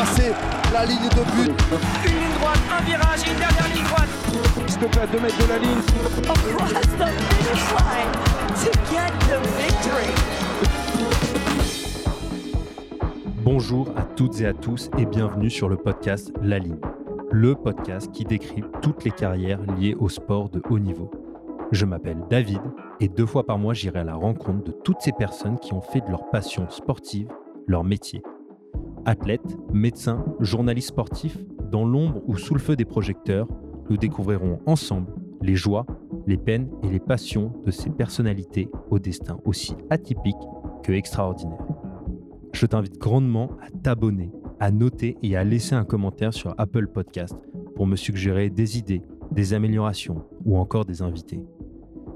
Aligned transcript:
dépasser 0.00 0.32
la 0.72 0.84
ligne 0.86 1.08
de 1.08 1.24
but. 1.36 1.52
Une 2.04 2.18
ligne 2.18 2.38
droite, 2.38 2.58
un 2.72 2.84
virage 2.84 3.26
et 3.26 3.32
une 3.32 3.38
dernière 3.38 3.68
ligne 3.74 3.84
droite. 3.84 4.08
S'il 4.66 4.78
te 4.78 4.86
plaît, 4.86 5.02
à 5.02 5.06
2 5.06 5.20
mètres 5.20 5.44
de 5.44 5.48
la 5.48 5.58
ligne. 5.58 5.80
Across 6.28 6.72
the 6.72 7.08
finish 7.28 7.64
line 7.76 8.10
to 8.56 8.70
get 8.90 9.12
the 9.28 9.38
victory. 9.58 10.10
Bonjour 13.44 13.88
à 13.96 14.02
toutes 14.02 14.40
et 14.40 14.46
à 14.46 14.54
tous 14.54 14.90
et 14.96 15.06
bienvenue 15.06 15.50
sur 15.50 15.68
le 15.68 15.76
podcast 15.76 16.32
La 16.42 16.58
Ligne, 16.58 16.80
le 17.30 17.54
podcast 17.54 18.10
qui 18.12 18.24
décrit 18.24 18.62
toutes 18.80 19.04
les 19.04 19.10
carrières 19.10 19.60
liées 19.78 19.96
au 19.98 20.08
sport 20.08 20.48
de 20.50 20.62
haut 20.70 20.78
niveau. 20.78 21.10
Je 21.72 21.84
m'appelle 21.84 22.22
David 22.28 22.60
et 23.00 23.08
deux 23.08 23.26
fois 23.26 23.44
par 23.44 23.58
mois 23.58 23.74
j'irai 23.74 24.00
à 24.00 24.04
la 24.04 24.14
rencontre 24.14 24.64
de 24.64 24.72
toutes 24.72 25.00
ces 25.00 25.12
personnes 25.12 25.58
qui 25.58 25.72
ont 25.72 25.80
fait 25.80 26.00
de 26.00 26.10
leur 26.10 26.30
passion 26.30 26.68
sportive 26.70 27.28
leur 27.66 27.84
métier. 27.84 28.22
Athlètes, 29.06 29.56
médecins, 29.72 30.24
journalistes 30.40 30.88
sportifs, 30.88 31.38
dans 31.70 31.84
l'ombre 31.84 32.22
ou 32.26 32.36
sous 32.36 32.54
le 32.54 32.60
feu 32.60 32.76
des 32.76 32.84
projecteurs, 32.84 33.48
nous 33.88 33.96
découvrirons 33.96 34.60
ensemble 34.66 35.12
les 35.40 35.56
joies, 35.56 35.86
les 36.26 36.36
peines 36.36 36.70
et 36.82 36.88
les 36.88 37.00
passions 37.00 37.52
de 37.64 37.70
ces 37.70 37.90
personnalités 37.90 38.68
au 38.90 38.98
destin 38.98 39.38
aussi 39.44 39.74
atypique 39.88 40.36
que 40.82 40.92
extraordinaire. 40.92 41.64
Je 42.52 42.66
t'invite 42.66 42.98
grandement 42.98 43.50
à 43.62 43.70
t'abonner, 43.70 44.32
à 44.58 44.70
noter 44.70 45.16
et 45.22 45.36
à 45.36 45.44
laisser 45.44 45.74
un 45.74 45.84
commentaire 45.84 46.34
sur 46.34 46.54
Apple 46.58 46.88
Podcast 46.88 47.36
pour 47.74 47.86
me 47.86 47.96
suggérer 47.96 48.50
des 48.50 48.76
idées, 48.76 49.02
des 49.32 49.54
améliorations 49.54 50.26
ou 50.44 50.58
encore 50.58 50.84
des 50.84 51.00
invités. 51.00 51.42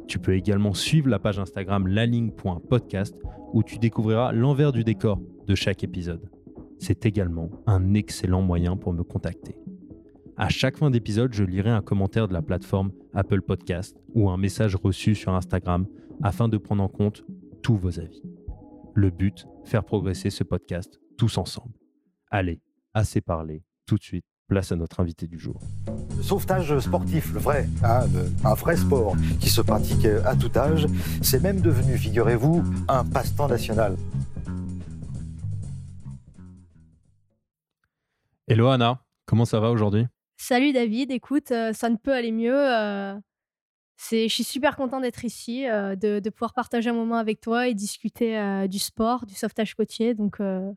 Tu 0.07 0.19
peux 0.19 0.35
également 0.35 0.75
suivre 0.75 1.09
la 1.09 1.19
page 1.19 1.39
Instagram 1.39 1.87
laligne.podcast 1.87 3.17
où 3.55 3.63
tu 3.63 3.79
découvriras 3.79 4.33
l'envers 4.33 4.73
du 4.73 4.85
décor 4.85 5.19
de 5.47 5.55
chaque 5.55 5.83
épisode. 5.83 6.29
C'est 6.87 7.07
également 7.07 7.49
un 7.67 7.95
excellent 7.95 8.43
moyen 8.43 8.77
pour 8.77 8.93
me 8.93 9.03
contacter. 9.03 9.57
À 10.37 10.51
chaque 10.51 10.77
fin 10.77 10.91
d'épisode, 10.91 11.33
je 11.33 11.43
lirai 11.43 11.71
un 11.71 11.81
commentaire 11.81 12.29
de 12.29 12.35
la 12.35 12.43
plateforme 12.43 12.93
Apple 13.15 13.41
Podcast 13.41 13.97
ou 14.15 14.29
un 14.29 14.37
message 14.37 14.77
reçu 14.77 15.15
sur 15.15 15.33
Instagram 15.35 15.87
afin 16.23 16.47
de 16.47 16.59
prendre 16.59 16.83
en 16.83 16.89
compte 16.89 17.25
tous 17.63 17.77
vos 17.79 17.99
avis. 18.01 18.21
Le 18.93 19.09
but, 19.09 19.47
faire 19.65 19.83
progresser 19.83 20.29
ce 20.29 20.45
podcast 20.45 21.01
tous 21.17 21.39
ensemble. 21.39 21.73
Allez, 22.31 22.61
assez 22.93 23.23
parlé, 23.23 23.63
tout 23.87 23.97
de 23.97 24.03
suite, 24.03 24.27
place 24.47 24.71
à 24.71 24.77
notre 24.77 25.01
invité 25.01 25.27
du 25.27 25.39
jour. 25.39 25.59
Sauvetage 26.21 26.79
sportif, 26.81 27.33
le 27.33 27.41
vrai, 27.41 27.67
le- 27.83 28.47
un 28.47 28.53
vrai 28.55 28.77
sport 28.77 29.17
qui 29.41 29.49
se 29.49 29.63
pratique 29.63 30.05
à 30.27 30.37
tout 30.37 30.51
âge, 30.55 30.87
c'est 31.23 31.43
même 31.43 31.63
devenu, 31.63 31.97
figurez-vous, 31.97 32.63
un 32.89 33.07
passe-temps 33.07 33.49
national. 33.49 33.97
Hello 38.47 38.69
Anna, 38.69 39.03
comment 39.27 39.45
ça 39.45 39.61
va 39.61 39.71
aujourd'hui? 39.71 40.07
Salut 40.37 40.73
David, 40.73 41.11
écoute, 41.11 41.51
euh, 41.51 41.73
ça 41.73 41.89
ne 41.89 41.97
peut 41.97 42.13
aller 42.13 42.33
mieux. 42.33 42.55
euh, 42.55 43.15
c'est, 43.97 44.29
je 44.29 44.35
suis 44.35 44.45
super 44.45 44.77
content 44.77 45.01
d'être 45.01 45.25
ici, 45.25 45.67
euh, 45.69 45.95
de, 45.97 46.19
de 46.19 46.31
pouvoir 46.31 46.53
partager 46.53 46.91
un 46.91 46.95
moment 46.95 47.17
avec 47.17 47.41
toi 47.41 47.69
et 47.69 47.75
discuter 47.75 48.67
du 48.69 48.79
sport, 48.79 49.25
du 49.25 49.35
sauvetage 49.35 49.75
côtier. 49.75 50.15
Donc, 50.15 50.37
je 50.41 50.75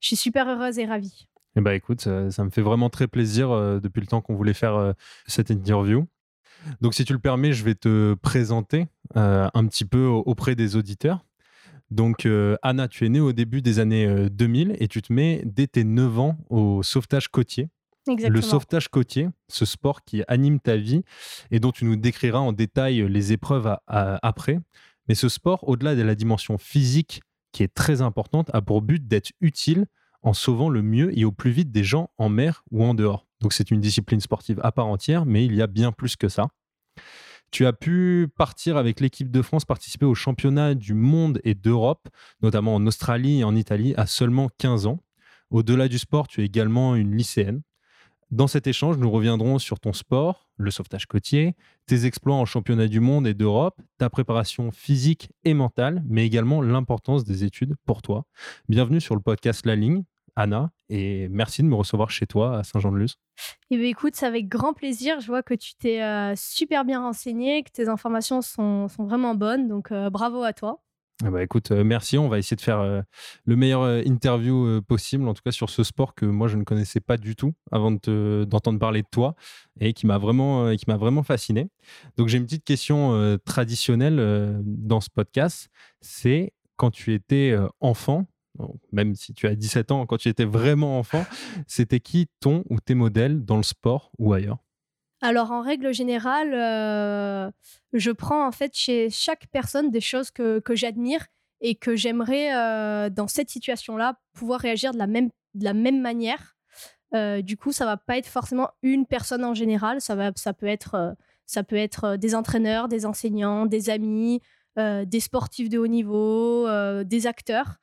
suis 0.00 0.16
super 0.16 0.48
heureuse 0.48 0.78
et 0.78 0.84
ravie. 0.84 1.26
Eh 1.56 1.60
ben 1.60 1.72
écoute, 1.72 2.00
ça, 2.00 2.30
ça 2.30 2.44
me 2.44 2.50
fait 2.50 2.62
vraiment 2.62 2.90
très 2.90 3.08
plaisir 3.08 3.50
depuis 3.80 4.00
le 4.00 4.06
temps 4.06 4.20
qu'on 4.20 4.34
voulait 4.34 4.54
faire 4.54 4.94
cette 5.26 5.50
interview. 5.50 6.06
Donc 6.80 6.94
si 6.94 7.04
tu 7.04 7.12
le 7.12 7.18
permets, 7.18 7.52
je 7.52 7.64
vais 7.64 7.74
te 7.74 8.14
présenter 8.14 8.88
un 9.14 9.66
petit 9.66 9.84
peu 9.84 10.04
au- 10.04 10.22
auprès 10.26 10.54
des 10.54 10.76
auditeurs. 10.76 11.24
Donc 11.90 12.24
euh, 12.26 12.56
Anna, 12.62 12.86
tu 12.88 13.04
es 13.04 13.08
née 13.08 13.20
au 13.20 13.32
début 13.32 13.62
des 13.62 13.78
années 13.78 14.06
euh, 14.06 14.28
2000 14.28 14.76
et 14.78 14.86
tu 14.88 15.02
te 15.02 15.12
mets 15.12 15.42
dès 15.44 15.66
tes 15.66 15.84
9 15.84 16.18
ans 16.18 16.38
au 16.48 16.82
sauvetage 16.82 17.28
côtier. 17.28 17.68
Exactement. 18.08 18.34
Le 18.36 18.42
sauvetage 18.42 18.88
côtier, 18.88 19.28
ce 19.48 19.64
sport 19.64 20.02
qui 20.04 20.22
anime 20.28 20.60
ta 20.60 20.76
vie 20.76 21.02
et 21.50 21.60
dont 21.60 21.72
tu 21.72 21.84
nous 21.84 21.96
décriras 21.96 22.38
en 22.38 22.52
détail 22.52 23.06
les 23.08 23.32
épreuves 23.32 23.66
à- 23.66 23.82
à- 23.86 24.18
après. 24.26 24.58
Mais 25.08 25.14
ce 25.14 25.28
sport, 25.28 25.68
au-delà 25.68 25.94
de 25.96 26.02
la 26.02 26.14
dimension 26.14 26.56
physique 26.58 27.22
qui 27.52 27.62
est 27.64 27.74
très 27.74 28.00
importante, 28.00 28.48
a 28.54 28.62
pour 28.62 28.80
but 28.82 29.06
d'être 29.08 29.32
utile 29.40 29.86
en 30.22 30.32
sauvant 30.32 30.68
le 30.68 30.82
mieux 30.82 31.16
et 31.18 31.24
au 31.24 31.32
plus 31.32 31.50
vite 31.50 31.72
des 31.72 31.82
gens 31.82 32.10
en 32.18 32.28
mer 32.28 32.62
ou 32.70 32.84
en 32.84 32.94
dehors. 32.94 33.26
Donc 33.40 33.52
c'est 33.52 33.70
une 33.70 33.80
discipline 33.80 34.20
sportive 34.20 34.60
à 34.62 34.70
part 34.70 34.86
entière, 34.86 35.26
mais 35.26 35.44
il 35.44 35.54
y 35.54 35.62
a 35.62 35.66
bien 35.66 35.90
plus 35.92 36.14
que 36.16 36.28
ça. 36.28 36.48
Tu 37.50 37.66
as 37.66 37.72
pu 37.72 38.28
partir 38.36 38.76
avec 38.76 39.00
l'équipe 39.00 39.30
de 39.30 39.42
France, 39.42 39.64
participer 39.64 40.06
aux 40.06 40.14
championnats 40.14 40.74
du 40.74 40.94
monde 40.94 41.40
et 41.42 41.54
d'Europe, 41.54 42.08
notamment 42.42 42.76
en 42.76 42.86
Australie 42.86 43.40
et 43.40 43.44
en 43.44 43.56
Italie, 43.56 43.92
à 43.96 44.06
seulement 44.06 44.48
15 44.58 44.86
ans. 44.86 45.00
Au-delà 45.50 45.88
du 45.88 45.98
sport, 45.98 46.28
tu 46.28 46.42
es 46.42 46.44
également 46.44 46.94
une 46.94 47.16
lycéenne. 47.16 47.62
Dans 48.30 48.46
cet 48.46 48.68
échange, 48.68 48.98
nous 48.98 49.10
reviendrons 49.10 49.58
sur 49.58 49.80
ton 49.80 49.92
sport, 49.92 50.48
le 50.56 50.70
sauvetage 50.70 51.06
côtier, 51.06 51.56
tes 51.86 52.06
exploits 52.06 52.36
en 52.36 52.44
championnat 52.44 52.86
du 52.86 53.00
monde 53.00 53.26
et 53.26 53.34
d'Europe, 53.34 53.82
ta 53.98 54.08
préparation 54.08 54.70
physique 54.70 55.30
et 55.42 55.52
mentale, 55.52 56.04
mais 56.06 56.24
également 56.24 56.62
l'importance 56.62 57.24
des 57.24 57.42
études 57.42 57.74
pour 57.84 58.02
toi. 58.02 58.26
Bienvenue 58.68 59.00
sur 59.00 59.16
le 59.16 59.20
podcast 59.20 59.66
La 59.66 59.74
Ligne, 59.74 60.04
Anna, 60.40 60.70
et 60.88 61.28
merci 61.28 61.62
de 61.62 61.66
me 61.68 61.74
recevoir 61.74 62.10
chez 62.10 62.26
toi 62.26 62.58
à 62.58 62.64
Saint-Jean-de-Luz. 62.64 63.16
Eh 63.70 63.76
bien, 63.76 63.86
écoute, 63.86 64.14
c'est 64.16 64.26
avec 64.26 64.48
grand 64.48 64.72
plaisir. 64.72 65.20
Je 65.20 65.26
vois 65.26 65.42
que 65.42 65.54
tu 65.54 65.74
t'es 65.74 66.02
euh, 66.02 66.34
super 66.36 66.84
bien 66.84 67.00
renseigné, 67.00 67.62
que 67.62 67.70
tes 67.70 67.88
informations 67.88 68.40
sont, 68.42 68.88
sont 68.88 69.04
vraiment 69.04 69.34
bonnes. 69.34 69.68
Donc, 69.68 69.92
euh, 69.92 70.08
bravo 70.10 70.42
à 70.42 70.52
toi. 70.52 70.80
Ah 71.22 71.30
bah 71.30 71.42
écoute, 71.42 71.70
euh, 71.70 71.84
merci. 71.84 72.16
On 72.16 72.28
va 72.28 72.38
essayer 72.38 72.56
de 72.56 72.62
faire 72.62 73.02
le 73.44 73.56
meilleur 73.56 73.84
interview 74.06 74.80
possible, 74.80 75.28
en 75.28 75.34
tout 75.34 75.42
cas 75.44 75.52
sur 75.52 75.68
ce 75.68 75.84
sport 75.84 76.14
que 76.14 76.24
moi 76.24 76.48
je 76.48 76.56
ne 76.56 76.64
connaissais 76.64 77.00
pas 77.00 77.18
du 77.18 77.36
tout 77.36 77.52
avant 77.70 77.90
de 77.90 77.98
te- 77.98 78.44
d'entendre 78.44 78.78
parler 78.78 79.02
de 79.02 79.08
toi 79.10 79.34
et 79.78 79.92
qui 79.92 80.06
m'a 80.06 80.16
vraiment, 80.16 80.74
qui 80.76 80.86
m'a 80.88 80.96
vraiment 80.96 81.22
fasciné. 81.22 81.68
Donc 82.16 82.28
j'ai 82.28 82.38
une 82.38 82.46
petite 82.46 82.64
question 82.64 83.38
traditionnelle 83.44 84.62
dans 84.64 85.02
ce 85.02 85.10
podcast. 85.14 85.68
C'est 86.00 86.54
quand 86.76 86.90
tu 86.90 87.12
étais 87.12 87.54
enfant, 87.80 88.24
même 88.92 89.14
si 89.14 89.32
tu 89.34 89.46
as 89.46 89.54
17 89.54 89.92
ans, 89.92 90.06
quand 90.06 90.18
tu 90.18 90.28
étais 90.28 90.44
vraiment 90.44 90.98
enfant, 90.98 91.24
c'était 91.66 92.00
qui 92.00 92.28
ton 92.40 92.64
ou 92.70 92.80
tes 92.80 92.94
modèles 92.94 93.44
dans 93.44 93.56
le 93.56 93.62
sport 93.62 94.10
ou 94.18 94.32
ailleurs? 94.32 94.58
Alors, 95.22 95.50
en 95.50 95.60
règle 95.60 95.92
générale, 95.92 96.54
euh, 96.54 97.50
je 97.92 98.10
prends 98.10 98.46
en 98.46 98.52
fait 98.52 98.74
chez 98.74 99.10
chaque 99.10 99.46
personne 99.48 99.90
des 99.90 100.00
choses 100.00 100.30
que, 100.30 100.60
que 100.60 100.74
j'admire 100.74 101.26
et 101.60 101.74
que 101.74 101.94
j'aimerais, 101.94 102.54
euh, 102.54 103.10
dans 103.10 103.28
cette 103.28 103.50
situation-là, 103.50 104.18
pouvoir 104.32 104.60
réagir 104.60 104.92
de 104.92 104.98
la 104.98 105.06
même, 105.06 105.28
de 105.54 105.64
la 105.64 105.74
même 105.74 106.00
manière. 106.00 106.56
Euh, 107.14 107.42
du 107.42 107.58
coup, 107.58 107.70
ça 107.70 107.84
va 107.84 107.98
pas 107.98 108.16
être 108.16 108.28
forcément 108.28 108.70
une 108.82 109.04
personne 109.04 109.44
en 109.44 109.52
général. 109.52 110.00
Ça, 110.00 110.14
va, 110.14 110.32
ça 110.36 110.54
peut 110.54 110.66
être, 110.66 111.14
ça 111.44 111.64
peut 111.64 111.76
être 111.76 112.16
des 112.16 112.34
entraîneurs, 112.34 112.88
des 112.88 113.04
enseignants, 113.04 113.66
des 113.66 113.90
amis, 113.90 114.40
des 114.76 115.20
sportifs 115.20 115.68
de 115.68 115.76
haut 115.76 115.88
niveau, 115.88 116.66
des 117.02 117.26
acteurs. 117.26 117.80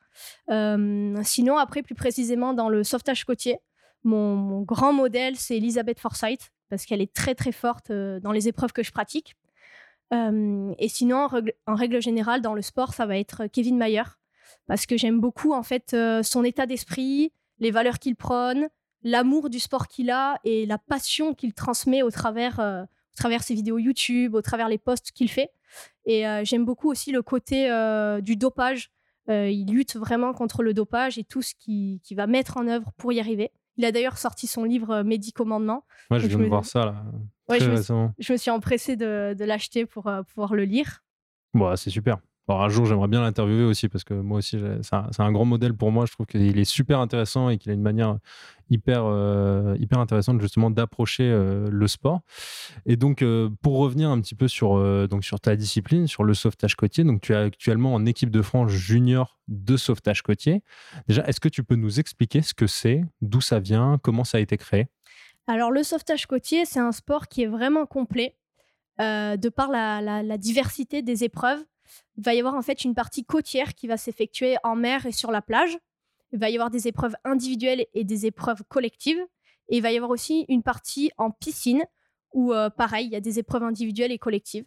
Euh, 0.49 1.19
sinon, 1.23 1.57
après, 1.57 1.83
plus 1.83 1.95
précisément 1.95 2.53
dans 2.53 2.69
le 2.69 2.83
sauvetage 2.83 3.25
côtier, 3.25 3.59
mon, 4.03 4.61
grand 4.61 4.93
modèle, 4.93 5.35
c'est 5.35 5.57
Elisabeth 5.57 5.99
Forsyth 5.99 6.51
parce 6.69 6.85
qu'elle 6.85 7.01
est 7.01 7.13
très 7.13 7.33
très 7.33 7.51
forte 7.51 7.91
euh, 7.91 8.19
dans 8.19 8.31
les 8.31 8.47
épreuves 8.47 8.73
que 8.73 8.83
je 8.83 8.91
pratique. 8.91 9.35
Euh, 10.13 10.73
et 10.77 10.89
sinon, 10.89 11.27
en 11.65 11.75
règle, 11.75 12.01
générale, 12.01 12.41
dans 12.41 12.53
le 12.53 12.61
sport, 12.61 12.93
ça 12.93 13.05
va 13.05 13.17
être 13.17 13.47
Kevin 13.47 13.77
Mayer, 13.77 14.03
parce 14.67 14.85
que 14.85 14.97
j'aime 14.97 15.19
beaucoup 15.19 15.53
en 15.53 15.63
fait 15.63 15.95
son 16.23 16.43
état 16.45 16.65
d'esprit, 16.65 17.33
les 17.59 17.71
valeurs 17.71 17.99
qu'il 17.99 18.15
prône, 18.15 18.69
l'amour 19.03 19.49
du 19.49 19.59
sport 19.59 19.87
qu'il 19.87 20.09
a 20.09 20.39
et 20.45 20.65
la 20.65 20.77
passion 20.77 21.33
qu'il 21.33 21.53
transmet 21.53 22.03
au 22.03 22.11
travers, 22.11 22.59
au 22.59 23.17
travers 23.17 23.43
ses 23.43 23.53
vidéos 23.53 23.79
YouTube, 23.79 24.33
au 24.35 24.41
travers 24.41 24.69
les 24.69 24.77
posts 24.77 25.11
qu'il 25.11 25.29
fait. 25.29 25.51
Et 26.05 26.23
j'aime 26.43 26.63
beaucoup 26.63 26.89
aussi 26.89 27.11
le 27.11 27.21
côté 27.21 27.67
du 28.21 28.37
dopage. 28.37 28.91
Euh, 29.29 29.49
il 29.49 29.67
lutte 29.71 29.95
vraiment 29.97 30.33
contre 30.33 30.63
le 30.63 30.73
dopage 30.73 31.17
et 31.17 31.23
tout 31.23 31.41
ce 31.41 31.53
qu'il 31.59 31.99
qui 32.01 32.15
va 32.15 32.27
mettre 32.27 32.57
en 32.57 32.67
œuvre 32.67 32.91
pour 32.97 33.11
y 33.11 33.19
arriver. 33.19 33.51
Il 33.75 33.85
a 33.85 33.91
d'ailleurs 33.91 34.17
sorti 34.17 34.47
son 34.47 34.63
livre 34.63 34.89
euh, 34.91 35.03
Médicommandement. 35.03 35.85
Moi, 36.09 36.19
je 36.19 36.27
viens 36.27 36.33
je 36.33 36.37
de 36.39 36.43
me- 36.43 36.49
voir 36.49 36.65
ça 36.65 36.85
là, 36.85 37.03
Ouais, 37.49 37.59
je 37.59 37.69
me- 37.69 37.75
récemment. 37.75 38.13
je 38.17 38.33
me 38.33 38.37
suis 38.37 38.49
empressée 38.51 38.95
de, 38.95 39.35
de 39.37 39.45
l'acheter 39.45 39.85
pour 39.85 40.07
euh, 40.07 40.23
pouvoir 40.23 40.55
le 40.55 40.63
lire. 40.63 41.03
Bon, 41.53 41.75
c'est 41.75 41.89
super. 41.89 42.17
Bon, 42.47 42.61
un 42.61 42.69
jour, 42.69 42.85
j'aimerais 42.85 43.09
bien 43.09 43.19
l'interviewer 43.19 43.65
aussi 43.65 43.89
parce 43.89 44.05
que 44.05 44.13
moi 44.13 44.37
aussi, 44.37 44.57
c'est 44.81 45.21
un, 45.21 45.31
grand 45.33 45.43
modèle 45.43 45.73
pour 45.73 45.91
moi. 45.91 46.05
Je 46.05 46.13
trouve 46.13 46.25
qu'il 46.25 46.57
est 46.57 46.63
super 46.63 47.01
intéressant 47.01 47.49
et 47.49 47.57
qu'il 47.57 47.71
a 47.71 47.73
une 47.73 47.81
manière 47.81 48.19
hyper, 48.69 49.03
euh, 49.03 49.75
hyper 49.79 49.99
intéressante 49.99 50.39
justement 50.39 50.71
d'approcher 50.71 51.25
euh, 51.25 51.67
le 51.69 51.87
sport. 51.89 52.21
Et 52.85 52.95
donc, 52.95 53.21
euh, 53.21 53.49
pour 53.61 53.79
revenir 53.79 54.09
un 54.09 54.21
petit 54.21 54.33
peu 54.33 54.47
sur, 54.47 54.77
donc 55.09 55.25
sur 55.25 55.41
ta 55.41 55.57
discipline, 55.57 56.07
sur 56.07 56.23
le 56.23 56.33
sauvetage 56.33 56.75
côtier, 56.75 57.03
donc 57.03 57.19
tu 57.19 57.33
es 57.33 57.35
actuellement 57.35 57.93
en 57.93 58.05
équipe 58.05 58.29
de 58.31 58.41
France 58.41 58.71
junior 58.71 59.37
de 59.49 59.75
sauvetage 59.75 60.21
côtier. 60.21 60.63
Déjà, 61.09 61.25
est-ce 61.27 61.41
que 61.41 61.49
tu 61.49 61.65
peux 61.65 61.75
nous 61.75 61.99
expliquer 61.99 62.41
ce 62.41 62.53
que 62.53 62.67
c'est, 62.67 63.03
d'où 63.21 63.41
ça 63.41 63.59
vient, 63.59 63.99
comment 64.01 64.23
ça 64.23 64.37
a 64.37 64.41
été 64.41 64.55
créé? 64.55 64.87
Alors, 65.47 65.69
le 65.69 65.83
sauvetage 65.83 66.27
côtier, 66.27 66.63
c'est 66.63 66.79
un 66.79 66.93
sport 66.93 67.27
qui 67.27 67.43
est 67.43 67.47
vraiment 67.47 67.85
complet 67.85 68.37
de 68.99 69.49
par 69.49 69.69
la 69.69 70.37
diversité 70.37 71.01
des 71.01 71.25
épreuves. 71.25 71.63
Il 72.17 72.23
va 72.23 72.33
y 72.33 72.39
avoir 72.39 72.55
en 72.55 72.61
fait 72.61 72.83
une 72.83 72.95
partie 72.95 73.25
côtière 73.25 73.75
qui 73.75 73.87
va 73.87 73.97
s'effectuer 73.97 74.57
en 74.63 74.75
mer 74.75 75.05
et 75.05 75.11
sur 75.11 75.31
la 75.31 75.41
plage. 75.41 75.77
Il 76.31 76.39
va 76.39 76.49
y 76.49 76.55
avoir 76.55 76.69
des 76.69 76.87
épreuves 76.87 77.15
individuelles 77.23 77.85
et 77.93 78.03
des 78.03 78.25
épreuves 78.25 78.63
collectives. 78.67 79.19
Et 79.69 79.77
il 79.77 79.81
va 79.81 79.91
y 79.91 79.97
avoir 79.97 80.11
aussi 80.11 80.45
une 80.49 80.63
partie 80.63 81.11
en 81.17 81.31
piscine 81.31 81.83
où, 82.33 82.53
euh, 82.53 82.69
pareil, 82.69 83.07
il 83.07 83.11
y 83.11 83.15
a 83.15 83.21
des 83.21 83.39
épreuves 83.39 83.63
individuelles 83.63 84.11
et 84.11 84.17
collectives. 84.17 84.65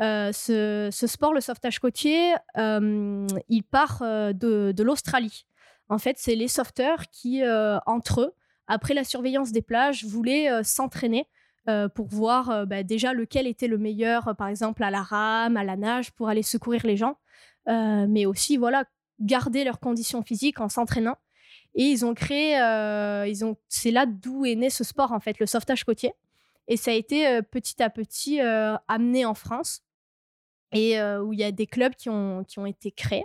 Euh, 0.00 0.32
ce, 0.32 0.90
sport, 1.06 1.34
le 1.34 1.40
sauvetage 1.40 1.78
côtier, 1.78 2.34
euh, 2.56 3.26
il 3.48 3.62
part 3.62 4.00
de, 4.00 4.72
de 4.72 4.82
l'Australie. 4.82 5.46
En 5.88 5.98
fait, 5.98 6.16
c'est 6.18 6.34
les 6.34 6.48
sauveteurs 6.48 7.08
qui, 7.10 7.42
entre 7.86 8.22
eux, 8.22 8.34
après 8.66 8.94
la 8.94 9.04
surveillance 9.04 9.52
des 9.52 9.62
plages, 9.62 10.04
voulaient 10.04 10.64
s'entraîner 10.64 11.28
euh, 11.68 11.88
pour 11.88 12.08
voir 12.08 12.50
euh, 12.50 12.64
bah, 12.66 12.82
déjà 12.82 13.12
lequel 13.12 13.46
était 13.46 13.68
le 13.68 13.78
meilleur, 13.78 14.26
euh, 14.26 14.34
par 14.34 14.48
exemple 14.48 14.82
à 14.82 14.90
la 14.90 15.00
rame, 15.00 15.56
à 15.56 15.62
la 15.62 15.76
nage, 15.76 16.10
pour 16.10 16.28
aller 16.28 16.42
secourir 16.42 16.84
les 16.84 16.96
gens, 16.96 17.18
mais 17.68 18.26
aussi 18.26 18.56
voilà 18.56 18.84
garder 19.20 19.62
leurs 19.62 19.78
conditions 19.78 20.22
physiques 20.22 20.60
en 20.60 20.68
s'entraînant. 20.68 21.16
Et 21.76 21.84
ils 21.84 22.04
ont 22.04 22.14
créé, 22.14 22.56
ils 23.28 23.44
ont, 23.44 23.56
c'est 23.68 23.92
là 23.92 24.04
d'où 24.04 24.44
est 24.44 24.56
né 24.56 24.70
ce 24.70 24.82
sport 24.82 25.12
en 25.12 25.20
fait, 25.20 25.38
le 25.38 25.46
sauvetage 25.46 25.84
côtier. 25.84 26.12
Et 26.66 26.76
ça 26.76 26.90
a 26.90 26.94
été 26.94 27.40
petit 27.42 27.80
à 27.80 27.88
petit 27.88 28.40
amené 28.88 29.24
en 29.24 29.34
France 29.34 29.82
et 30.72 31.00
où 31.00 31.32
il 31.32 31.38
y 31.38 31.44
a 31.44 31.52
des 31.52 31.68
clubs 31.68 31.94
qui 31.94 32.08
ont, 32.08 32.42
qui 32.42 32.58
ont 32.58 32.66
été 32.66 32.90
créés. 32.90 33.24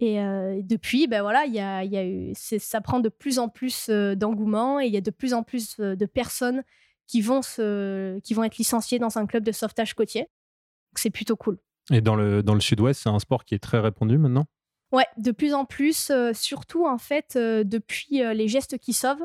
Et 0.00 0.16
depuis, 0.62 1.06
ben 1.06 1.20
voilà, 1.20 1.44
il 1.44 1.52
y 1.52 1.60
a, 1.60 1.84
y 1.84 1.98
a 1.98 2.32
ça 2.34 2.80
prend 2.80 3.00
de 3.00 3.10
plus 3.10 3.38
en 3.38 3.50
plus 3.50 3.90
d'engouement 3.90 4.80
et 4.80 4.86
il 4.86 4.94
y 4.94 4.96
a 4.96 5.02
de 5.02 5.10
plus 5.10 5.34
en 5.34 5.42
plus 5.42 5.78
de 5.78 6.06
personnes 6.06 6.64
qui 7.10 7.22
vont, 7.22 7.42
se, 7.42 8.20
qui 8.20 8.34
vont 8.34 8.44
être 8.44 8.56
licenciées 8.56 9.00
dans 9.00 9.18
un 9.18 9.26
club 9.26 9.42
de 9.42 9.50
sauvetage 9.50 9.94
côtier. 9.94 10.20
Donc, 10.20 10.98
C'est 10.98 11.10
plutôt 11.10 11.34
cool. 11.34 11.58
Et 11.90 12.00
dans 12.00 12.14
le, 12.14 12.44
dans 12.44 12.54
le 12.54 12.60
sud-ouest, 12.60 13.02
c'est 13.02 13.08
un 13.08 13.18
sport 13.18 13.44
qui 13.44 13.56
est 13.56 13.58
très 13.58 13.80
répandu 13.80 14.16
maintenant? 14.16 14.46
Ouais, 14.92 15.06
de 15.16 15.32
plus 15.32 15.52
en 15.52 15.64
plus, 15.64 16.10
euh, 16.10 16.32
surtout 16.32 16.86
en 16.86 16.98
fait 16.98 17.34
euh, 17.34 17.64
depuis 17.64 18.22
euh, 18.22 18.32
les 18.32 18.46
gestes 18.46 18.78
qui 18.78 18.92
sauvent. 18.92 19.24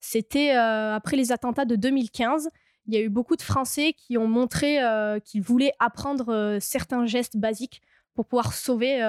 C'était 0.00 0.50
après 0.50 1.16
les 1.16 1.30
attentats 1.30 1.66
de 1.66 1.76
2015. 1.76 2.48
Il 2.86 2.94
y 2.94 2.96
a 2.96 3.00
eu 3.00 3.10
beaucoup 3.10 3.36
de 3.36 3.42
Français 3.42 3.92
qui 3.92 4.16
ont 4.16 4.26
montré 4.26 4.78
qu'ils 5.26 5.42
voulaient 5.42 5.74
apprendre 5.78 6.56
certains 6.58 7.04
gestes 7.04 7.36
basiques 7.36 7.82
pour 8.14 8.24
pouvoir 8.24 8.54
sauver 8.54 9.00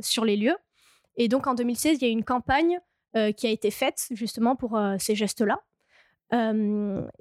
sur 0.00 0.24
les 0.24 0.36
lieux. 0.36 0.56
Et 1.16 1.28
donc 1.28 1.46
en 1.46 1.54
2016, 1.54 1.98
il 2.00 2.02
y 2.02 2.06
a 2.06 2.08
eu 2.08 2.12
une 2.12 2.24
campagne 2.24 2.80
qui 3.36 3.46
a 3.46 3.50
été 3.50 3.70
faite 3.70 4.08
justement 4.10 4.56
pour 4.56 4.76
ces 4.98 5.14
gestes-là. 5.14 5.60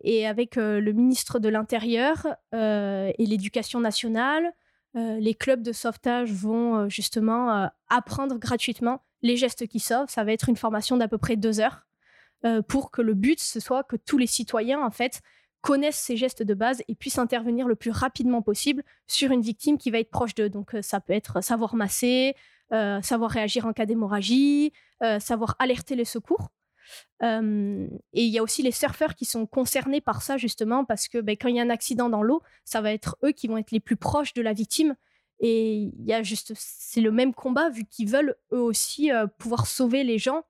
Et 0.03 0.27
avec 0.27 0.55
le 0.55 0.91
ministre 0.91 1.37
de 1.39 1.49
l'Intérieur 1.49 2.25
et 2.51 3.13
l'Éducation 3.19 3.79
nationale, 3.79 4.51
les 4.95 5.35
clubs 5.35 5.61
de 5.61 5.71
sauvetage 5.71 6.31
vont 6.31 6.89
justement 6.89 7.69
apprendre 7.89 8.37
gratuitement 8.37 9.03
les 9.21 9.37
gestes 9.37 9.67
qui 9.67 9.79
sauvent. 9.79 10.09
Ça 10.09 10.23
va 10.23 10.33
être 10.33 10.49
une 10.49 10.55
formation 10.55 10.97
d'à 10.97 11.07
peu 11.07 11.17
près 11.17 11.35
deux 11.35 11.59
heures 11.59 11.85
pour 12.67 12.91
que 12.91 13.01
le 13.01 13.13
but 13.13 13.39
ce 13.39 13.59
soit 13.59 13.83
que 13.83 13.95
tous 13.95 14.17
les 14.17 14.27
citoyens 14.27 14.81
en 14.81 14.91
fait 14.91 15.21
connaissent 15.61 15.99
ces 15.99 16.17
gestes 16.17 16.43
de 16.43 16.53
base 16.53 16.83
et 16.89 16.95
puissent 16.95 17.19
intervenir 17.19 17.67
le 17.67 17.75
plus 17.75 17.91
rapidement 17.91 18.41
possible 18.41 18.83
sur 19.07 19.31
une 19.31 19.41
victime 19.41 19.77
qui 19.77 19.91
va 19.91 19.99
être 19.99 20.11
proche 20.11 20.35
d'eux. 20.35 20.49
Donc 20.49 20.75
ça 20.81 20.99
peut 20.99 21.13
être 21.13 21.41
savoir 21.41 21.75
masser, 21.75 22.35
savoir 22.69 23.31
réagir 23.31 23.65
en 23.65 23.73
cas 23.73 23.85
d'hémorragie, 23.85 24.73
savoir 25.19 25.55
alerter 25.59 25.95
les 25.95 26.05
secours. 26.05 26.49
Et 27.21 28.23
il 28.25 28.29
y 28.29 28.37
a 28.37 28.43
aussi 28.43 28.63
les 28.63 28.71
surfeurs 28.71 29.15
qui 29.15 29.25
sont 29.25 29.45
concernés 29.45 30.01
par 30.01 30.21
ça 30.21 30.37
justement 30.37 30.83
parce 30.83 31.07
que 31.07 31.19
ben, 31.19 31.37
quand 31.39 31.47
il 31.47 31.55
y 31.55 31.59
a 31.59 31.63
un 31.63 31.69
accident 31.69 32.09
dans 32.09 32.21
l'eau, 32.21 32.41
ça 32.65 32.81
va 32.81 32.91
être 32.91 33.17
eux 33.23 33.31
qui 33.31 33.47
vont 33.47 33.57
être 33.57 33.71
les 33.71 33.79
plus 33.79 33.95
proches 33.95 34.33
de 34.33 34.41
la 34.41 34.53
victime. 34.53 34.95
Et 35.39 35.73
il 35.73 36.05
y 36.05 36.13
a 36.13 36.23
juste, 36.23 36.53
c'est 36.55 37.01
le 37.01 37.11
même 37.11 37.33
combat 37.33 37.69
vu 37.69 37.83
qu'ils 37.83 38.09
veulent 38.09 38.35
eux 38.53 38.61
aussi 38.61 39.11
euh, 39.11 39.27
pouvoir 39.27 39.67
sauver 39.67 40.03
les 40.03 40.17
gens, 40.17 40.43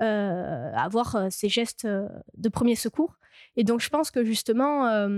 euh, 0.00 0.72
avoir 0.74 1.14
euh, 1.14 1.28
ces 1.30 1.48
gestes 1.48 1.86
de 1.86 2.48
premier 2.48 2.74
secours. 2.74 3.16
Et 3.56 3.64
donc 3.64 3.80
je 3.80 3.88
pense 3.88 4.10
que 4.10 4.24
justement 4.24 5.08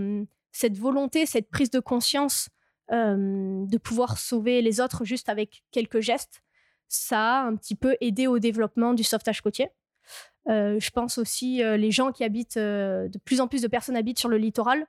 cette 0.53 0.77
volonté, 0.77 1.27
cette 1.27 1.49
prise 1.49 1.71
de 1.71 1.81
conscience 1.81 2.49
de 2.91 3.79
pouvoir 3.79 4.19
sauver 4.19 4.61
les 4.61 4.81
autres 4.81 5.05
juste 5.05 5.31
avec 5.31 5.65
quelques 5.71 6.01
gestes, 6.01 6.43
ça 6.89 7.41
a 7.41 7.43
un 7.45 7.57
petit 7.57 7.75
peu 7.75 7.97
aidé 8.03 8.27
au 8.27 8.39
développement 8.39 8.93
du 8.93 9.03
sauvetage 9.03 9.41
côtier. 9.41 9.71
Euh, 10.49 10.81
je 10.81 10.91
pense 10.91 11.19
aussi 11.19 11.62
euh, 11.62 11.77
les 11.77 11.91
gens 11.91 12.11
qui 12.11 12.25
habitent, 12.25 12.56
euh, 12.56 13.09
de 13.09 13.19
plus 13.19 13.41
en 13.41 13.49
plus 13.49 13.62
de 13.62 13.69
personnes 13.69 13.97
habitent 13.97 14.19
sur 14.19 14.29
le 14.29 14.39
littoral 14.39 14.87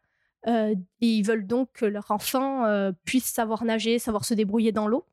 euh, 0.47 0.73
et 1.01 1.07
ils 1.07 1.23
veulent 1.23 1.45
donc 1.45 1.69
que 1.73 1.85
leur 1.85 2.09
enfant 2.09 2.65
euh, 2.65 2.91
puisse 3.05 3.25
savoir 3.25 3.63
nager, 3.63 3.99
savoir 3.99 4.25
se 4.25 4.33
débrouiller 4.33 4.71
dans 4.71 4.87
l'eau. 4.87 5.05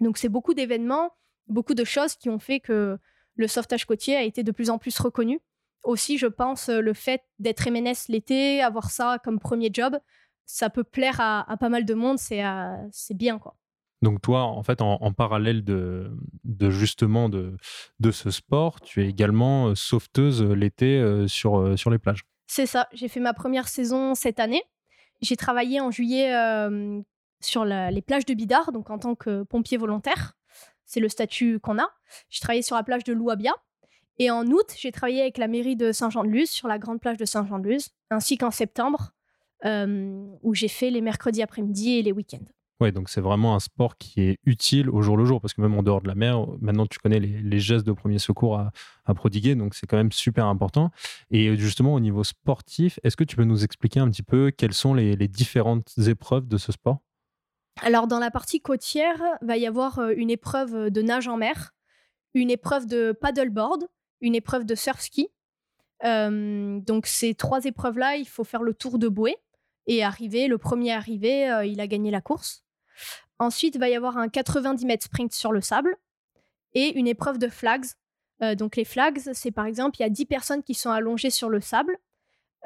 Donc 0.00 0.18
c'est 0.18 0.28
beaucoup 0.28 0.52
d'événements, 0.52 1.10
beaucoup 1.48 1.74
de 1.74 1.84
choses 1.84 2.16
qui 2.16 2.28
ont 2.28 2.38
fait 2.38 2.60
que 2.60 2.98
le 3.36 3.48
sauvetage 3.48 3.86
côtier 3.86 4.16
a 4.16 4.22
été 4.22 4.42
de 4.42 4.52
plus 4.52 4.70
en 4.70 4.78
plus 4.78 4.98
reconnu. 4.98 5.40
Aussi, 5.82 6.18
je 6.18 6.26
pense, 6.26 6.68
le 6.68 6.92
fait 6.92 7.22
d'être 7.38 7.70
MNS 7.70 8.08
l'été, 8.08 8.60
avoir 8.60 8.90
ça 8.90 9.18
comme 9.22 9.38
premier 9.38 9.70
job, 9.72 9.96
ça 10.44 10.68
peut 10.68 10.84
plaire 10.84 11.20
à, 11.20 11.50
à 11.50 11.56
pas 11.56 11.68
mal 11.68 11.84
de 11.84 11.94
monde, 11.94 12.18
c'est 12.18 13.14
bien 13.14 13.38
quoi. 13.38 13.56
Donc 14.02 14.20
toi, 14.20 14.42
en 14.42 14.62
fait, 14.62 14.82
en, 14.82 15.12
parallèle 15.12 15.64
de, 15.64 16.10
justement 16.70 17.28
de, 17.28 17.56
ce 18.10 18.30
sport, 18.30 18.80
tu 18.80 19.02
es 19.02 19.08
également 19.08 19.68
euh, 19.68 19.74
sauveteuse 19.74 20.42
l'été 20.42 20.98
euh, 20.98 21.26
sur, 21.26 21.58
euh, 21.58 21.76
sur 21.76 21.90
les 21.90 21.98
plages. 21.98 22.24
C'est 22.46 22.66
ça, 22.66 22.88
j'ai 22.92 23.08
fait 23.08 23.20
ma 23.20 23.34
première 23.34 23.68
saison 23.68 24.14
cette 24.14 24.38
année. 24.38 24.62
J'ai 25.20 25.36
travaillé 25.36 25.80
en 25.80 25.90
juillet 25.90 26.34
euh, 26.34 27.00
sur 27.40 27.64
les 27.64 28.02
plages 28.02 28.26
de 28.26 28.34
Bidart, 28.34 28.72
donc 28.72 28.90
en 28.90 28.98
tant 28.98 29.14
que 29.14 29.42
pompier 29.42 29.78
volontaire. 29.78 30.36
C'est 30.84 31.00
le 31.00 31.08
statut 31.08 31.58
qu'on 31.58 31.78
a. 31.78 31.88
J'ai 32.28 32.40
travaillé 32.40 32.62
sur 32.62 32.76
la 32.76 32.84
plage 32.84 33.02
de 33.04 33.12
Louabia. 33.12 33.52
Et 34.18 34.30
en 34.30 34.46
août, 34.46 34.74
j'ai 34.78 34.92
travaillé 34.92 35.20
avec 35.20 35.36
la 35.36 35.48
mairie 35.48 35.76
de 35.76 35.92
Saint-Jean-de-Luz 35.92 36.48
sur 36.48 36.68
la 36.68 36.78
grande 36.78 37.00
plage 37.00 37.18
de 37.18 37.24
Saint-Jean-de-Luz, 37.24 37.90
ainsi 38.10 38.38
qu'en 38.38 38.50
septembre, 38.50 39.12
euh, 39.64 40.24
où 40.42 40.54
j'ai 40.54 40.68
fait 40.68 40.90
les 40.90 41.00
mercredis 41.00 41.42
après-midi 41.42 41.98
et 41.98 42.02
les 42.02 42.12
week-ends. 42.12 42.46
Ouais, 42.80 42.92
donc 42.92 43.08
c'est 43.08 43.22
vraiment 43.22 43.54
un 43.54 43.60
sport 43.60 43.96
qui 43.96 44.20
est 44.20 44.38
utile 44.44 44.90
au 44.90 45.00
jour 45.00 45.16
le 45.16 45.24
jour, 45.24 45.40
parce 45.40 45.54
que 45.54 45.62
même 45.62 45.74
en 45.74 45.82
dehors 45.82 46.02
de 46.02 46.08
la 46.08 46.14
mer, 46.14 46.46
maintenant 46.60 46.86
tu 46.86 46.98
connais 46.98 47.20
les, 47.20 47.58
gestes 47.58 47.86
de 47.86 47.92
premier 47.92 48.18
secours 48.18 48.58
à, 48.58 49.14
prodiguer, 49.14 49.54
donc 49.54 49.74
c'est 49.74 49.86
quand 49.86 49.96
même 49.96 50.12
super 50.12 50.46
important. 50.46 50.90
Et 51.30 51.48
euh, 51.48 51.56
justement, 51.56 51.94
au 51.94 52.00
niveau 52.00 52.22
sportif, 52.22 53.00
est-ce 53.02 53.16
que 53.16 53.24
tu 53.24 53.34
peux 53.34 53.44
nous 53.44 53.64
expliquer 53.64 54.00
un 54.00 54.10
petit 54.10 54.22
peu 54.22 54.50
quelles 54.50 54.74
sont 54.74 54.92
les, 54.92 55.16
différentes 55.28 55.96
épreuves 56.06 56.46
de 56.48 56.58
ce 56.58 56.70
sport? 56.70 56.98
Alors, 57.82 58.06
dans 58.06 58.18
la 58.18 58.30
partie 58.30 58.60
côtière, 58.60 59.22
va 59.40 59.56
y 59.56 59.66
avoir 59.66 59.98
euh, 59.98 60.12
une 60.14 60.30
épreuve 60.30 60.90
de 60.90 61.02
nage 61.02 61.28
en 61.28 61.38
mer, 61.38 61.72
une 62.34 62.50
épreuve 62.50 62.86
de 62.86 63.12
paddleboard, 63.12 63.86
une 64.20 64.34
épreuve 64.34 64.64
de 64.66 64.74
surf 64.74 65.00
ski. 65.00 65.28
Euh, 66.04 66.78
donc, 66.80 67.06
ces 67.06 67.34
trois 67.34 67.64
épreuves-là, 67.64 68.16
il 68.16 68.28
faut 68.28 68.44
faire 68.44 68.62
le 68.62 68.74
tour 68.74 68.98
de 68.98 69.08
bouée 69.08 69.36
et 69.86 70.04
arriver. 70.04 70.48
Le 70.48 70.58
premier 70.58 70.92
arrivé, 70.92 71.50
euh, 71.50 71.64
il 71.64 71.80
a 71.80 71.86
gagné 71.86 72.10
la 72.10 72.20
course. 72.20 72.65
Ensuite, 73.38 73.74
il 73.74 73.78
va 73.78 73.88
y 73.88 73.94
avoir 73.94 74.16
un 74.16 74.28
90 74.28 74.86
mètres 74.86 75.04
sprint 75.04 75.32
sur 75.32 75.52
le 75.52 75.60
sable 75.60 75.96
et 76.72 76.98
une 76.98 77.06
épreuve 77.06 77.38
de 77.38 77.48
flags. 77.48 77.86
Euh, 78.42 78.54
donc, 78.54 78.76
les 78.76 78.84
flags, 78.84 79.18
c'est 79.32 79.50
par 79.50 79.66
exemple, 79.66 79.96
il 79.98 80.02
y 80.02 80.06
a 80.06 80.10
10 80.10 80.26
personnes 80.26 80.62
qui 80.62 80.74
sont 80.74 80.90
allongées 80.90 81.30
sur 81.30 81.48
le 81.48 81.60
sable. 81.60 81.98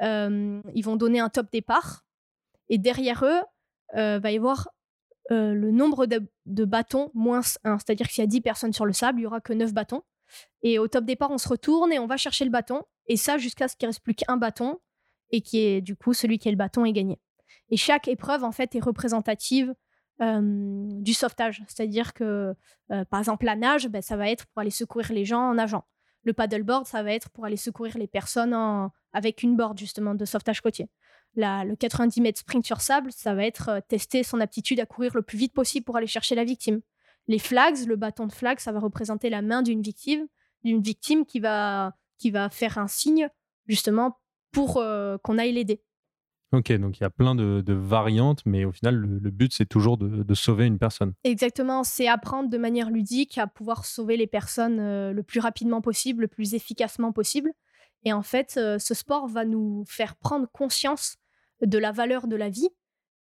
Euh, 0.01 0.61
ils 0.73 0.83
vont 0.83 0.95
donner 0.95 1.19
un 1.19 1.29
top 1.29 1.51
départ. 1.51 2.05
Et 2.69 2.77
derrière 2.77 3.23
eux, 3.25 3.41
euh, 3.95 4.19
va 4.19 4.31
y 4.31 4.37
avoir 4.37 4.69
euh, 5.31 5.53
le 5.53 5.71
nombre 5.71 6.05
de, 6.05 6.65
bâtons 6.65 7.11
moins 7.13 7.41
1. 7.63 7.79
C'est-à-dire 7.79 8.07
que 8.07 8.13
s'il 8.13 8.23
y 8.23 8.25
a 8.25 8.27
10 8.27 8.41
personnes 8.41 8.73
sur 8.73 8.85
le 8.85 8.93
sable, 8.93 9.19
il 9.19 9.23
n'y 9.23 9.27
aura 9.27 9.41
que 9.41 9.53
9 9.53 9.73
bâtons. 9.73 10.03
Et 10.63 10.79
au 10.79 10.87
top 10.87 11.05
départ, 11.05 11.31
on 11.31 11.37
se 11.37 11.47
retourne 11.47 11.91
et 11.91 11.99
on 11.99 12.07
va 12.07 12.17
chercher 12.17 12.45
le 12.45 12.51
bâton. 12.51 12.83
Et 13.07 13.17
ça, 13.17 13.37
jusqu'à 13.37 13.67
ce 13.67 13.75
qu'il 13.75 13.87
reste 13.87 14.01
plus 14.01 14.15
qu'un 14.15 14.37
bâton. 14.37 14.79
Et 15.29 15.41
qui 15.41 15.59
est 15.59 15.81
du 15.81 15.95
coup 15.95 16.13
celui 16.13 16.39
qui 16.39 16.49
a 16.49 16.51
le 16.51 16.57
bâton 16.57 16.83
est 16.83 16.91
gagné. 16.91 17.19
Et 17.69 17.77
chaque 17.77 18.07
épreuve, 18.07 18.43
en 18.43 18.51
fait, 18.51 18.75
est 18.75 18.83
représentative 18.83 19.73
du 20.21 21.13
sauvetage. 21.13 21.63
C'est-à-dire 21.67 22.13
que, 22.13 22.53
euh, 22.91 23.05
par 23.05 23.19
exemple, 23.19 23.45
la 23.45 23.55
nage, 23.55 23.87
ben, 23.87 24.01
ça 24.01 24.17
va 24.17 24.29
être 24.29 24.45
pour 24.47 24.61
aller 24.61 24.69
secourir 24.69 25.11
les 25.11 25.25
gens 25.25 25.49
en 25.49 25.53
nageant. 25.55 25.85
Le 26.23 26.33
paddleboard, 26.33 26.85
ça 26.85 27.01
va 27.01 27.13
être 27.13 27.29
pour 27.29 27.45
aller 27.45 27.57
secourir 27.57 27.97
les 27.97 28.07
personnes 28.07 28.55
avec 29.13 29.41
une 29.41 29.55
board, 29.55 29.77
justement, 29.79 30.13
de 30.13 30.25
sauvetage 30.25 30.61
côtier. 30.61 30.87
La- 31.35 31.63
le 31.65 31.75
90 31.75 32.21
mètres 32.21 32.39
sprint 32.39 32.65
sur 32.65 32.81
sable, 32.81 33.11
ça 33.11 33.33
va 33.33 33.45
être 33.45 33.69
euh, 33.69 33.79
tester 33.87 34.21
son 34.21 34.39
aptitude 34.41 34.79
à 34.79 34.85
courir 34.85 35.15
le 35.15 35.21
plus 35.21 35.37
vite 35.37 35.53
possible 35.53 35.85
pour 35.85 35.95
aller 35.97 36.05
chercher 36.07 36.35
la 36.35 36.43
victime. 36.43 36.81
Les 37.27 37.39
flags, 37.39 37.85
le 37.87 37.95
bâton 37.95 38.27
de 38.27 38.33
flag, 38.33 38.59
ça 38.59 38.71
va 38.71 38.79
représenter 38.79 39.29
la 39.29 39.41
main 39.41 39.61
d'une 39.61 39.81
victime, 39.81 40.27
d'une 40.63 40.81
victime 40.81 41.25
qui 41.25 41.39
va, 41.39 41.95
qui 42.17 42.31
va 42.31 42.49
faire 42.49 42.77
un 42.77 42.87
signe, 42.87 43.29
justement, 43.67 44.19
pour 44.51 44.77
euh, 44.77 45.17
qu'on 45.19 45.37
aille 45.37 45.53
l'aider. 45.53 45.81
Ok, 46.53 46.69
donc 46.73 46.99
il 46.99 47.03
y 47.03 47.05
a 47.05 47.09
plein 47.09 47.33
de, 47.33 47.73
variantes, 47.73 48.41
mais 48.45 48.65
au 48.65 48.73
final, 48.73 48.95
le, 48.95 49.31
but, 49.31 49.53
c'est 49.53 49.65
toujours 49.65 49.97
de, 49.97 50.33
sauver 50.33 50.65
une 50.65 50.79
personne. 50.79 51.13
Exactement, 51.23 51.85
c'est 51.85 52.09
apprendre 52.09 52.49
de 52.49 52.57
manière 52.57 52.89
ludique 52.89 53.37
à 53.37 53.47
pouvoir 53.47 53.85
sauver 53.85 54.17
les 54.17 54.27
personnes 54.27 54.79
euh, 54.79 55.13
le 55.13 55.23
plus 55.23 55.39
rapidement 55.39 55.81
possible, 55.81 56.23
le 56.23 56.27
plus 56.27 56.53
efficacement 56.53 57.13
possible. 57.13 57.53
Et 58.03 58.11
en 58.11 58.21
fait, 58.21 58.55
euh, 58.57 58.79
ce 58.79 58.93
sport 58.93 59.27
va 59.27 59.45
nous 59.45 59.85
faire 59.87 60.15
prendre 60.17 60.47
conscience 60.51 61.17
de 61.61 61.77
la 61.77 61.93
valeur 61.93 62.27
de 62.27 62.35
la 62.35 62.49
vie 62.49 62.69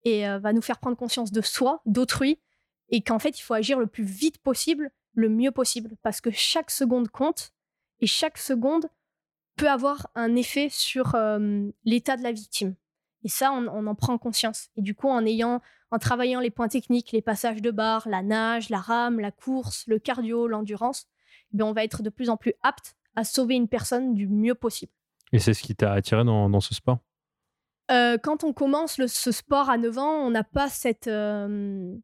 et 0.04 0.26
euh, 0.26 0.38
va 0.38 0.54
nous 0.54 0.62
faire 0.62 0.78
prendre 0.78 0.97
conscience 0.97 1.30
de 1.30 1.42
soi, 1.42 1.82
d'autrui, 1.85 2.40
et 2.88 3.02
qu'en 3.02 3.18
fait, 3.18 3.38
il 3.38 3.42
faut 3.42 3.54
agir 3.54 3.78
le 3.78 3.88
plus 3.88 4.04
vite 4.04 4.38
possible, 4.38 4.90
le 5.12 5.28
mieux 5.28 5.50
possible 5.50 5.97
parce 6.02 6.23
que 6.23 6.30
chaque 6.30 6.70
seconde 6.70 7.08
compte 7.08 7.50
et 8.00 8.06
chaque 8.06 8.38
seconde 8.38 8.87
peut 9.56 9.68
avoir 9.68 10.08
un 10.14 10.35
effet 10.37 10.68
sur 10.70 11.16
l'état 11.85 12.16
de 12.16 12.23
la 12.23 12.30
victime. 12.30 12.76
Et 13.25 13.28
ça, 13.28 13.52
on, 13.52 13.87
en 13.87 13.94
prend 13.94 14.16
conscience. 14.18 14.68
Et 14.76 14.82
du 14.82 14.94
coup, 14.94 15.08
en 15.08 15.25
ayant, 15.26 15.60
en 15.90 15.98
travaillant 15.98 16.40
les 16.40 16.50
points 16.50 16.68
techniques, 16.68 17.12
les 17.12 17.22
passages 17.22 17.60
de 17.60 17.70
barre, 17.70 18.08
la 18.08 18.22
nage, 18.22 18.70
la 18.70 18.78
rame, 18.78 19.18
la 19.20 19.32
course, 19.32 19.84
le 19.87 19.98
cardio, 19.98 20.46
l'endurance, 20.46 21.06
ben 21.52 21.64
on 21.64 21.72
va 21.72 21.84
être 21.84 22.02
de 22.02 22.10
plus 22.10 22.30
en 22.30 22.37
plus 22.37 22.54
apte 22.62 22.94
à 23.16 23.25
sauver 23.25 23.56
une 23.56 23.68
personne 23.68 24.14
du 24.14 24.28
mieux 24.28 24.54
possible. 24.54 24.92
Et 25.32 25.38
c'est 25.38 25.54
ce 25.54 25.62
qui 25.62 25.75
t'a 25.75 25.92
attiré 25.92 26.25
dans, 26.25 26.60
ce 26.60 26.75
sport? 26.75 26.98
Euh, 27.90 28.18
Quand 28.22 28.44
on 28.44 28.52
commence 28.52 29.00
ce 29.04 29.32
sport 29.32 29.68
à 29.68 29.76
9 29.76 29.98
ans, 29.98 30.26
on 30.26 30.30
n'a 30.30 30.44
pas 30.44 30.68
cette, 30.68 31.08
euh, 31.08 31.96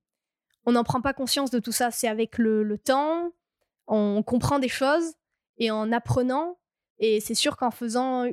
on 0.67 0.73
n'en 0.73 0.85
prend 0.85 1.01
pas 1.01 1.13
conscience 1.13 1.51
de 1.51 1.59
tout 1.59 1.73
ça. 1.73 1.91
C'est 1.91 2.09
avec 2.09 2.39
le, 2.39 2.77
temps, 2.79 3.33
on 3.87 4.23
comprend 4.23 4.59
des 4.59 4.69
choses 4.69 5.15
et 5.59 5.71
en 5.71 5.93
apprenant. 5.93 6.59
Et 6.99 7.21
c'est 7.21 7.35
sûr 7.35 7.57
qu'en 7.57 7.71
faisant 7.71 8.27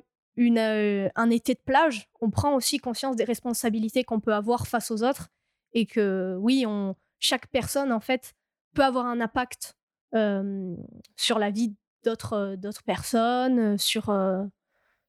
euh, 0.49 1.09
un 1.15 1.29
été 1.29 1.53
de 1.53 1.59
plage, 1.65 2.07
on 2.19 2.29
prend 2.29 2.55
aussi 2.55 2.77
conscience 2.77 3.15
des 3.15 3.23
responsabilités 3.23 4.03
qu'on 4.03 4.19
peut 4.19 4.33
avoir 4.33 4.67
face 4.67 4.91
aux 4.91 5.03
autres 5.03 5.29
et 5.73 5.85
que 5.85 6.35
oui, 6.39 6.65
on, 6.67 6.95
chaque 7.19 7.47
personne 7.47 7.91
en 7.91 7.99
fait 7.99 8.33
peut 8.73 8.83
avoir 8.83 9.05
un 9.05 9.21
impact 9.21 9.75
euh, 10.15 10.75
sur 11.15 11.39
la 11.39 11.51
vie 11.51 11.75
d'autres 12.03 12.55
d'autres 12.57 12.83
personnes, 12.83 13.59
euh, 13.59 13.77
sur 13.77 14.05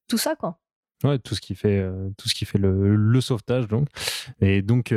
tout 0.08 0.18
ça 0.18 0.36
quoi. 0.36 0.58
Ouais, 1.04 1.18
tout 1.18 1.34
ce 1.34 1.40
qui 1.40 1.54
fait 1.54 1.84
tout 2.16 2.28
ce 2.28 2.34
qui 2.34 2.44
fait 2.44 2.58
le, 2.58 2.94
le 2.94 3.20
sauvetage 3.20 3.66
donc. 3.66 3.88
Et 4.40 4.62
donc 4.62 4.92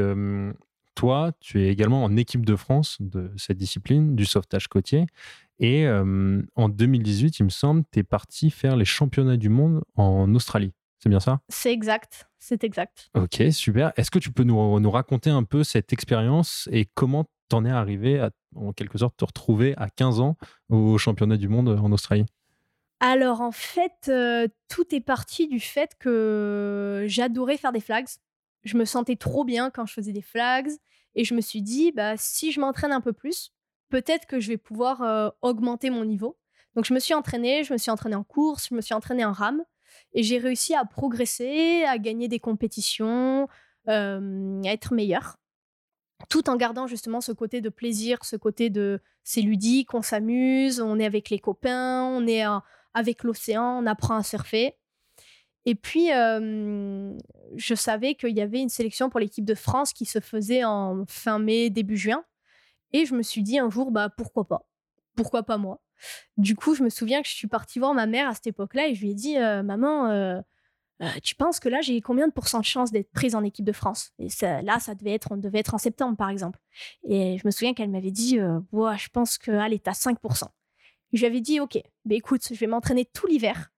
toi, 0.95 1.33
tu 1.41 1.61
es 1.61 1.67
également 1.67 2.03
en 2.03 2.15
équipe 2.15 2.45
de 2.45 2.55
France 2.55 2.97
de 3.01 3.31
cette 3.35 3.57
discipline, 3.57 4.15
du 4.15 4.25
sauvetage 4.25 4.67
côtier. 4.67 5.05
Et 5.59 5.87
en 5.87 6.69
2018, 6.69 7.39
il 7.39 7.43
me 7.43 7.49
semble, 7.49 7.83
tu 7.91 7.99
es 7.99 8.03
parti 8.03 8.49
faire 8.49 8.75
les 8.75 8.85
championnats 8.85 9.37
du 9.37 9.49
monde 9.49 9.83
en 9.95 10.33
Australie. 10.35 10.73
C'est 10.99 11.09
bien 11.09 11.19
ça? 11.19 11.39
C'est 11.49 11.71
exact, 11.71 12.27
c'est 12.39 12.63
exact. 12.63 13.09
Ok, 13.15 13.41
super. 13.51 13.93
Est-ce 13.95 14.11
que 14.11 14.19
tu 14.19 14.31
peux 14.31 14.43
nous, 14.43 14.79
nous, 14.79 14.91
raconter 14.91 15.29
un 15.29 15.43
peu 15.43 15.63
cette 15.63 15.93
expérience 15.93 16.67
et 16.71 16.87
comment 16.93 17.25
t'en 17.47 17.63
es 17.63 17.69
arrivé 17.69 18.19
à, 18.19 18.31
en 18.55 18.73
quelque 18.73 18.97
sorte, 18.97 19.15
te 19.17 19.25
retrouver 19.25 19.75
à 19.77 19.89
15 19.89 20.19
ans 20.19 20.35
au 20.69 20.97
championnat 20.97 21.37
du 21.37 21.47
monde 21.47 21.69
en 21.69 21.91
Australie? 21.91 22.25
Alors 22.99 23.41
en 23.41 23.51
fait, 23.51 24.11
tout 24.67 24.95
est 24.95 25.01
parti 25.01 25.47
du 25.47 25.59
fait 25.59 25.91
que 25.99 27.05
j'adorais 27.07 27.57
faire 27.57 27.71
des 27.71 27.81
flags 27.81 28.07
je 28.65 28.77
me 28.77 28.85
sentais 28.85 29.15
trop 29.15 29.45
bien 29.45 29.69
quand 29.69 29.85
je 29.85 29.93
faisais 29.93 30.11
des 30.11 30.21
flags 30.21 30.69
et 31.13 31.23
je 31.23 31.33
me 31.33 31.41
suis 31.41 31.61
dit 31.61 31.91
bah 31.91 32.17
si 32.17 32.51
je 32.51 32.59
m'entraîne 32.59 32.91
un 32.91 33.01
peu 33.01 33.13
plus, 33.13 33.53
peut-être 33.95 34.25
que 34.25 34.41
je 34.41 34.49
vais 34.49 34.57
pouvoir 34.57 35.01
euh, 35.03 35.29
augmenter 35.41 35.89
mon 35.89 36.03
niveau. 36.03 36.37
Donc 36.75 36.83
je 36.83 36.93
me 36.93 36.99
suis 36.99 37.13
entraînée, 37.13 37.63
je 37.63 37.71
me 37.71 37.77
suis 37.77 37.91
entraînée 37.91 38.17
en 38.17 38.25
course, 38.25 38.67
je 38.69 38.75
me 38.75 38.81
suis 38.81 38.93
entraînée 38.93 39.23
en 39.23 39.31
rame 39.31 39.63
et 40.13 40.21
j'ai 40.21 40.37
réussi 40.37 40.75
à 40.75 40.83
progresser, 40.83 41.85
à 41.87 41.97
gagner 41.97 42.27
des 42.27 42.41
compétitions, 42.41 43.47
euh, 43.87 44.61
à 44.65 44.67
être 44.73 44.93
meilleure 44.93 45.37
tout 46.29 46.49
en 46.49 46.55
gardant 46.55 46.87
justement 46.87 47.21
ce 47.21 47.31
côté 47.31 47.61
de 47.61 47.69
plaisir, 47.69 48.23
ce 48.23 48.35
côté 48.35 48.69
de 48.69 48.99
c'est 49.23 49.41
ludique, 49.41 49.93
on 49.93 50.01
s'amuse, 50.01 50.81
on 50.81 50.97
est 50.97 51.05
avec 51.05 51.29
les 51.29 51.39
copains, 51.39 52.03
on 52.03 52.25
est 52.27 52.45
euh, 52.45 52.57
avec 52.93 53.23
l'océan, 53.23 53.81
on 53.81 53.85
apprend 53.85 54.15
à 54.15 54.23
surfer. 54.23 54.75
Et 55.65 55.75
puis, 55.75 56.09
je 56.09 57.75
savais 57.75 58.13
qu'il 58.15 58.35
y 58.35 58.41
avait 58.41 58.61
une 58.61 58.69
sélection 58.69 59.09
pour 59.09 59.19
l'équipe 59.19 59.45
de 59.45 59.55
France 59.55 59.93
qui 59.93 60.05
se 60.05 60.19
faisait 60.19 60.63
en 60.63 61.05
fin 61.07 61.39
mai, 61.39 61.69
début 61.69 61.97
juin. 61.97 62.23
Et 62.93 63.05
je 63.05 63.15
me 63.15 63.23
suis 63.23 63.43
dit 63.43 63.59
un 63.59 63.69
jour, 63.69 63.91
bah, 63.91 64.09
pourquoi 64.09 64.47
pas? 64.47 64.67
Pourquoi 65.15 65.43
pas 65.43 65.57
moi? 65.57 65.81
Du 66.37 66.55
coup, 66.55 66.75
je 66.75 66.83
me 66.83 66.89
souviens 66.89 67.21
que 67.21 67.27
je 67.27 67.33
suis 67.33 67.47
partie 67.47 67.79
voir 67.79 67.93
ma 67.93 68.05
mère 68.05 68.27
à 68.27 68.33
cette 68.33 68.47
époque-là 68.47 68.87
et 68.87 68.95
je 68.95 69.01
lui 69.01 69.11
ai 69.11 69.13
dit, 69.13 69.37
maman, 69.37 70.41
euh, 71.01 71.07
tu 71.23 71.35
penses 71.35 71.59
que 71.59 71.67
là, 71.67 71.81
j'ai 71.81 71.99
combien 72.01 72.27
de 72.27 72.33
pourcents 72.33 72.59
de 72.59 72.65
chance 72.65 72.91
d'être 72.91 73.11
prise 73.11 73.35
en 73.35 73.43
équipe 73.43 73.65
de 73.65 73.71
France 73.71 74.11
Et 74.19 74.27
là, 74.41 74.79
ça 74.79 74.95
devait 74.95 75.13
être, 75.13 75.31
on 75.31 75.37
devait 75.37 75.59
être 75.59 75.73
en 75.73 75.77
septembre, 75.77 76.15
par 76.15 76.29
exemple. 76.29 76.59
Et 77.03 77.37
je 77.37 77.45
me 77.45 77.51
souviens 77.51 77.73
qu'elle 77.73 77.89
m'avait 77.89 78.11
dit, 78.11 78.39
euh, 78.39 78.59
je 78.71 79.09
pense 79.09 79.37
que, 79.37 79.51
allez, 79.51 79.79
t'as 79.79 79.91
5%. 79.91 80.45
je 81.13 81.19
lui 81.19 81.25
avais 81.25 81.41
dit, 81.41 81.59
ok, 81.59 81.77
bah, 82.05 82.15
écoute, 82.15 82.47
je 82.49 82.59
vais 82.59 82.67
m'entraîner 82.67 83.05
tout 83.05 83.27
l'hiver 83.27 83.71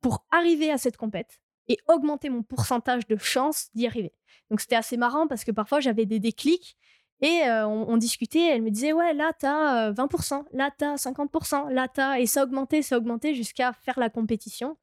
pour 0.00 0.24
arriver 0.30 0.70
à 0.70 0.78
cette 0.78 0.96
compète 0.96 1.40
et 1.68 1.78
augmenter 1.88 2.28
mon 2.28 2.42
pourcentage 2.42 3.06
de 3.06 3.16
chance 3.16 3.68
d'y 3.74 3.86
arriver. 3.86 4.12
Donc 4.50 4.60
c'était 4.60 4.76
assez 4.76 4.96
marrant 4.96 5.26
parce 5.26 5.44
que 5.44 5.52
parfois 5.52 5.80
j'avais 5.80 6.06
des 6.06 6.18
déclics 6.18 6.76
et 7.22 7.44
euh, 7.44 7.66
on, 7.66 7.96
discutait, 7.96 8.48
elle 8.48 8.62
me 8.62 8.70
disait 8.70 8.92
ouais 8.92 9.14
là 9.14 9.32
t'as 9.38 9.92
20%, 9.92 10.40
euh, 10.40 10.42
là 10.52 10.70
t'as 10.76 10.96
50%, 10.96 11.70
là 11.72 11.86
t'as 11.86 12.18
et 12.18 12.26
ça 12.26 12.42
augmentait, 12.42 12.82
ça 12.82 12.98
augmentait 12.98 13.32
jusqu'à 13.32 13.72
faire 13.72 13.98
la 14.00 14.10
compétition. 14.10 14.76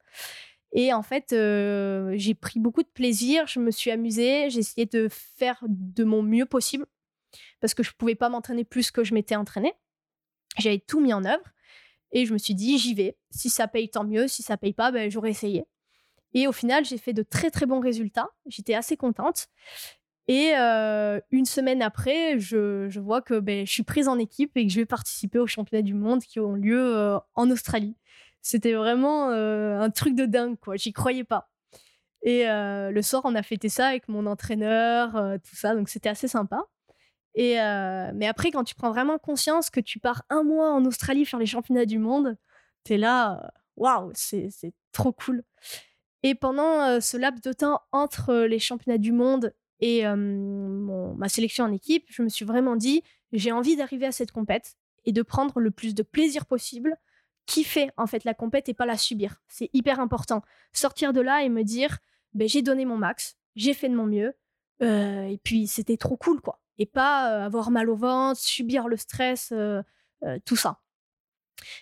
Et 0.72 0.94
en 0.94 1.04
fait 1.04 1.34
euh, 1.34 2.14
j'ai 2.16 2.36
pris 2.36 2.60
beaucoup 2.60 2.82
de 2.82 2.88
plaisir, 2.88 3.46
je 3.48 3.60
me 3.60 3.72
suis 3.72 3.92
amusée, 3.92 4.50
j'ai 4.50 4.60
essayé 4.60 4.86
de 4.86 5.10
faire 5.10 5.62
de 5.68 6.04
mon 6.06 6.24
mieux 6.24 6.46
possible 6.46 6.86
parce 7.60 7.74
que 7.74 7.84
je 7.84 7.92
pouvais 7.92 8.16
pas 8.16 8.30
m'entraîner 8.30 8.64
plus 8.64 8.90
que 8.90 9.04
je 9.04 9.14
m'étais 9.14 9.36
entraînée. 9.36 9.74
J'avais 10.58 10.80
tout 10.80 11.02
mis 11.02 11.14
en 11.14 11.26
œuvre 11.26 11.44
et 12.12 12.26
je 12.26 12.34
me 12.34 12.38
suis 12.38 12.56
dit, 12.56 12.78
j'y 12.78 12.94
vais. 12.94 13.18
Si 13.32 13.50
ça 13.50 13.68
paye, 13.68 13.90
tant 13.90 14.04
mieux. 14.04 14.28
Si 14.28 14.42
ça 14.44 14.58
paye 14.58 14.74
pas, 14.74 14.92
ben, 14.92 15.12
j'aurais 15.12 15.30
essayé. 15.30 15.66
Et 16.34 16.48
au 16.48 16.52
final, 16.52 16.86
j'ai 16.86 16.98
fait 16.98 17.14
de 17.14 17.24
très 17.24 17.52
très 17.52 17.66
bons 17.66 17.80
résultats. 17.80 18.30
J'étais 18.46 18.74
assez 18.74 18.98
contente. 18.98 19.48
Et 20.30 20.54
euh, 20.56 21.20
une 21.32 21.46
semaine 21.46 21.82
après, 21.82 22.38
je, 22.38 23.00
vois 23.00 23.20
que 23.20 23.40
ben, 23.40 23.66
je 23.66 23.72
suis 23.72 23.82
prise 23.82 24.08
en 24.08 24.20
équipe 24.20 24.56
et 24.56 24.68
que 24.68 24.72
je 24.72 24.80
vais 24.80 24.86
participer 24.86 25.40
aux 25.40 25.48
championnats 25.48 25.82
du 25.82 25.96
monde 25.96 26.22
qui 26.22 26.40
ont 26.40 26.54
lieu 26.54 26.96
euh, 26.96 27.18
en 27.34 27.50
Australie. 27.50 27.98
C'était 28.44 28.74
vraiment 28.74 29.32
euh, 29.32 29.80
un 29.80 29.90
truc 29.90 30.14
de 30.14 30.28
dingue, 30.28 30.56
quoi. 30.60 30.76
J'y 30.76 30.94
croyais 30.94 31.24
pas. 31.24 31.50
Et 32.22 32.44
le 32.46 33.02
soir, 33.02 33.24
on 33.26 33.34
a 33.34 33.42
fêté 33.42 33.70
ça 33.70 33.88
avec 33.88 34.08
mon 34.08 34.26
entraîneur, 34.28 35.40
tout 35.42 35.56
ça. 35.56 35.74
Donc 35.74 35.90
c'était 35.90 36.10
assez 36.10 36.28
sympa. 36.28 36.66
Et 37.34 37.56
mais 38.14 38.28
après, 38.28 38.52
quand 38.52 38.66
tu 38.66 38.76
prends 38.76 38.92
vraiment 38.92 39.18
conscience 39.18 39.70
que 39.70 39.80
tu 39.80 40.00
pars 40.00 40.24
un 40.30 40.44
mois 40.44 40.72
en 40.74 40.86
Australie 40.86 41.26
faire 41.26 41.40
les 41.40 41.46
championnats 41.46 41.86
du 41.86 41.98
monde, 41.98 42.38
tu 42.84 42.96
es 42.96 42.98
là, 42.98 43.52
waouh, 43.78 44.12
c'est 44.14 44.52
trop 44.92 45.14
cool. 45.14 45.44
Et 46.24 46.36
pendant 46.36 47.00
ce 47.00 47.16
laps 47.16 47.42
de 47.42 47.54
temps 47.54 47.82
entre 47.94 48.36
les 48.36 48.60
championnats 48.60 48.98
du 48.98 49.14
monde 49.14 49.54
et 49.80 50.04
ma 50.06 51.30
sélection 51.30 51.66
en 51.66 51.72
équipe, 51.72 52.06
je 52.10 52.22
me 52.22 52.30
suis 52.30 52.46
vraiment 52.46 52.76
dit, 52.76 53.04
j'ai 53.32 53.52
envie 53.52 53.76
d'arriver 53.76 54.06
à 54.06 54.12
cette 54.12 54.32
compète 54.32 54.76
et 55.06 55.12
de 55.12 55.22
prendre 55.22 55.60
le 55.60 55.72
plus 55.72 55.96
de 55.96 56.04
plaisir 56.04 56.46
possible, 56.46 56.98
kiffer 57.46 57.90
en 57.98 58.06
fait 58.06 58.24
la 58.26 58.34
compète 58.34 58.70
et 58.70 58.74
pas 58.74 58.86
la 58.86 58.98
subir. 58.98 59.42
C'est 59.48 59.70
hyper 59.74 60.00
important. 60.00 60.42
Sortir 60.74 61.14
de 61.14 61.22
là 61.22 61.44
et 61.44 61.50
me 61.50 61.64
dire, 61.64 62.00
ben, 62.34 62.48
j'ai 62.48 62.62
donné 62.62 62.86
mon 62.86 62.98
max, 62.98 63.38
j'ai 63.56 63.74
fait 63.74 63.90
de 63.90 63.96
mon 63.96 64.06
mieux, 64.06 64.34
et 64.82 65.40
puis 65.44 65.68
c'était 65.68 65.98
trop 65.98 66.18
cool 66.18 66.42
quoi 66.42 66.60
et 66.80 66.86
pas 66.86 67.32
euh, 67.32 67.46
avoir 67.46 67.70
mal 67.70 67.90
au 67.90 67.96
ventre, 67.96 68.40
subir 68.40 68.88
le 68.88 68.98
stress, 68.98 69.52
euh, 69.52 69.84
euh, 70.24 70.40
tout 70.46 70.56
ça. 70.56 70.80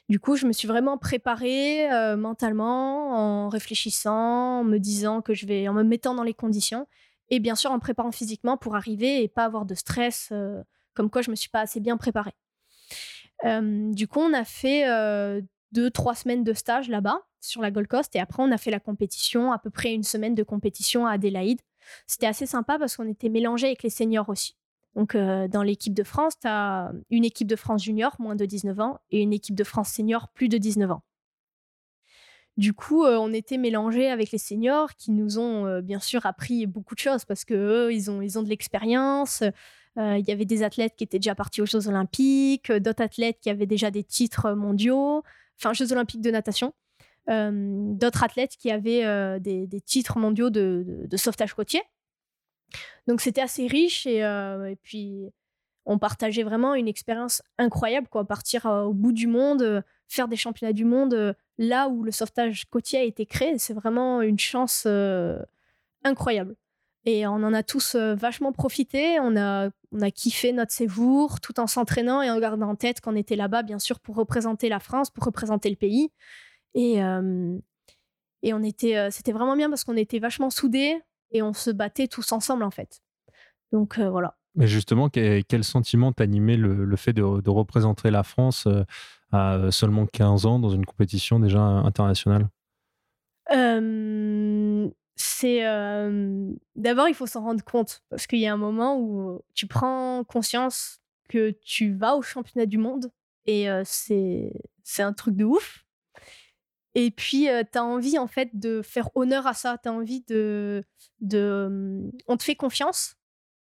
Du 0.10 0.20
coup, 0.20 0.36
je 0.36 0.48
me 0.48 0.54
suis 0.54 0.68
vraiment 0.68 0.98
préparée 0.98 1.88
mentalement 2.18 3.46
en 3.46 3.48
réfléchissant, 3.48 4.62
en 4.62 4.64
me 4.64 4.80
disant 4.80 5.22
que 5.22 5.36
je 5.36 5.46
vais, 5.46 5.68
en 5.68 5.74
me 5.74 5.84
mettant 5.84 6.16
dans 6.16 6.24
les 6.24 6.34
conditions 6.34 6.88
et 7.30 7.40
bien 7.40 7.56
sûr 7.56 7.72
en 7.72 7.80
préparant 7.80 8.12
physiquement 8.12 8.58
pour 8.58 8.76
arriver 8.76 9.24
et 9.24 9.28
pas 9.28 9.46
avoir 9.46 9.66
de 9.66 9.76
stress, 9.76 10.32
comme 10.94 11.10
quoi 11.10 11.22
je 11.22 11.32
me 11.32 11.36
suis 11.36 11.50
pas 11.50 11.62
assez 11.62 11.80
bien 11.80 11.98
préparée. 11.98 12.36
du 13.44 14.08
coup, 14.08 14.20
on 14.20 14.34
a 14.34 14.44
fait 14.44 14.86
deux, 15.72 15.92
trois 15.92 16.16
semaines 16.16 16.44
de 16.44 16.54
stage 16.54 16.90
là-bas 16.90 17.22
sur 17.42 17.62
la 17.62 17.72
Gold 17.72 17.88
Coast 17.88 18.16
et 18.16 18.20
après 18.20 18.42
on 18.44 18.52
a 18.52 18.58
fait 18.58 18.72
la 18.72 18.80
compétition, 18.80 19.52
à 19.52 19.60
peu 19.60 19.70
près 19.70 19.94
une 19.94 20.04
semaine 20.04 20.36
de 20.36 20.44
compétition 20.44 21.06
à 21.06 21.12
Adélaïde. 21.12 21.62
C'était 22.06 22.28
assez 22.28 22.46
sympa 22.46 22.78
parce 22.80 22.98
qu'on 22.98 23.08
était 23.08 23.30
mélangés 23.30 23.68
avec 23.68 23.84
les 23.84 23.90
seniors 23.90 24.30
aussi. 24.30 24.56
Donc, 24.98 25.14
euh, 25.14 25.48
dans 25.48 25.62
l'équipe 25.62 25.94
de 25.94 26.04
France, 26.04 26.40
tu 26.42 26.48
as 26.48 26.92
une 27.12 27.24
équipe 27.24 27.48
de 27.48 27.56
France 27.56 27.84
junior, 27.84 28.16
moins 28.18 28.36
de 28.36 28.46
19 28.46 28.80
ans, 28.80 29.00
et 29.12 29.22
une 29.22 29.32
équipe 29.32 29.54
de 29.54 29.64
France 29.64 29.90
senior, 29.90 30.28
plus 30.30 30.50
de 30.50 30.58
19 30.58 30.90
ans. 30.90 31.04
Du 32.58 32.74
coup, 32.74 33.06
euh, 33.06 33.18
on 33.18 33.32
était 33.34 33.58
mélangés 33.58 34.10
avec 34.10 34.32
les 34.32 34.38
seniors 34.38 34.96
qui 34.96 35.12
nous 35.12 35.40
ont 35.40 35.66
euh, 35.66 35.82
bien 35.82 36.00
sûr 36.00 36.26
appris 36.26 36.66
beaucoup 36.66 36.96
de 36.96 37.00
choses 37.00 37.24
parce 37.24 37.46
qu'eux, 37.46 37.94
ils 37.94 38.10
ont, 38.10 38.22
ils 38.22 38.38
ont 38.40 38.44
de 38.44 38.50
l'expérience. 38.50 39.44
Il 40.00 40.24
y 40.28 40.32
avait 40.32 40.46
des 40.46 40.62
athlètes 40.62 40.96
qui 40.96 41.04
étaient 41.04 41.18
déjà 41.18 41.34
partis 41.34 41.60
aux 41.60 41.66
Jeux 41.66 41.88
Olympiques, 41.88 42.72
d'autres 42.72 43.02
athlètes 43.02 43.40
qui 43.42 43.50
avaient 43.50 43.66
déjà 43.66 43.90
des 43.90 44.04
titres 44.04 44.52
mondiaux, 44.52 45.24
enfin 45.60 45.74
Jeux 45.74 45.92
Olympiques 45.92 46.22
de 46.22 46.30
natation, 46.30 46.72
d'autres 47.28 48.24
athlètes 48.24 48.58
qui 48.60 48.70
avaient 48.70 49.40
des, 49.40 49.82
titres 49.84 50.20
mondiaux 50.20 50.52
de 50.52 51.18
sauvetage 51.18 51.56
côtier. 51.56 51.82
Donc 53.08 53.22
c'était 53.22 53.42
assez 53.42 53.68
riche 53.68 54.08
euh, 54.10 54.66
et, 54.66 54.76
puis 54.76 55.30
on 55.88 55.98
partageait 55.98 56.44
vraiment 56.44 56.76
une 56.76 56.90
expérience 56.90 57.42
incroyable, 57.58 58.08
quoi. 58.10 58.26
Partir 58.26 58.66
euh, 58.66 58.84
au 58.84 58.94
bout 58.94 59.14
du 59.14 59.26
monde, 59.26 59.62
euh, 59.62 59.82
faire 60.10 60.28
des 60.28 60.36
championnats 60.36 60.74
du 60.74 60.86
monde 60.86 61.36
là 61.58 61.88
où 61.88 62.04
le 62.04 62.12
sauvetage 62.12 62.66
côtier 62.66 63.00
a 63.00 63.04
été 63.04 63.26
créé, 63.26 63.58
c'est 63.58 63.74
vraiment 63.74 64.22
une 64.22 64.38
chance 64.38 64.86
incroyable. 66.04 66.56
Et 67.06 67.26
on 67.26 67.36
en 67.36 67.54
a 67.54 67.64
tous 67.64 67.96
vachement 67.96 68.52
profité. 68.52 69.20
On 69.20 69.36
a, 69.36 69.70
on 69.92 70.02
a 70.02 70.12
kiffé 70.12 70.54
notre 70.54 70.72
séjour 70.72 71.42
tout 71.42 71.60
en 71.60 71.68
s'entraînant 71.68 72.22
et 72.22 72.30
en 72.30 72.40
gardant 72.40 72.70
en 72.70 72.76
tête 72.76 73.02
qu'on 73.02 73.16
était 73.16 73.36
là-bas, 73.36 73.64
bien 73.64 73.80
sûr, 73.80 74.00
pour 74.00 74.16
représenter 74.16 74.70
la 74.70 74.80
France, 74.80 75.10
pour 75.10 75.26
représenter 75.26 75.70
le 75.70 75.76
pays. 75.76 76.10
Et, 76.74 77.00
et 78.44 78.54
on 78.54 78.64
était, 78.64 79.12
c'était 79.12 79.32
vraiment 79.34 79.58
bien 79.58 79.70
parce 79.70 79.84
qu'on 79.84 79.98
était 79.98 80.20
vachement 80.20 80.50
soudés 80.50 81.02
et 81.32 81.42
on 81.42 81.54
se 81.54 81.72
battait 81.72 82.08
tous 82.08 82.32
ensemble, 82.32 82.64
en 82.64 82.72
fait. 82.72 83.02
Donc 83.74 84.00
voilà. 84.00 84.38
Mais 84.58 84.68
justement, 84.68 85.08
quel, 85.10 85.64
sentiment 85.64 86.12
t'animait 86.12 86.58
le, 86.58 86.84
le, 86.84 86.96
fait 86.98 87.14
de, 87.14 87.22
représenter 87.50 88.10
la 88.10 88.24
France 88.24 88.68
à 89.32 89.72
seulement 89.72 90.08
15 90.08 90.46
ans 90.48 90.60
dans 90.60 90.70
une 90.70 90.86
compétition 90.86 91.40
déjà 91.40 91.62
internationale? 91.62 92.50
D'abord 96.76 97.08
il 97.08 97.14
faut 97.14 97.28
s'en 97.28 97.44
rendre 97.44 97.64
compte 97.64 98.02
parce 98.10 98.28
qu'il 98.28 98.40
y 98.40 98.48
a 98.48 98.54
un 98.54 98.58
moment 98.58 99.00
où 99.00 99.42
tu 99.54 99.68
prends 99.68 100.24
conscience 100.24 101.00
que 101.30 101.52
tu 101.62 101.94
vas 101.94 102.16
au 102.16 102.22
championnat 102.22 102.66
du 102.66 102.78
monde 102.78 103.12
et 103.46 103.68
c'est 103.86 104.54
c'est 104.84 105.04
un 105.04 105.14
truc 105.14 105.36
de 105.36 105.46
ouf. 105.46 105.86
Et 106.96 107.12
puis 107.12 107.48
tu 107.72 107.78
as 107.78 107.84
envie 107.84 108.18
en 108.18 108.28
fait 108.28 108.50
de 108.54 108.82
faire 108.82 109.10
honneur 109.16 109.46
à 109.46 109.54
ça, 109.54 109.78
tu 109.82 109.88
as 109.90 109.94
envie 109.94 110.24
de 110.28 110.84
de 111.22 112.10
on 112.28 112.38
te 112.38 112.44
fait 112.44 112.56
confiance 112.56 113.16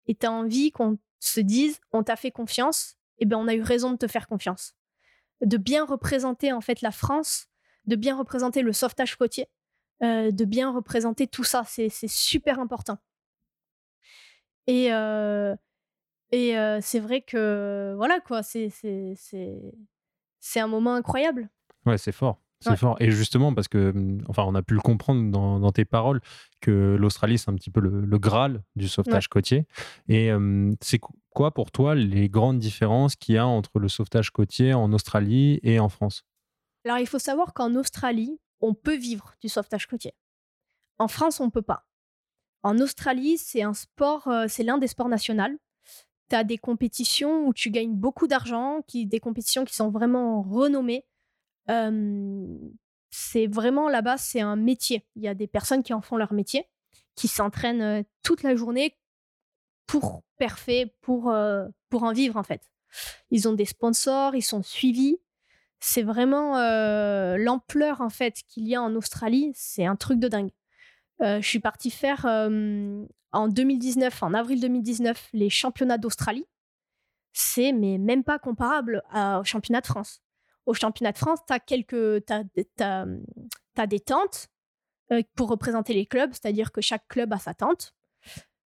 et 0.08 0.16
tu 0.16 0.26
as 0.26 0.32
envie 0.32 0.72
qu'on 0.72 0.98
se 1.20 1.40
dise 1.40 1.80
on 1.92 2.04
t'a 2.04 2.16
fait 2.16 2.32
confiance 2.32 2.96
et 3.20 3.26
ben 3.26 3.38
on 3.38 3.48
a 3.48 3.54
eu 3.54 3.62
raison 3.62 3.92
de 3.92 3.98
te 3.98 4.08
faire 4.08 4.28
confiance. 4.28 4.74
De 5.42 5.58
bien 5.58 5.86
représenter 5.86 6.52
en 6.52 6.62
fait 6.62 6.82
la 6.82 6.92
France, 6.92 7.48
de 7.86 7.96
bien 7.96 8.18
représenter 8.18 8.62
le 8.62 8.74
sauvetage 8.74 9.16
côtier 9.16 9.48
euh, 10.04 10.32
de 10.32 10.46
bien 10.46 10.72
représenter 10.72 11.28
tout 11.28 11.44
ça. 11.44 11.64
C'est 11.64 11.90
super 12.08 12.60
important. 12.60 12.98
Et, 14.66 14.92
euh, 14.92 15.56
et 16.32 16.58
euh, 16.58 16.80
c'est 16.82 17.00
vrai 17.00 17.22
que, 17.22 17.94
voilà, 17.96 18.20
quoi, 18.20 18.42
c'est 18.42 18.72
un 20.56 20.68
moment 20.68 20.96
incroyable. 20.96 21.50
Ouais, 21.86 22.00
c'est 22.00 22.12
fort. 22.12 22.42
C'est 22.62 22.78
fort. 22.78 22.96
Et 23.00 23.12
justement, 23.12 23.54
parce 23.54 23.68
que, 23.68 23.92
mmh, 23.92 24.26
enfin, 24.30 24.44
on 24.48 24.56
a 24.56 24.62
pu 24.62 24.74
le 24.74 24.82
comprendre 24.82 25.32
dans, 25.32 25.72
tes 25.72 25.86
paroles, 25.86 26.22
que 26.62 26.96
l'Australie, 27.00 27.38
c'est 27.38 27.50
un 27.50 27.56
petit 27.56 27.72
peu 27.72 27.82
le, 27.82 28.18
Graal 28.20 28.62
du 28.76 28.88
sauvetage 28.88 29.28
côtier. 29.28 29.66
Et 30.08 30.32
c'est 30.80 31.00
quoi 31.32 31.52
pour 31.52 31.72
toi 31.72 31.96
les 31.96 32.30
grandes 32.30 32.60
différences 32.60 33.16
qu'il 33.16 33.36
y 33.36 33.38
a 33.38 33.48
entre 33.48 33.80
le 33.80 33.88
sauvetage 33.88 34.30
côtier 34.32 34.74
en 34.74 34.94
Australie 34.94 35.60
et 35.64 35.80
en 35.80 35.90
France? 35.90 36.24
Alors, 36.86 37.00
il 37.00 37.08
faut 37.08 37.20
savoir 37.20 37.54
qu'en 37.54 37.76
Australie, 37.76 38.40
on 38.60 38.74
peut 38.74 38.96
vivre 38.96 39.34
du 39.42 39.50
sauvetage 39.50 39.88
côtier. 39.88 40.14
En 41.00 41.08
France, 41.08 41.40
on 41.40 41.46
ne 41.46 41.52
peut 41.52 41.62
pas. 41.62 41.86
En 42.64 42.80
Australie, 42.80 43.38
c'est 43.38 43.64
un 43.64 43.74
sport, 43.74 44.28
euh, 44.28 44.46
c'est 44.48 44.64
l'un 44.64 44.78
des 44.78 44.88
sports 44.88 45.10
nationaux. 45.10 45.58
Tu 46.30 46.36
as 46.36 46.44
des 46.44 46.58
compétitions 46.58 47.48
où 47.48 47.54
tu 47.54 47.72
gagnes 47.72 47.96
beaucoup 47.96 48.28
d'argent, 48.28 48.82
qui, 48.88 49.06
des 49.06 49.20
compétitions 49.20 49.66
qui 49.66 49.76
sont 49.76 49.90
vraiment 49.90 50.42
renommées. 50.44 51.06
C'est 53.10 53.48
vraiment 53.48 53.90
là-bas, 53.90 54.18
c'est 54.18 54.42
un 54.42 54.56
métier. 54.56 55.06
Il 55.16 55.24
y 55.24 55.28
a 55.28 55.34
des 55.34 55.48
personnes 55.48 55.84
qui 55.84 55.94
en 55.94 56.02
font 56.02 56.18
leur 56.18 56.34
métier, 56.34 56.68
qui 57.16 57.28
s'entraînent 57.28 58.04
toute 58.24 58.44
la 58.44 58.56
journée 58.56 58.98
pour 59.88 60.24
parfait, 60.38 60.96
pour, 61.02 61.34
pour 61.90 62.04
en 62.04 62.14
vivre 62.14 62.38
en 62.38 62.44
fait. 62.44 62.62
Ils 63.30 63.48
ont 63.48 63.54
des 63.54 63.66
sponsors, 63.66 64.36
ils 64.36 64.42
sont 64.42 64.64
suivis 64.64 65.20
c'est 65.82 66.04
vraiment 66.04 66.58
l'ampleur 67.38 68.02
en 68.02 68.10
fait 68.10 68.42
qu'il 68.48 68.68
y 68.68 68.76
a 68.76 68.82
en 68.82 68.96
Australie, 68.96 69.52
c'est 69.56 69.86
un 69.86 69.96
truc 69.96 70.20
de 70.20 70.28
dingue. 70.28 70.52
Je 71.20 71.42
suis 71.42 71.60
partie 71.60 71.92
faire 71.92 72.26
en 72.26 73.48
2019, 73.48 74.24
en 74.24 74.34
avril 74.34 74.62
2019, 74.62 75.30
les 75.34 75.50
championnats 75.50 75.98
d'Australie. 75.98 76.46
C'est 77.34 77.72
mais 77.72 77.98
même 77.98 78.24
pas 78.24 78.40
comparable 78.40 79.04
au 79.14 79.44
championnat 79.44 79.82
de 79.82 79.88
France. 79.88 80.22
Au 80.66 80.74
championnat 80.74 81.12
de 81.12 81.18
France, 81.18 81.40
tu 81.48 81.54
as 81.54 81.60
quelques 81.60 82.26
t'as, 82.26 82.44
des 83.88 84.00
tentes 84.00 84.48
euh, 85.12 85.22
pour 85.36 85.50
représenter 85.50 85.94
les 85.94 86.06
clubs, 86.06 86.32
c'est-à-dire 86.32 86.72
que 86.72 86.82
chaque 86.82 87.08
club 87.08 87.34
a 87.34 87.40
sa 87.40 87.54
tente. 87.54 87.96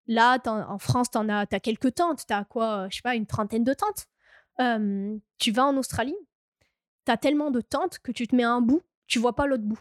Là, 0.06 0.38
en 0.46 0.78
France, 0.78 1.10
tu 1.10 1.18
as, 1.18 1.46
as 1.50 1.60
quelques 1.60 1.94
tentes. 1.94 2.26
Tu 2.26 2.34
as 2.34 2.44
quoi, 2.44 2.88
je 2.90 2.96
sais 2.96 3.02
pas, 3.02 3.14
une 3.14 3.26
trentaine 3.26 3.64
de 3.64 3.74
tentes. 3.74 4.06
tu 5.38 5.50
vas 5.52 5.64
en 5.64 5.76
Australie, 5.76 6.16
t'as 7.04 7.16
tellement 7.16 7.50
de 7.50 7.60
tentes 7.60 7.98
que 8.00 8.12
tu 8.12 8.26
te 8.26 8.34
mets 8.34 8.42
un 8.42 8.60
bout, 8.60 8.82
tu 9.06 9.18
vois 9.18 9.34
pas 9.34 9.46
l'autre 9.46 9.64
bout. 9.64 9.80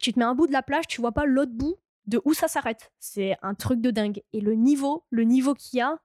Tu 0.00 0.12
te 0.12 0.18
mets 0.18 0.24
un 0.24 0.34
bout 0.34 0.46
de 0.46 0.52
la 0.52 0.62
plage, 0.62 0.86
tu 0.86 1.00
vois 1.00 1.12
pas 1.12 1.24
l'autre 1.24 1.52
bout 1.52 1.76
de 2.06 2.20
où 2.24 2.34
ça 2.34 2.48
s'arrête. 2.48 2.92
C'est 2.98 3.36
un 3.42 3.54
truc 3.54 3.80
de 3.80 3.90
dingue. 3.90 4.22
Et 4.32 4.40
le 4.40 4.54
niveau, 4.54 5.04
le 5.10 5.24
niveau 5.24 5.54
qu'il 5.54 5.78
y 5.78 5.82
a, 5.82 5.98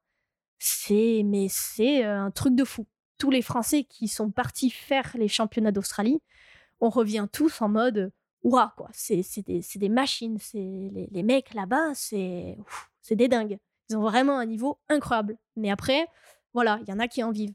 c'est 0.60 1.24
mais 1.26 1.48
c'est 1.50 2.06
euh, 2.06 2.22
un 2.22 2.32
truc 2.32 2.56
de 2.56 2.64
fou. 2.64 2.86
Tous 3.22 3.30
les 3.30 3.44
Français 3.44 3.84
qui 3.84 4.08
sont 4.08 4.32
partis 4.32 4.72
faire 4.72 5.12
les 5.14 5.28
championnats 5.28 5.72
d'Australie, 5.72 6.24
on 6.80 6.90
revient 6.90 7.28
tous 7.32 7.62
en 7.62 7.70
mode 7.70 8.12
ouah 8.42 8.74
quoi. 8.76 8.90
C'est 8.94 9.22
des, 9.46 9.64
des, 9.76 9.90
machines. 9.90 10.40
C'est 10.40 10.58
les, 10.58 11.08
les, 11.12 11.22
mecs 11.22 11.54
là-bas, 11.54 11.94
c'est 11.94 12.58
c'est 13.04 13.16
des 13.16 13.28
dingues. 13.28 13.60
Ils 13.90 13.96
ont 13.96 14.02
vraiment 14.02 14.40
un 14.40 14.48
niveau 14.48 14.80
incroyable. 14.90 15.38
Mais 15.56 15.70
après, 15.70 16.08
voilà, 16.56 16.80
il 16.82 16.90
y 16.90 16.94
en 16.94 16.98
a 16.98 17.08
qui 17.08 17.24
en 17.24 17.30
vivent. 17.30 17.54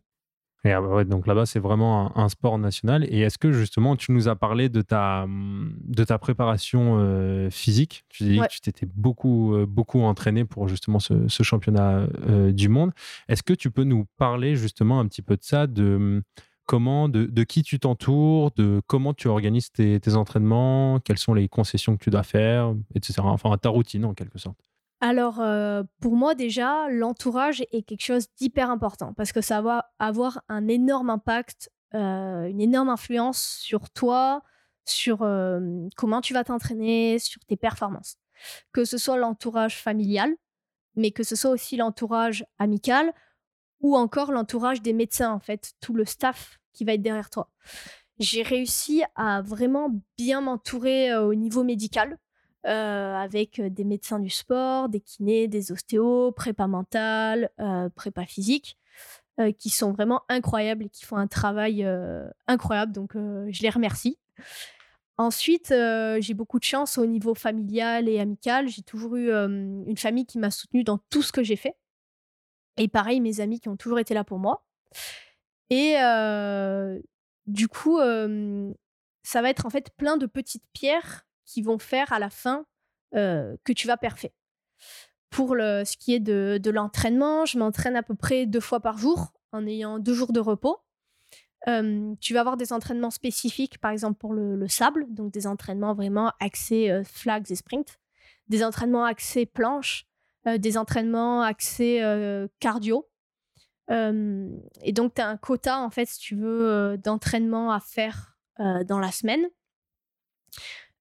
Ah 0.72 0.80
bah 0.80 1.04
donc 1.04 1.26
là-bas, 1.26 1.46
c'est 1.46 1.58
vraiment 1.58 2.16
un, 2.16 2.28
sport 2.28 2.58
national. 2.58 3.04
Et 3.04 3.20
est-ce 3.20 3.38
que 3.38 3.52
justement, 3.52 3.96
tu 3.96 4.12
nous 4.12 4.28
as 4.28 4.36
parlé 4.36 4.68
de 4.68 4.82
ta, 4.82 5.26
de 5.28 6.04
ta 6.04 6.18
préparation 6.18 6.98
euh, 6.98 7.50
physique? 7.50 8.04
Tu 8.08 8.24
dis 8.24 8.38
que 8.38 8.48
tu 8.48 8.60
t'étais 8.60 8.86
beaucoup, 8.94 9.54
euh, 9.54 9.66
beaucoup 9.66 10.00
entraîné 10.00 10.44
pour 10.44 10.68
justement 10.68 10.98
ce, 10.98 11.42
championnat 11.42 12.06
euh, 12.28 12.52
du 12.52 12.68
monde. 12.68 12.92
Est-ce 13.28 13.42
que 13.42 13.54
tu 13.54 13.70
peux 13.70 13.84
nous 13.84 14.06
parler 14.16 14.56
justement 14.56 15.00
un 15.00 15.06
petit 15.06 15.22
peu 15.22 15.36
de 15.36 15.42
ça, 15.42 15.66
de 15.66 16.22
comment, 16.66 17.08
de, 17.08 17.24
de 17.26 17.44
qui 17.44 17.62
tu 17.62 17.78
t'entoures, 17.78 18.50
de 18.56 18.80
comment 18.86 19.14
tu 19.14 19.28
organises 19.28 19.70
tes, 19.70 20.00
tes 20.00 20.14
entraînements, 20.16 20.98
quelles 21.00 21.18
sont 21.18 21.34
les 21.34 21.48
concessions 21.48 21.96
que 21.96 22.02
tu 22.02 22.10
dois 22.10 22.24
faire, 22.24 22.74
etc. 22.94 23.14
Enfin, 23.22 23.56
ta 23.56 23.68
routine 23.68 24.04
en 24.04 24.14
quelque 24.14 24.38
sorte. 24.38 24.58
Alors, 25.00 25.40
euh, 25.40 25.82
pour 26.00 26.16
moi, 26.16 26.34
déjà, 26.34 26.88
l'entourage 26.88 27.62
est 27.70 27.82
quelque 27.82 28.04
chose 28.04 28.28
d'hyper 28.38 28.70
important 28.70 29.12
parce 29.12 29.32
que 29.32 29.42
ça 29.42 29.60
va 29.60 29.92
avoir 29.98 30.42
un 30.48 30.68
énorme 30.68 31.10
impact, 31.10 31.70
euh, 31.94 32.46
une 32.46 32.60
énorme 32.60 32.88
influence 32.88 33.58
sur 33.60 33.90
toi, 33.90 34.42
sur 34.86 35.22
euh, 35.22 35.60
comment 35.96 36.22
tu 36.22 36.32
vas 36.32 36.44
t'entraîner, 36.44 37.18
sur 37.18 37.44
tes 37.44 37.56
performances. 37.56 38.16
Que 38.72 38.84
ce 38.84 38.96
soit 38.96 39.18
l'entourage 39.18 39.80
familial, 39.80 40.34
mais 40.94 41.10
que 41.10 41.24
ce 41.24 41.36
soit 41.36 41.50
aussi 41.50 41.76
l'entourage 41.76 42.46
amical 42.58 43.12
ou 43.80 43.96
encore 43.96 44.32
l'entourage 44.32 44.80
des 44.80 44.94
médecins, 44.94 45.30
en 45.30 45.40
fait, 45.40 45.72
tout 45.80 45.92
le 45.92 46.06
staff 46.06 46.58
qui 46.72 46.84
va 46.84 46.94
être 46.94 47.02
derrière 47.02 47.28
toi. 47.28 47.50
J'ai 48.18 48.42
réussi 48.42 49.02
à 49.14 49.42
vraiment 49.42 49.90
bien 50.16 50.40
m'entourer 50.40 51.14
au 51.16 51.34
niveau 51.34 51.64
médical 51.64 52.18
avec 52.66 53.58
euh, 53.58 53.70
des 53.70 53.84
médecins 53.84 54.18
du 54.18 54.30
sport, 54.30 54.88
des 54.88 55.00
kinés, 55.00 55.48
des 55.48 55.72
ostéos, 55.72 56.32
prépa 56.32 56.66
mental, 56.66 57.50
euh, 57.60 57.88
prépa 57.90 58.24
physique, 58.26 58.78
qui 59.58 59.68
sont 59.68 59.92
vraiment 59.92 60.22
incroyables 60.30 60.86
et 60.86 60.88
qui 60.88 61.04
font 61.04 61.18
un 61.18 61.26
travail 61.26 61.86
incroyable. 62.46 62.92
Donc, 62.92 63.12
je 63.14 63.62
les 63.62 63.68
remercie. 63.68 64.18
Ensuite, 65.18 65.74
j'ai 66.20 66.32
beaucoup 66.32 66.58
de 66.58 66.64
chance 66.64 66.96
au 66.96 67.04
niveau 67.04 67.34
familial 67.34 68.08
et 68.08 68.18
amical. 68.18 68.66
J'ai 68.66 68.80
toujours 68.80 69.14
eu 69.16 69.30
une 69.30 69.98
famille 69.98 70.24
qui 70.24 70.38
m'a 70.38 70.50
soutenue 70.50 70.84
dans 70.84 70.96
tout 71.10 71.20
ce 71.20 71.32
que 71.32 71.42
j'ai 71.42 71.56
fait. 71.56 71.76
Et 72.78 72.88
pareil, 72.88 73.20
mes 73.20 73.40
amis 73.40 73.60
qui 73.60 73.68
ont 73.68 73.76
toujours 73.76 73.98
été 73.98 74.14
là 74.14 74.24
pour 74.24 74.38
moi. 74.38 74.64
Et 75.68 75.96
du 77.46 77.68
coup, 77.68 77.98
ça 79.22 79.42
va 79.42 79.50
être 79.50 79.66
en 79.66 79.70
fait 79.70 79.90
plein 79.98 80.16
de 80.16 80.24
petites 80.24 80.64
pierres 80.72 81.25
qui 81.46 81.62
vont 81.62 81.78
faire 81.78 82.12
à 82.12 82.18
la 82.18 82.30
fin 82.30 82.66
que 83.12 83.72
tu 83.72 83.86
vas 83.86 83.96
parfait. 83.96 84.34
Pour 85.30 85.54
le, 85.54 85.84
ce 85.84 85.96
qui 85.96 86.14
est 86.14 86.20
de, 86.20 86.60
de 86.62 86.70
l'entraînement, 86.70 87.46
je 87.46 87.58
m'entraîne 87.58 87.96
à 87.96 88.02
peu 88.02 88.14
près 88.14 88.44
deux 88.44 88.60
fois 88.60 88.80
par 88.80 88.98
jour 88.98 89.32
en 89.52 89.66
ayant 89.66 89.98
deux 89.98 90.14
jours 90.14 90.32
de 90.32 90.40
repos. 90.40 90.78
Tu 92.20 92.32
vas 92.34 92.40
avoir 92.40 92.56
des 92.56 92.72
entraînements 92.72 93.10
spécifiques, 93.10 93.78
par 93.78 93.90
exemple 93.90 94.18
pour 94.18 94.34
le, 94.34 94.68
sable, 94.68 95.06
donc 95.08 95.32
des 95.32 95.46
entraînements 95.48 95.94
vraiment 95.94 96.32
axés 96.38 97.02
flags 97.04 97.50
et 97.50 97.56
sprints, 97.56 97.98
des 98.48 98.62
entraînements 98.62 99.04
axés 99.04 99.46
planche, 99.46 100.06
des 100.46 100.78
entraînements 100.78 101.42
axés 101.42 102.00
cardio. 102.60 103.08
et 103.90 104.92
donc, 104.92 105.14
tu 105.14 105.20
as 105.20 105.28
un 105.28 105.36
quota, 105.36 105.80
en 105.80 105.90
fait, 105.90 106.06
si 106.06 106.20
tu 106.20 106.36
veux, 106.36 106.96
d'entraînement 106.98 107.72
à 107.72 107.80
faire 107.80 108.38
dans 108.58 109.00
la 109.00 109.10
semaine. 109.10 109.46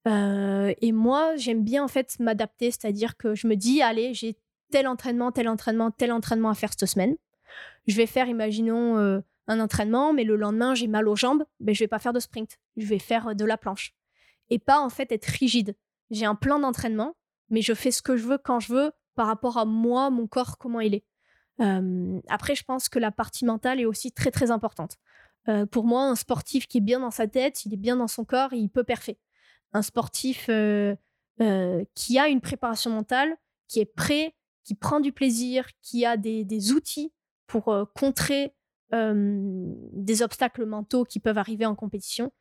Euh, 0.06 0.72
et 0.80 0.92
moi, 0.92 1.36
j'aime 1.36 1.64
bien 1.64 1.84
en 1.84 1.88
fait 1.88 2.18
m'adapter, 2.20 2.70
c'est-à-dire 2.70 3.16
que 3.16 3.34
je 3.34 3.46
me 3.46 3.56
dis, 3.56 3.82
allez, 3.82 4.14
j'ai 4.14 4.38
tel 4.70 4.86
entraînement, 4.86 5.32
tel 5.32 5.48
entraînement, 5.48 5.90
tel 5.90 6.12
entraînement 6.12 6.50
à 6.50 6.54
faire 6.54 6.70
cette 6.70 6.88
semaine. 6.88 7.16
Je 7.86 7.96
vais 7.96 8.06
faire, 8.06 8.28
imaginons, 8.28 8.98
euh, 8.98 9.20
un 9.48 9.60
entraînement, 9.60 10.12
mais 10.12 10.24
le 10.24 10.36
lendemain, 10.36 10.74
j'ai 10.74 10.86
mal 10.86 11.08
aux 11.08 11.16
jambes, 11.16 11.44
ben, 11.60 11.74
je 11.74 11.80
vais 11.80 11.88
pas 11.88 11.98
faire 11.98 12.12
de 12.12 12.20
sprint, 12.20 12.58
je 12.76 12.86
vais 12.86 12.98
faire 12.98 13.28
euh, 13.28 13.34
de 13.34 13.44
la 13.44 13.56
planche. 13.56 13.94
Et 14.50 14.58
pas 14.58 14.80
en 14.80 14.90
fait 14.90 15.10
être 15.10 15.26
rigide. 15.26 15.76
J'ai 16.10 16.26
un 16.26 16.36
plan 16.36 16.60
d'entraînement, 16.60 17.16
mais 17.50 17.62
je 17.62 17.74
fais 17.74 17.90
ce 17.90 18.02
que 18.02 18.16
je 18.16 18.26
veux 18.26 18.38
quand 18.38 18.60
je 18.60 18.72
veux, 18.72 18.92
par 19.16 19.26
rapport 19.26 19.58
à 19.58 19.64
moi, 19.64 20.10
mon 20.10 20.28
corps, 20.28 20.58
comment 20.58 20.80
il 20.80 20.94
est. 20.94 21.04
Après, 22.28 22.54
je 22.54 22.62
pense 22.64 22.90
que 22.90 22.98
la 22.98 23.10
partie 23.10 23.46
mentale 23.46 23.80
est 23.80 23.86
aussi 23.86 24.12
très 24.12 24.30
très 24.30 24.50
importante. 24.50 24.98
Pour 25.70 25.84
moi, 25.84 26.02
un 26.02 26.14
sportif 26.14 26.68
qui 26.68 26.78
est 26.78 26.82
bien 26.82 27.00
dans 27.00 27.10
sa 27.10 27.26
tête, 27.26 27.64
il 27.64 27.72
est 27.72 27.78
bien 27.78 27.96
dans 27.96 28.08
son 28.08 28.26
corps, 28.26 28.52
il 28.52 28.68
peut 28.68 28.84
parfait. 28.84 29.18
Un 29.76 29.82
sportif 29.82 30.46
euh, 30.48 30.94
qui 31.94 32.18
a 32.18 32.28
une 32.28 32.40
préparation 32.40 32.90
mentale, 32.90 33.36
qui 33.68 33.80
est 33.80 33.84
prêt, 33.84 34.34
qui 34.64 34.74
prend 34.74 35.00
du 35.00 35.12
plaisir, 35.12 35.66
qui 35.82 36.06
a 36.06 36.16
des, 36.16 36.44
des 36.44 36.72
outils 36.72 37.12
pour 37.46 37.72
contrer 37.94 38.54
des 38.90 40.22
obstacles 40.22 40.64
mentaux 40.64 41.04
qui 41.04 41.20
peuvent 41.20 41.38
arriver 41.38 41.66
en 41.66 41.74
compétition, 41.74 42.32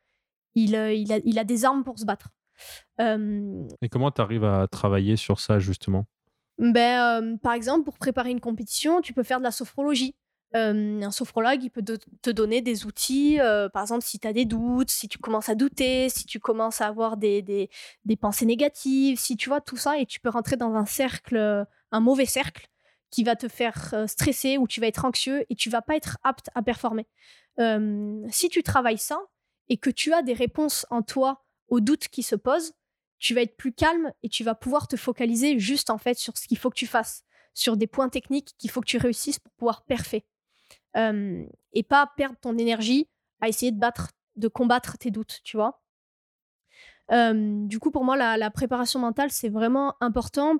il, 0.55 0.69
il, 0.69 1.11
a, 1.11 1.17
il 1.23 1.39
a, 1.39 1.43
des 1.43 1.65
armes 1.65 1.83
pour 1.83 1.99
se 1.99 2.05
battre. 2.05 2.29
Et 2.99 3.89
comment 3.89 4.11
tu 4.11 4.21
arrives 4.21 4.45
à 4.45 4.67
travailler 4.67 5.17
sur 5.17 5.39
ça 5.39 5.59
justement? 5.59 6.05
Ben, 6.57 7.37
Par 7.39 7.53
exemple, 7.53 7.83
pour 7.83 7.97
préparer 7.97 8.31
une 8.31 8.39
compétition, 8.39 9.01
tu 9.01 9.13
peux 9.13 9.23
faire 9.23 9.39
de 9.39 9.43
la 9.43 9.51
sophrologie. 9.51 10.15
Un 10.55 11.11
sophrologue, 11.11 11.63
il 11.63 11.69
peut 11.69 11.83
te 11.83 12.29
donner 12.29 12.61
des 12.61 12.85
outils, 12.85 13.37
par 13.73 13.83
exemple, 13.83 14.03
si 14.03 14.19
tu 14.19 14.27
as 14.27 14.33
des 14.33 14.45
doutes, 14.45 14.89
si 14.89 15.07
tu 15.07 15.17
commences 15.17 15.49
à 15.49 15.55
douter, 15.55 16.09
si 16.09 16.25
tu 16.25 16.39
commences 16.39 16.81
à 16.81 16.87
avoir 16.87 17.17
des, 17.17 17.69
pensées 18.19 18.45
négatives, 18.45 19.19
si 19.19 19.35
tu 19.37 19.49
vois 19.49 19.61
tout 19.61 19.77
ça, 19.77 19.99
et 19.99 20.05
tu 20.05 20.19
peux 20.19 20.29
rentrer 20.29 20.55
dans 20.55 20.73
un 20.75 20.85
cercle, 20.85 21.65
un 21.91 21.99
mauvais 21.99 22.25
cercle, 22.25 22.67
qui 23.11 23.23
va 23.23 23.35
te 23.35 23.47
faire 23.47 23.93
stresser 24.07 24.57
ou 24.57 24.67
tu 24.67 24.81
vas 24.81 24.87
être 24.87 25.05
anxieux 25.05 25.45
et 25.49 25.55
tu 25.55 25.69
vas 25.69 25.81
pas 25.81 25.95
être 25.95 26.17
apte 26.23 26.49
à 26.55 26.61
performer. 26.61 27.07
si 28.29 28.49
tu 28.49 28.63
travailles 28.63 28.97
ça 28.97 29.19
et 29.69 29.77
que 29.77 29.89
tu 29.89 30.13
as 30.13 30.21
des 30.21 30.33
réponses 30.33 30.85
en 30.89 31.01
toi 31.01 31.45
aux 31.67 31.79
doutes 31.79 32.07
qui 32.09 32.23
se 32.23 32.35
posent, 32.35 32.73
tu 33.19 33.33
vas 33.33 33.41
être 33.41 33.57
plus 33.57 33.73
calme 33.73 34.11
et 34.23 34.29
tu 34.29 34.43
vas 34.43 34.55
pouvoir 34.55 34.87
te 34.87 34.97
focaliser 34.97 35.59
juste 35.59 35.89
en 35.89 35.97
fait 35.97 36.17
sur 36.17 36.37
ce 36.37 36.47
qu'il 36.47 36.57
faut 36.57 36.69
que 36.69 36.75
tu 36.75 36.87
fasses, 36.87 37.23
sur 37.53 37.77
des 37.77 37.87
points 37.87 38.09
techniques 38.09 38.51
qu'il 38.57 38.69
faut 38.69 38.81
que 38.81 38.87
tu 38.87 38.97
réussisses 38.97 39.39
pour 39.39 39.51
pouvoir 39.53 39.83
perfer. 39.85 40.25
Et 40.95 41.83
pas 41.83 42.11
perdre 42.15 42.37
ton 42.39 42.57
énergie 42.57 43.07
à 43.41 43.49
essayer 43.49 43.71
de 43.71 43.79
battre, 43.79 44.11
de 44.35 44.47
combattre 44.47 44.97
tes 44.97 45.11
doutes, 45.11 45.41
tu 45.43 45.57
vois. 45.57 45.81
du 47.11 47.79
coup, 47.79 47.91
pour 47.91 48.03
moi, 48.03 48.15
la, 48.15 48.51
préparation 48.51 48.99
mentale, 48.99 49.31
c'est 49.31 49.49
vraiment 49.49 49.95
important. 50.01 50.55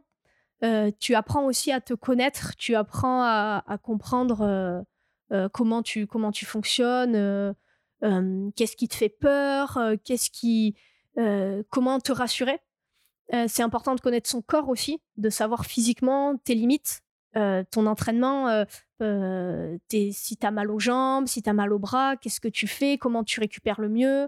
tu 1.00 1.15
apprends 1.15 1.45
aussi 1.45 1.71
à 1.71 1.82
te 1.82 1.93
connaître, 1.93 2.56
tu 2.58 2.76
apprends 2.76 3.24
à, 3.24 3.78
comprendre 3.82 4.86
comment, 5.54 5.82
tu, 5.82 6.08
comment 6.08 6.32
tu 6.32 6.45
fonctionnes, 6.45 7.56
qu'est-ce 8.02 8.76
qui 8.76 8.88
te 8.88 8.95
fait 8.95 9.10
peur, 9.10 9.80
qu'est-ce 10.04 10.30
qui, 10.30 10.76
comment 11.69 12.00
te 12.00 12.12
rassurer. 12.12 12.60
c'est 13.48 13.63
important 13.63 13.95
de 13.95 14.02
connaître 14.02 14.30
son 14.30 14.41
corps 14.41 14.69
aussi, 14.69 15.02
de 15.17 15.30
savoir 15.30 15.65
physiquement 15.65 16.38
tes 16.38 16.56
limites, 16.56 17.05
ton 17.36 17.86
entraînement, 17.86 18.65
si 19.00 20.38
tu 20.39 20.48
as 20.48 20.52
mal 20.52 20.71
aux 20.71 20.80
jambes, 20.80 21.28
si 21.28 21.41
tu 21.41 21.50
as 21.50 21.54
mal 21.54 21.74
aux 21.74 21.80
bras, 21.80 22.15
qu'est-ce 22.17 22.39
que 22.39 22.48
tu 22.48 22.67
fais, 22.67 22.98
comment 22.98 23.24
tu 23.24 23.39
récupères 23.39 23.82
le 23.82 23.89
mieux. 23.89 24.28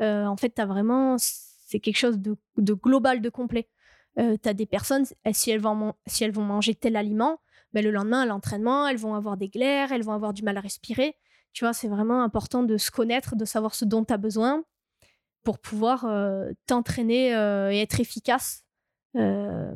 en 0.00 0.36
fait, 0.36 0.54
tu 0.54 0.62
vraiment, 0.62 1.16
c'est 1.18 1.80
quelque 1.80 1.98
chose 1.98 2.18
de, 2.18 2.36
global, 2.74 3.20
de 3.20 3.28
complet. 3.28 3.68
tu 4.16 4.48
as 4.48 4.54
des 4.54 4.66
personnes, 4.66 5.04
si 5.32 5.50
elles 5.50 5.60
vont, 5.60 5.94
si 6.06 6.24
elles 6.24 6.32
vont 6.32 6.44
manger 6.44 6.74
tel 6.74 6.96
aliment, 6.96 7.38
ben, 7.72 7.84
le 7.84 7.90
lendemain 7.90 8.22
à 8.22 8.26
l'entraînement, 8.26 8.88
elles 8.88 8.96
vont 8.96 9.14
avoir 9.14 9.36
des 9.36 9.48
glaires, 9.48 9.92
elles 9.92 10.02
vont 10.02 10.12
avoir 10.12 10.32
du 10.32 10.42
mal 10.42 10.56
à 10.56 10.60
respirer. 10.60 11.16
Tu 11.52 11.64
vois, 11.64 11.72
c'est 11.72 11.88
vraiment 11.88 12.22
important 12.22 12.62
de 12.62 12.76
se 12.76 12.90
connaître, 12.90 13.36
de 13.36 13.44
savoir 13.44 13.74
ce 13.74 13.84
dont 13.84 14.04
tu 14.04 14.12
as 14.12 14.16
besoin 14.16 14.64
pour 15.44 15.58
pouvoir 15.58 16.04
euh, 16.04 16.50
t'entraîner 16.66 17.34
euh, 17.34 17.72
et 17.72 17.80
être 17.80 18.00
efficace 18.00 18.64
euh, 19.16 19.72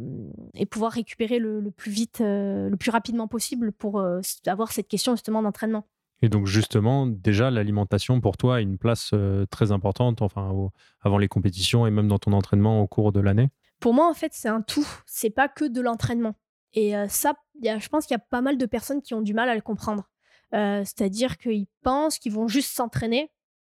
et 0.54 0.66
pouvoir 0.66 0.92
récupérer 0.92 1.38
le, 1.38 1.70
plus 1.70 1.90
vite, 1.90 2.20
le 2.20 2.74
plus 2.76 2.90
rapidement 2.90 3.28
possible 3.28 3.72
pour 3.72 4.04
avoir 4.46 4.72
cette 4.72 4.88
question 4.88 5.14
justement 5.14 5.42
d'entraînement. 5.42 5.86
Et 6.24 6.28
donc 6.28 6.46
justement, 6.46 7.06
déjà, 7.06 7.50
l'alimentation 7.50 8.20
pour 8.20 8.36
toi 8.36 8.56
a 8.56 8.60
une 8.60 8.78
place 8.78 9.12
très 9.50 9.72
importante 9.72 10.22
enfin, 10.22 10.70
avant 11.00 11.18
les 11.18 11.28
compétitions 11.28 11.86
et 11.86 11.90
même 11.90 12.08
dans 12.08 12.18
ton 12.18 12.32
entraînement 12.32 12.80
au 12.80 12.86
cours 12.86 13.10
de 13.12 13.20
l'année? 13.20 13.50
Pour 13.80 13.94
moi, 13.94 14.08
en 14.08 14.14
fait, 14.14 14.32
c'est 14.32 14.48
un 14.48 14.62
tout. 14.62 14.86
C'est 15.06 15.30
pas 15.30 15.48
que 15.48 15.64
de 15.64 15.80
l'entraînement. 15.80 16.34
Et 16.74 16.94
ça, 17.08 17.34
y 17.60 17.68
a, 17.68 17.78
je 17.78 17.88
pense 17.88 18.06
qu'il 18.06 18.14
y 18.14 18.20
a 18.20 18.24
pas 18.30 18.40
mal 18.40 18.56
de 18.56 18.66
personnes 18.66 19.02
qui 19.02 19.14
ont 19.14 19.22
du 19.22 19.34
mal 19.34 19.48
à 19.48 19.54
le 19.54 19.60
comprendre. 19.60 20.08
C'est-à-dire 20.52 21.38
qu'ils 21.38 21.66
pensent 21.82 22.18
qu'ils 22.18 22.32
vont 22.32 22.46
juste 22.46 22.72
s'entraîner 22.72 23.30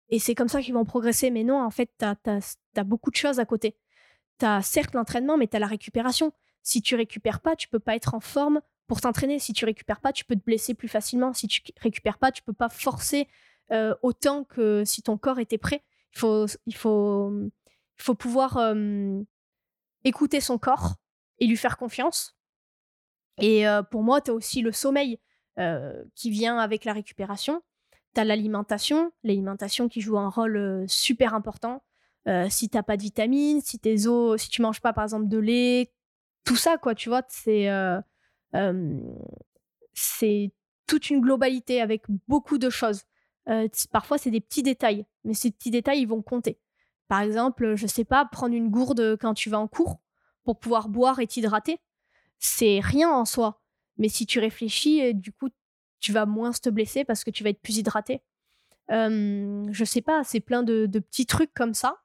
et 0.10 0.20
c'est 0.20 0.36
comme 0.36 0.48
ça 0.48 0.62
qu'ils 0.62 0.74
vont 0.74 0.86
progresser. 0.86 1.32
Mais 1.32 1.44
non, 1.44 1.62
en 1.62 1.72
fait, 1.72 1.90
tu 2.00 2.06
as, 2.06 2.84
beaucoup 2.84 3.12
de 3.12 3.16
choses 3.16 3.40
à 3.40 3.46
côté. 3.46 3.76
Tu 4.40 4.46
as 4.46 4.62
certes 4.62 4.94
l'entraînement, 4.94 5.38
mais 5.38 5.48
tu 5.48 5.56
as 5.56 5.60
la 5.60 5.68
récupération. 5.68 6.32
Si 6.64 6.82
tu 6.82 6.96
récupères 6.96 7.40
pas, 7.40 7.56
tu 7.56 7.68
peux 7.68 7.80
pas 7.80 7.96
être 7.96 8.14
en 8.14 8.20
forme 8.20 8.62
pour 8.88 9.02
t'entraîner. 9.02 9.40
Si 9.40 9.54
tu 9.54 9.66
récupères 9.66 10.00
pas, 10.02 10.14
tu 10.14 10.26
peux 10.26 10.36
te 10.36 10.44
blesser 10.44 10.74
plus 10.74 10.88
facilement. 10.88 11.34
Si 11.34 11.48
tu 11.48 11.62
récupères 11.82 12.18
pas, 12.18 12.32
tu 12.32 12.44
peux 12.44 12.54
pas 12.54 12.70
forcer 12.70 13.28
autant 14.02 14.44
que 14.44 14.84
si 14.86 15.02
ton 15.02 15.18
corps 15.18 15.40
était 15.40 15.58
prêt. 15.58 15.84
Il 16.14 16.20
faut, 16.20 16.46
il 16.66 16.76
faut, 16.76 17.32
il 17.32 18.04
faut 18.04 18.16
pouvoir 18.16 18.60
écouter 20.04 20.40
son 20.40 20.58
corps 20.58 20.96
et 21.40 21.48
lui 21.48 21.58
faire 21.58 21.78
confiance. 21.78 22.38
Et 23.40 23.66
pour 23.92 24.04
moi, 24.04 24.22
tu 24.22 24.32
as 24.32 24.34
aussi 24.34 24.62
le 24.62 24.72
sommeil 24.72 25.20
qui 26.16 26.30
vient 26.30 26.58
avec 26.60 26.86
la 26.86 26.94
récupération. 26.94 27.62
Tu 28.14 28.22
as 28.22 28.26
l'alimentation, 28.26 29.12
l'alimentation 29.24 29.90
qui 29.90 30.02
joue 30.02 30.18
un 30.18 30.30
rôle 30.30 30.86
super 30.88 31.34
important. 31.34 31.84
Si 32.50 32.70
t'as 32.70 32.84
pas 32.84 32.98
de 32.98 33.04
vitamines, 33.04 33.62
si 33.62 33.80
tes 33.80 34.08
os, 34.08 34.42
si 34.42 34.50
tu 34.50 34.62
manges 34.62 34.82
pas 34.82 34.94
par 34.94 35.04
exemple 35.06 35.28
de 35.28 35.38
lait, 35.38 35.92
tout 36.44 36.56
ça 36.56 36.78
quoi, 36.78 36.96
tu 36.96 37.10
vois, 37.10 37.24
c'est 37.30 37.70
c'est 39.94 40.52
toute 40.88 41.10
une 41.10 41.22
globalité 41.22 41.82
avec 41.82 42.04
beaucoup 42.28 42.58
de 42.58 42.70
choses. 42.70 43.04
parfois 43.92 44.18
c'est 44.18 44.32
des 44.32 44.42
petits 44.42 44.64
détails, 44.64 45.06
mais 45.24 45.34
ces 45.34 45.52
petits 45.52 45.72
détails 45.72 46.02
ils 46.02 46.08
vont 46.08 46.22
compter. 46.22 46.60
Par 47.08 47.22
exemple, 47.22 47.76
je 47.76 47.88
sais 47.88 48.04
pas, 48.04 48.26
prendre 48.26 48.54
une 48.54 48.70
gourde 48.70 49.18
quand 49.22 49.34
tu 49.34 49.50
vas 49.50 49.60
en 49.60 49.68
cours 49.68 50.00
pour 50.44 50.60
pouvoir 50.60 50.90
boire 50.90 51.20
et 51.20 51.28
t'hydrater, 51.28 51.80
c'est 52.40 52.80
rien 52.82 53.10
en 53.10 53.26
soi. 53.26 53.62
Mais 53.98 54.10
si 54.10 54.26
tu 54.26 54.40
réfléchis, 54.40 55.14
du 55.14 55.32
coup, 55.32 55.50
tu 56.00 56.12
vas 56.12 56.26
moins 56.26 56.52
te 56.52 56.70
blesser 56.70 57.04
parce 57.04 57.24
que 57.24 57.32
tu 57.32 57.44
vas 57.44 57.50
être 57.50 57.62
plus 57.62 57.78
hydraté. 57.78 58.22
Euh, 58.92 59.66
je 59.72 59.84
sais 59.84 60.02
pas, 60.02 60.24
c'est 60.24 60.40
plein 60.40 60.64
de, 60.64 60.88
petits 60.88 61.26
trucs 61.26 61.54
comme 61.54 61.74
ça 61.74 62.02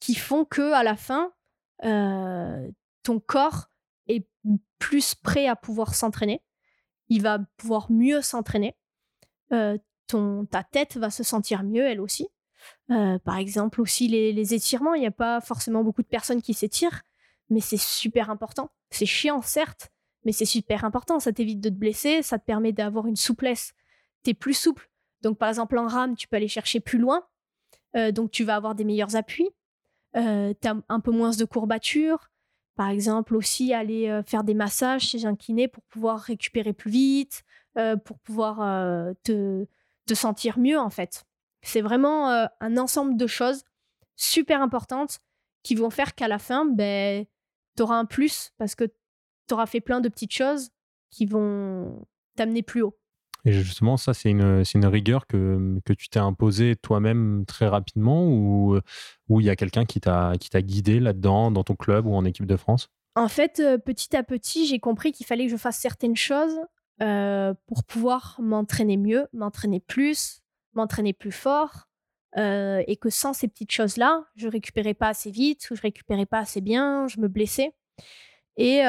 qui 0.00 0.14
font 0.14 0.44
que 0.44 0.72
à 0.72 0.82
la 0.82 0.96
fin, 0.96 1.32
ton 1.82 3.20
corps 3.20 3.70
est 4.08 4.26
plus 4.78 5.14
prêt 5.14 5.46
à 5.46 5.56
pouvoir 5.56 5.94
s'entraîner. 5.94 6.42
Il 7.08 7.22
va 7.22 7.38
pouvoir 7.56 7.90
mieux 7.90 8.20
s'entraîner. 8.22 8.76
ta 9.50 10.64
tête 10.70 10.96
va 10.96 11.10
se 11.10 11.22
sentir 11.22 11.62
mieux, 11.62 11.86
elle 11.86 12.00
aussi. 12.00 12.28
par 12.88 13.36
exemple, 13.38 13.80
aussi 13.80 14.08
les, 14.08 14.54
étirements. 14.54 14.94
Il 14.94 15.00
n'y 15.00 15.06
a 15.06 15.12
pas 15.12 15.40
forcément 15.40 15.84
beaucoup 15.84 16.02
de 16.02 16.08
personnes 16.08 16.42
qui 16.42 16.54
s'étirent, 16.54 17.02
mais 17.50 17.60
c'est 17.60 17.80
super 17.80 18.30
important. 18.30 18.70
C'est 18.90 19.06
chiant, 19.06 19.42
certes, 19.42 19.90
mais 20.24 20.32
c'est 20.32 20.44
super 20.44 20.84
important. 20.84 21.20
Ça 21.20 21.32
t'évite 21.32 21.60
de 21.60 21.68
te 21.68 21.74
blesser, 21.74 22.22
ça 22.22 22.38
te 22.38 22.44
permet 22.44 22.72
d'avoir 22.72 23.06
une 23.06 23.16
souplesse. 23.16 23.72
Tu 24.24 24.30
es 24.30 24.34
plus 24.34 24.54
souple. 24.54 24.90
Donc, 25.22 25.38
par 25.38 25.48
exemple, 25.48 25.78
en 25.78 25.86
rame, 25.86 26.16
tu 26.16 26.28
peux 26.28 26.36
aller 26.36 26.48
chercher 26.48 26.80
plus 26.80 26.98
loin. 26.98 27.26
Donc, 28.12 28.30
tu 28.30 28.44
vas 28.44 28.56
avoir 28.56 28.74
des 28.74 28.84
meilleurs 28.84 29.16
appuis. 29.16 29.48
Euh, 30.16 30.54
tu 30.60 30.68
as 30.68 30.76
un 30.88 31.00
peu 31.00 31.10
moins 31.10 31.30
de 31.30 31.44
courbatures. 31.44 32.30
Par 32.76 32.90
exemple, 32.90 33.34
aussi 33.34 33.72
aller 33.72 34.08
euh, 34.08 34.22
faire 34.22 34.44
des 34.44 34.54
massages 34.54 35.02
chez 35.02 35.24
un 35.24 35.34
kiné 35.34 35.68
pour 35.68 35.82
pouvoir 35.84 36.20
récupérer 36.20 36.72
plus 36.72 36.90
vite, 36.90 37.42
pour 38.06 38.18
pouvoir 38.20 38.56
te, 39.22 39.66
te, 40.06 40.14
sentir 40.14 40.58
mieux, 40.58 40.78
en 40.78 40.88
fait. 40.88 41.26
C'est 41.60 41.82
vraiment 41.82 42.30
un 42.30 42.76
ensemble 42.78 43.18
de 43.18 43.26
choses 43.26 43.64
super 44.16 44.62
importantes 44.62 45.18
qui 45.62 45.74
vont 45.74 45.90
faire 45.90 46.14
qu'à 46.14 46.28
la 46.28 46.38
fin, 46.38 46.64
ben, 46.64 47.26
tu 47.76 47.82
auras 47.82 47.96
un 47.96 48.04
plus 48.04 48.52
parce 48.56 48.74
que 48.74 48.84
tu 48.84 49.54
auras 49.54 49.66
fait 49.66 49.80
plein 49.80 50.00
de 50.00 50.08
petites 50.08 50.32
choses 50.32 50.70
qui 51.10 51.26
vont 51.26 52.06
t'amener 52.36 52.62
plus 52.62 52.82
haut. 52.82 52.96
Et 53.46 53.52
justement, 53.52 53.96
ça, 53.96 54.12
c'est 54.12 54.28
une, 54.28 54.86
rigueur 54.86 55.26
que, 55.26 55.78
que 55.84 55.92
tu 55.92 56.08
t'es 56.08 56.18
imposée 56.18 56.76
toi-même 56.76 57.44
très 57.46 57.68
rapidement 57.68 58.26
ou 58.26 58.80
il 59.30 59.46
y 59.46 59.50
a 59.50 59.56
quelqu'un 59.56 59.84
qui 59.84 60.00
t'a 60.00 60.36
guidé 60.62 61.00
là-dedans, 61.00 61.50
dans 61.50 61.64
ton 61.64 61.76
club 61.76 62.06
ou 62.06 62.14
en 62.14 62.24
équipe 62.24 62.46
de 62.46 62.56
France? 62.56 62.90
En 63.16 63.28
fait, 63.28 63.60
euh, 63.60 63.78
petit 63.78 64.14
à 64.14 64.22
petit, 64.22 64.66
j'ai 64.66 64.78
compris 64.78 65.10
qu'il 65.10 65.24
fallait 65.24 65.46
que 65.46 65.50
je 65.50 65.56
fasse 65.56 65.78
certaines 65.78 66.16
choses 66.16 66.60
euh, 67.02 67.54
pour 67.66 67.82
pouvoir 67.84 68.36
m'entraîner 68.40 68.98
mieux, 68.98 69.26
m'entraîner 69.32 69.80
plus, 69.80 70.42
m'entraîner 70.74 71.14
plus 71.14 71.32
fort. 71.32 71.88
Euh, 72.36 72.82
et 72.86 72.96
que 72.96 73.08
sans 73.08 73.32
ces 73.32 73.48
petites 73.48 73.72
choses-là, 73.72 74.26
je 74.34 74.48
récupérais 74.48 74.92
pas 74.92 75.08
assez 75.08 75.30
vite, 75.30 75.70
ou 75.70 75.76
je 75.76 75.80
récupérais 75.80 76.26
pas 76.26 76.40
assez 76.40 76.60
bien, 76.60 77.08
je 77.08 77.18
me 77.18 77.28
blessais. 77.28 77.72
Et 78.56 78.80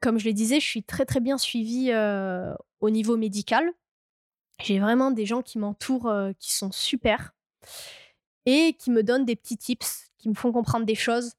comme 0.00 0.18
je 0.18 0.26
le 0.26 0.32
disais, 0.32 0.60
je 0.60 0.66
suis 0.66 0.82
très 0.82 1.04
très 1.04 1.20
bien 1.20 1.38
suivie 1.38 1.92
au 2.80 2.90
niveau 2.90 3.16
médical. 3.16 3.72
J'ai 4.62 4.78
vraiment 4.78 5.10
des 5.10 5.26
gens 5.26 5.42
qui 5.42 5.58
m'entourent 5.58 6.12
qui 6.38 6.54
sont 6.54 6.70
super 6.72 7.34
et 8.46 8.74
qui 8.78 8.90
me 8.90 9.02
donnent 9.02 9.24
des 9.24 9.36
petits 9.36 9.58
tips, 9.58 10.10
qui 10.18 10.28
me 10.28 10.34
font 10.34 10.52
comprendre 10.52 10.86
des 10.86 10.94
choses. 10.94 11.32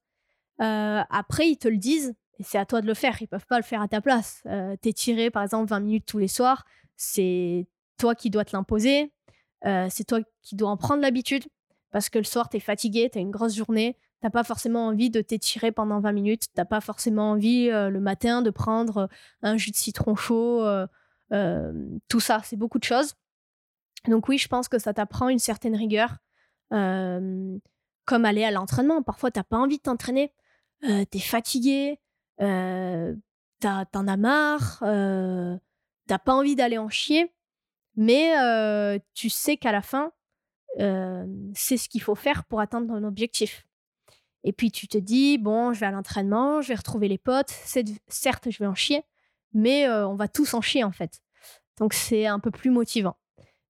après, 0.58 1.48
ils 1.48 1.56
te 1.56 1.68
le 1.68 1.78
disent 1.78 2.14
Et 2.38 2.42
c'est 2.42 2.58
à 2.58 2.66
toi 2.66 2.80
de 2.80 2.86
le 2.86 2.94
faire. 2.94 3.20
Ils 3.22 3.28
peuvent 3.28 3.46
pas 3.46 3.56
le 3.56 3.64
faire 3.64 3.80
à 3.80 3.88
ta 3.88 4.00
place. 4.00 4.42
Euh, 4.46 4.76
T'étirer, 4.76 5.30
par 5.30 5.42
exemple, 5.42 5.70
20 5.70 5.80
minutes 5.80 6.06
tous 6.06 6.18
les 6.18 6.28
soirs, 6.28 6.64
c'est 6.96 7.66
toi 7.96 8.14
qui 8.14 8.30
dois 8.30 8.44
te 8.44 8.54
l'imposer. 8.54 9.12
C'est 9.62 10.04
toi 10.06 10.20
qui 10.42 10.54
dois 10.54 10.70
en 10.70 10.76
prendre 10.76 11.02
l'habitude. 11.02 11.44
Parce 11.90 12.10
que 12.10 12.18
le 12.18 12.24
soir, 12.24 12.48
tu 12.48 12.58
es 12.58 12.60
fatigué, 12.60 13.08
tu 13.10 13.18
as 13.18 13.22
une 13.22 13.30
grosse 13.30 13.56
journée. 13.56 13.96
T'as 14.20 14.30
pas 14.30 14.42
forcément 14.42 14.86
envie 14.86 15.10
de 15.10 15.20
t'étirer 15.20 15.70
pendant 15.70 16.00
20 16.00 16.12
minutes. 16.12 16.46
T'as 16.54 16.64
pas 16.64 16.80
forcément 16.80 17.30
envie 17.30 17.70
euh, 17.70 17.88
le 17.88 18.00
matin 18.00 18.42
de 18.42 18.50
prendre 18.50 18.98
euh, 18.98 19.06
un 19.42 19.56
jus 19.56 19.70
de 19.70 19.76
citron 19.76 20.16
chaud. 20.16 20.64
euh, 20.64 21.72
tout 22.08 22.20
ça, 22.20 22.40
c'est 22.42 22.56
beaucoup 22.56 22.80
de 22.80 22.84
choses. 22.84 23.14
Donc 24.08 24.28
oui, 24.28 24.38
je 24.38 24.48
pense 24.48 24.68
que 24.68 24.78
ça 24.78 24.92
t'apprend 24.92 25.28
une 25.28 25.38
certaine 25.38 25.76
rigueur. 25.76 26.16
Comme 26.70 28.24
aller 28.24 28.44
à 28.44 28.50
l'entraînement. 28.50 29.02
Parfois, 29.02 29.30
t'as 29.30 29.44
pas 29.44 29.58
envie 29.58 29.78
de 29.78 29.82
t'entraîner. 29.82 30.32
T'es 30.80 31.18
fatigué. 31.18 32.00
T'en 32.38 33.16
as 33.60 34.16
marre. 34.16 34.78
T'as 34.80 36.18
pas 36.18 36.34
envie 36.34 36.56
d'aller 36.56 36.78
en 36.78 36.88
chier. 36.88 37.32
Mais 37.96 39.00
tu 39.14 39.28
sais 39.28 39.56
qu'à 39.56 39.72
la 39.72 39.82
fin, 39.82 40.12
c'est 40.78 41.76
ce 41.76 41.88
qu'il 41.88 42.02
faut 42.02 42.14
faire 42.14 42.44
pour 42.44 42.60
atteindre 42.60 42.88
ton 42.88 43.04
objectif. 43.04 43.67
Et 44.48 44.52
puis 44.54 44.70
tu 44.70 44.88
te 44.88 44.96
dis, 44.96 45.36
bon, 45.36 45.74
je 45.74 45.80
vais 45.80 45.84
à 45.84 45.90
l'entraînement, 45.90 46.62
je 46.62 46.68
vais 46.68 46.74
retrouver 46.74 47.06
les 47.06 47.18
potes. 47.18 47.50
Certes, 48.08 48.50
je 48.50 48.58
vais 48.58 48.66
en 48.66 48.74
chier, 48.74 49.02
mais 49.52 49.86
euh, 49.86 50.08
on 50.08 50.14
va 50.14 50.26
tous 50.26 50.54
en 50.54 50.62
chier 50.62 50.84
en 50.84 50.90
fait. 50.90 51.20
Donc 51.78 51.92
c'est 51.92 52.24
un 52.24 52.38
peu 52.38 52.50
plus 52.50 52.70
motivant. 52.70 53.18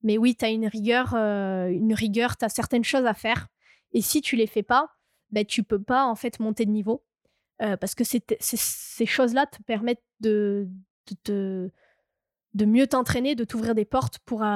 Mais 0.05 0.19
oui, 0.19 0.37
tu 0.37 0.45
as 0.45 0.51
une 0.51 0.69
rigueur, 0.69 1.14
euh, 1.17 1.67
une 1.67 1.95
rigueur, 1.95 2.37
tu 2.37 2.45
as 2.45 2.49
certaines 2.49 2.85
choses 2.85 3.07
à 3.07 3.14
faire. 3.14 3.49
Et 3.91 4.01
si 4.01 4.21
tu 4.21 4.37
les 4.37 4.47
fais 4.47 4.62
pas, 4.62 4.88
ben, 5.31 5.45
tu 5.45 5.64
peux 5.64 5.83
pas 5.83 6.05
en 6.07 6.14
fait 6.14 6.38
monter 6.38 6.64
de 6.64 6.71
niveau. 6.71 7.05
Euh, 7.61 7.77
parce 7.77 7.97
que 7.97 8.05
ces 8.05 9.07
choses-là 9.07 9.47
te 9.47 9.61
permettent 9.64 10.05
de, 10.21 10.69
de, 11.25 11.73
de 12.55 12.64
mieux 12.67 12.87
t'entraîner, 12.87 13.35
de 13.35 13.43
t'ouvrir 13.43 13.75
des 13.75 13.85
portes 13.85 14.21
pour, 14.21 14.47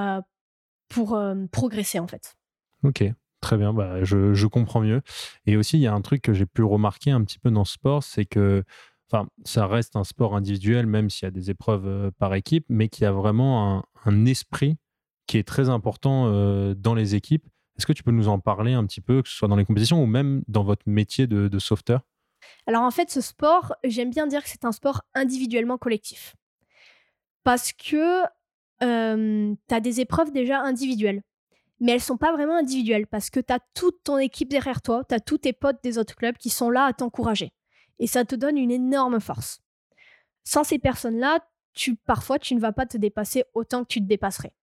pour 0.89 1.21
progresser 1.51 1.99
en 1.99 2.07
fait. 2.07 2.37
Ok, 2.85 3.03
très 3.43 3.59
bien, 3.59 3.75
bah, 3.75 4.03
je, 4.03 4.33
je 4.33 4.47
comprends 4.47 4.81
mieux. 4.81 5.03
Et 5.45 5.59
aussi, 5.59 5.77
il 5.77 5.83
y 5.83 5.87
a 5.87 5.93
un 5.93 6.01
truc 6.01 6.23
que 6.23 6.33
j'ai 6.33 6.47
pu 6.47 6.63
remarquer 6.63 7.11
un 7.11 7.23
petit 7.23 7.39
peu 7.39 7.51
dans 7.51 7.65
ce 7.65 7.75
sport, 7.75 8.03
c'est 8.03 8.25
que 8.25 8.65
enfin, 9.11 9.29
ça 9.45 9.67
reste 9.67 9.97
un 9.97 10.05
sport 10.05 10.35
individuel, 10.35 10.87
même 10.87 11.11
s'il 11.11 11.27
y 11.27 11.29
a 11.29 11.31
des 11.31 11.51
épreuves 11.51 11.87
euh, 11.87 12.11
par 12.19 12.35
équipe, 12.35 12.65
mais 12.69 12.89
qu'il 12.89 13.03
y 13.03 13.07
a 13.07 13.13
vraiment 13.13 13.85
un, 14.07 14.27
esprit 14.27 14.77
qui 15.27 15.39
est 15.39 15.47
très 15.47 15.69
important 15.69 16.27
euh, 16.29 16.75
dans 16.75 16.95
les 16.95 17.15
équipes. 17.15 17.45
Est-ce 17.77 17.87
que 17.87 17.93
tu 17.93 18.03
peux 18.03 18.11
nous 18.11 18.29
en 18.29 18.39
parler 18.39 18.73
un 18.73 18.87
petit 18.87 19.01
peu, 19.01 19.23
que 19.23 19.29
ce 19.29 19.35
soit 19.35 19.49
dans 19.49 19.57
les 19.57 19.65
compétitions 19.65 20.03
ou 20.03 20.07
même 20.07 20.43
dans 20.49 20.65
votre 20.65 20.83
métier 20.87 21.27
de, 21.27 21.59
sauveteur? 21.59 22.03
Alors 22.67 22.83
en 22.83 22.91
fait, 22.91 23.11
ce 23.11 23.21
sport, 23.21 23.75
j'aime 23.85 24.11
bien 24.11 24.27
dire 24.27 24.43
que 24.43 24.49
c'est 24.49 24.65
un 24.65 24.73
sport 24.73 25.03
individuellement 25.15 25.79
collectif. 25.79 26.37
Parce 27.45 27.73
que 27.73 28.23
tu 28.81 29.75
as 29.75 29.81
des 29.81 30.01
épreuves 30.01 30.33
déjà 30.33 30.61
individuelles. 30.61 31.23
Mais 31.83 31.93
elles 31.93 32.01
sont 32.01 32.17
pas 32.17 32.33
vraiment 32.33 32.57
individuelles 32.57 33.07
parce 33.07 33.29
que 33.29 33.41
tu 33.41 33.53
as 33.53 33.59
toute 33.75 34.03
ton 34.05 34.17
équipe 34.17 34.49
derrière 34.49 34.81
toi, 34.81 35.05
tu 35.07 35.15
as 35.15 35.21
tous 35.21 35.39
tes 35.39 35.53
potes 35.53 35.83
des 35.83 35.99
autres 35.99 36.15
clubs 36.15 36.37
qui 36.39 36.49
sont 36.49 36.71
là 36.71 36.87
à 36.87 36.93
t'encourager. 36.95 37.53
Et 37.99 38.07
ça 38.07 38.25
te 38.25 38.35
donne 38.35 38.57
une 38.57 38.71
énorme 38.71 39.21
force. 39.21 39.61
Sans 40.45 40.65
ces 40.65 40.79
personnes-là, 40.79 41.41
parfois, 42.07 42.39
tu 42.39 42.55
ne 42.55 42.61
vas 42.61 42.73
pas 42.73 42.87
te 42.87 42.97
dépasser 42.97 43.45
autant 43.53 43.83
que 43.83 43.89
tu 43.89 44.01
te 44.01 44.07
dépasserais. 44.07 44.55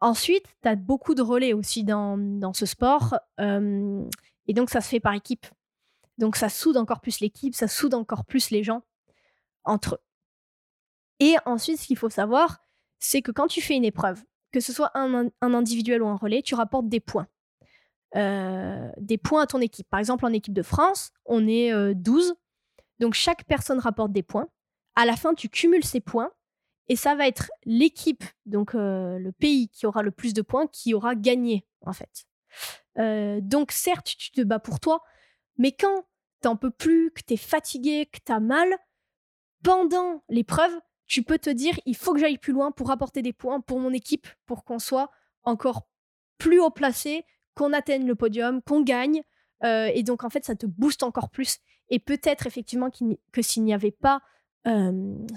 Ensuite, 0.00 0.44
tu 0.62 0.68
as 0.68 0.76
beaucoup 0.76 1.14
de 1.14 1.22
relais 1.22 1.54
aussi 1.54 1.82
dans, 1.82 2.18
dans 2.18 2.52
ce 2.52 2.66
sport. 2.66 3.18
euh, 3.40 4.04
et 4.46 4.54
donc, 4.54 4.70
ça 4.70 4.80
se 4.80 4.88
fait 4.88 5.00
par 5.00 5.14
équipe. 5.14 5.46
Donc 6.18 6.36
ça 6.36 6.48
soude 6.48 6.76
encore 6.76 7.00
plus 7.00 7.20
l'équipe, 7.20 7.54
ça 7.54 7.68
soude 7.68 7.94
encore 7.94 8.24
plus 8.24 8.50
les 8.50 8.62
gens 8.62 8.82
entre 9.64 9.96
eux. 9.96 10.00
Et 11.18 11.36
ensuite, 11.44 11.78
ce 11.78 11.86
qu'il 11.86 11.96
faut 11.96 12.10
savoir, 12.10 12.60
c'est 12.98 13.22
que 13.22 13.32
quand 13.32 13.46
tu 13.46 13.60
fais 13.60 13.74
une 13.74 13.84
épreuve, 13.84 14.22
que 14.56 14.60
ce 14.62 14.72
soit 14.72 14.90
un, 14.94 15.28
individuel 15.42 16.02
ou 16.02 16.08
un 16.08 16.16
relais, 16.16 16.40
tu 16.40 16.54
rapportes 16.54 16.88
des 16.88 17.00
points. 17.00 17.26
Euh, 18.14 18.90
des 18.96 19.18
points 19.18 19.42
à 19.42 19.46
ton 19.46 19.60
équipe. 19.60 19.86
Par 19.90 20.00
exemple, 20.00 20.24
en 20.24 20.32
équipe 20.32 20.54
de 20.54 20.62
France, 20.62 21.10
on 21.26 21.46
est 21.46 21.74
euh, 21.74 21.92
12. 21.94 22.34
Donc 22.98 23.12
chaque 23.12 23.44
personne 23.44 23.78
rapporte 23.80 24.12
des 24.12 24.22
points. 24.22 24.48
À 24.94 25.04
la 25.04 25.14
fin, 25.14 25.34
tu 25.34 25.50
cumules 25.50 25.84
ces 25.84 26.00
points 26.00 26.30
et 26.88 26.96
ça 26.96 27.14
va 27.14 27.28
être 27.28 27.50
l'équipe, 27.66 28.24
donc 28.46 28.74
euh, 28.74 29.18
le 29.18 29.30
pays 29.30 29.68
qui 29.68 29.84
aura 29.84 30.02
le 30.02 30.10
plus 30.10 30.32
de 30.32 30.40
points, 30.40 30.66
qui 30.68 30.94
aura 30.94 31.14
gagné 31.14 31.66
en 31.82 31.92
fait. 31.92 32.24
Euh, 32.98 33.40
donc 33.42 33.72
certes, 33.72 34.14
tu 34.16 34.30
te 34.30 34.40
bats 34.40 34.58
pour 34.58 34.80
toi, 34.80 35.02
mais 35.58 35.72
quand 35.72 36.06
t'en 36.40 36.56
peux 36.56 36.70
plus, 36.70 37.10
que 37.10 37.20
t'es 37.20 37.36
fatigué, 37.36 38.06
que 38.06 38.20
t'as 38.24 38.40
mal, 38.40 38.74
pendant 39.62 40.24
l'épreuve, 40.30 40.72
tu 41.06 41.22
peux 41.22 41.38
te 41.38 41.50
dire 41.50 41.78
il 41.86 41.96
faut 41.96 42.12
que 42.14 42.20
j'aille 42.20 42.38
plus 42.38 42.52
loin 42.52 42.70
pour 42.72 42.90
apporter 42.90 43.22
des 43.22 43.32
points 43.32 43.60
pour 43.60 43.78
mon 43.80 43.92
équipe, 43.92 44.26
pour 44.46 44.64
qu'on 44.64 44.78
soit 44.78 45.10
encore 45.44 45.86
plus 46.38 46.60
haut 46.60 46.70
placé, 46.70 47.24
qu'on 47.54 47.72
atteigne 47.72 48.06
le 48.06 48.14
podium, 48.14 48.60
qu'on 48.62 48.82
gagne. 48.82 49.22
Euh, 49.64 49.86
et 49.94 50.02
donc 50.02 50.24
en 50.24 50.30
fait, 50.30 50.44
ça 50.44 50.54
te 50.56 50.66
booste 50.66 51.02
encore 51.02 51.30
plus. 51.30 51.58
Et 51.88 51.98
peut-être 51.98 52.46
effectivement 52.46 52.90
que 53.32 53.42
s'il 53.42 53.62
n'y 53.64 53.72
avait 53.74 53.90
pas 53.92 54.20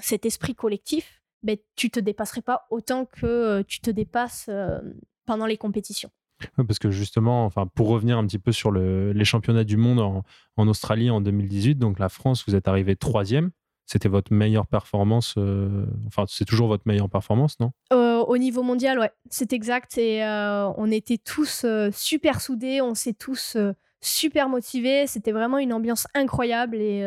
cet 0.01 0.25
esprit 0.25 0.55
collectif, 0.55 1.21
ben, 1.43 1.55
tu 1.75 1.89
te 1.91 1.99
dépasserais 1.99 2.41
pas 2.41 2.65
autant 2.71 3.05
que 3.05 3.25
euh, 3.27 3.63
tu 3.65 3.79
te 3.79 3.91
dépasses 3.91 4.49
pendant 5.25 5.45
les 5.45 5.57
compétitions. 5.57 6.09
Parce 6.55 6.79
que 6.79 6.89
justement, 6.89 7.45
enfin, 7.45 7.67
pour 7.67 7.87
revenir 7.89 8.17
un 8.17 8.25
petit 8.25 8.39
peu 8.39 8.51
sur 8.51 8.71
le- 8.71 9.11
les 9.11 9.25
championnats 9.25 9.63
du 9.65 9.77
monde 9.77 9.99
en, 9.99 10.23
en 10.57 10.67
Australie 10.67 11.09
en 11.11 11.21
2018, 11.21 11.75
donc 11.75 11.99
la 11.99 12.09
France, 12.09 12.43
vous 12.47 12.55
êtes 12.55 12.67
arrivé 12.67 12.95
troisième. 12.95 13.51
C'était 13.91 14.07
votre 14.07 14.31
meilleure 14.31 14.67
performance, 14.67 15.33
euh, 15.39 15.87
enfin, 16.05 16.25
c'est 16.27 16.45
toujours 16.45 16.67
votre 16.67 16.83
meilleure 16.85 17.09
performance, 17.09 17.59
non? 17.59 17.71
Euh, 17.91 18.19
au 18.19 18.37
niveau 18.37 18.61
mondial, 18.61 18.99
ouais, 18.99 19.11
c'est 19.31 19.51
exact. 19.51 19.97
Et 19.97 20.23
euh, 20.23 20.69
on 20.77 20.91
était 20.91 21.17
tous 21.17 21.65
super 21.91 22.39
soudés, 22.39 22.81
on 22.81 22.93
s'est 22.93 23.13
tous 23.15 23.57
super 23.99 24.47
motivés. 24.47 25.07
C'était 25.07 25.31
vraiment 25.31 25.57
une 25.57 25.73
ambiance 25.73 26.05
incroyable. 26.13 26.75
Et 26.77 27.03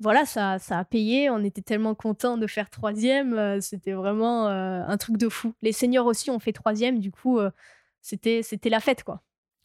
voilà, 0.00 0.24
ça, 0.24 0.58
ça 0.58 0.78
a 0.78 0.84
payé. 0.86 1.28
On 1.28 1.44
était 1.44 1.60
tellement 1.60 1.94
contents 1.94 2.38
de 2.38 2.46
faire 2.46 2.70
troisième. 2.70 3.60
c'était 3.60 3.92
vraiment 3.92 4.46
un 4.48 4.96
truc 4.96 5.18
de 5.18 5.28
fou. 5.28 5.52
Les 5.60 5.72
seniors 5.72 6.06
aussi 6.06 6.30
ont 6.30 6.38
fait 6.38 6.52
troisième. 6.52 6.98
Du 6.98 7.10
coup, 7.10 7.38
c'était, 8.00 8.42
c'était 8.42 8.70
la 8.70 8.80
fête, 8.80 9.04
quoi. 9.04 9.20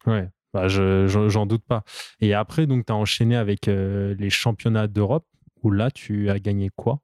Ouais, 0.06 0.28
bah, 0.52 0.68
je- 0.68 1.06
je- 1.06 1.28
j'en 1.30 1.46
doute 1.46 1.64
pas. 1.66 1.82
Et 2.20 2.34
après, 2.34 2.66
donc, 2.66 2.84
tu 2.84 2.92
as 2.92 2.96
enchaîné 2.96 3.36
avec 3.36 3.64
les 3.66 4.30
championnats 4.30 4.86
d'Europe, 4.86 5.24
où 5.62 5.70
là, 5.70 5.90
tu 5.90 6.30
as 6.30 6.38
gagné 6.38 6.70
quoi? 6.74 7.00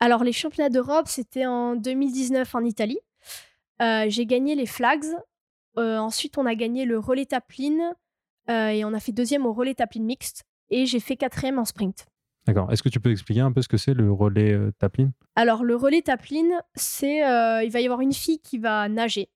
Alors, 0.00 0.24
les 0.24 0.32
championnats 0.32 0.68
d'Europe, 0.70 1.06
c'était 1.06 1.46
en 1.46 1.76
2019 1.76 2.54
en 2.54 2.64
Italie. 2.64 2.98
Euh, 3.80 4.06
j'ai 4.08 4.26
gagné 4.26 4.54
les 4.54 4.66
flags. 4.66 5.04
Euh, 5.78 5.96
ensuite, 5.98 6.38
on 6.38 6.46
a 6.46 6.54
gagné 6.54 6.84
le 6.84 6.98
relais 6.98 7.26
tapline. 7.26 7.94
euh, 8.50 8.68
et 8.68 8.84
on 8.84 8.92
a 8.92 8.98
fait 9.00 9.12
deuxième 9.12 9.46
au 9.46 9.52
relais 9.52 9.74
tapline 9.74 10.04
mixte. 10.04 10.42
Et 10.70 10.86
j'ai 10.86 10.98
fait 11.00 11.16
quatrième 11.16 11.58
en 11.58 11.64
sprint. 11.64 12.06
D'accord. 12.46 12.72
Est-ce 12.72 12.82
que 12.82 12.88
tu 12.88 12.98
peux 12.98 13.12
expliquer 13.12 13.40
un 13.40 13.52
peu 13.52 13.62
ce 13.62 13.68
que 13.68 13.76
c'est 13.76 13.94
le 13.94 14.10
relais 14.12 14.52
euh, 14.52 14.72
Taplin? 14.80 15.12
Alors, 15.36 15.62
le 15.62 15.76
relais 15.76 16.02
tapline, 16.02 16.52
c'est. 16.74 17.18
il 17.18 17.70
va 17.70 17.80
y 17.80 17.84
avoir 17.84 18.00
une 18.00 18.12
fille 18.12 18.40
qui 18.40 18.58
va 18.58 18.88
nager, 18.88 19.30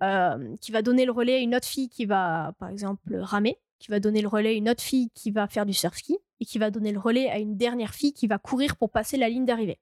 qui 0.00 0.72
va 0.72 0.80
donner 0.82 1.04
le 1.04 1.12
relais 1.12 1.34
à 1.34 1.38
une 1.38 1.54
autre 1.54 1.66
fille 1.66 1.90
qui 1.90 2.06
va, 2.06 2.54
par 2.58 2.70
exemple, 2.70 3.14
ramer, 3.16 3.58
qui 3.78 3.90
va 3.90 4.00
donner 4.00 4.22
le 4.22 4.28
relais 4.28 4.50
à 4.50 4.52
une 4.52 4.70
autre 4.70 4.82
fille 4.82 5.10
qui 5.14 5.30
va 5.30 5.46
faire 5.48 5.66
du 5.66 5.74
surf 5.74 5.96
ski, 5.96 6.16
et 6.40 6.44
qui 6.44 6.58
va 6.58 6.70
donner 6.70 6.92
le 6.92 6.98
relais 6.98 7.28
à 7.30 7.38
une 7.38 7.56
dernière 7.56 7.94
fille 7.94 8.12
qui 8.12 8.26
va 8.26 8.38
courir 8.38 8.76
pour 8.76 8.90
passer 8.90 9.16
la 9.16 9.28
ligne 9.28 9.44
d'arrivée. 9.44 9.78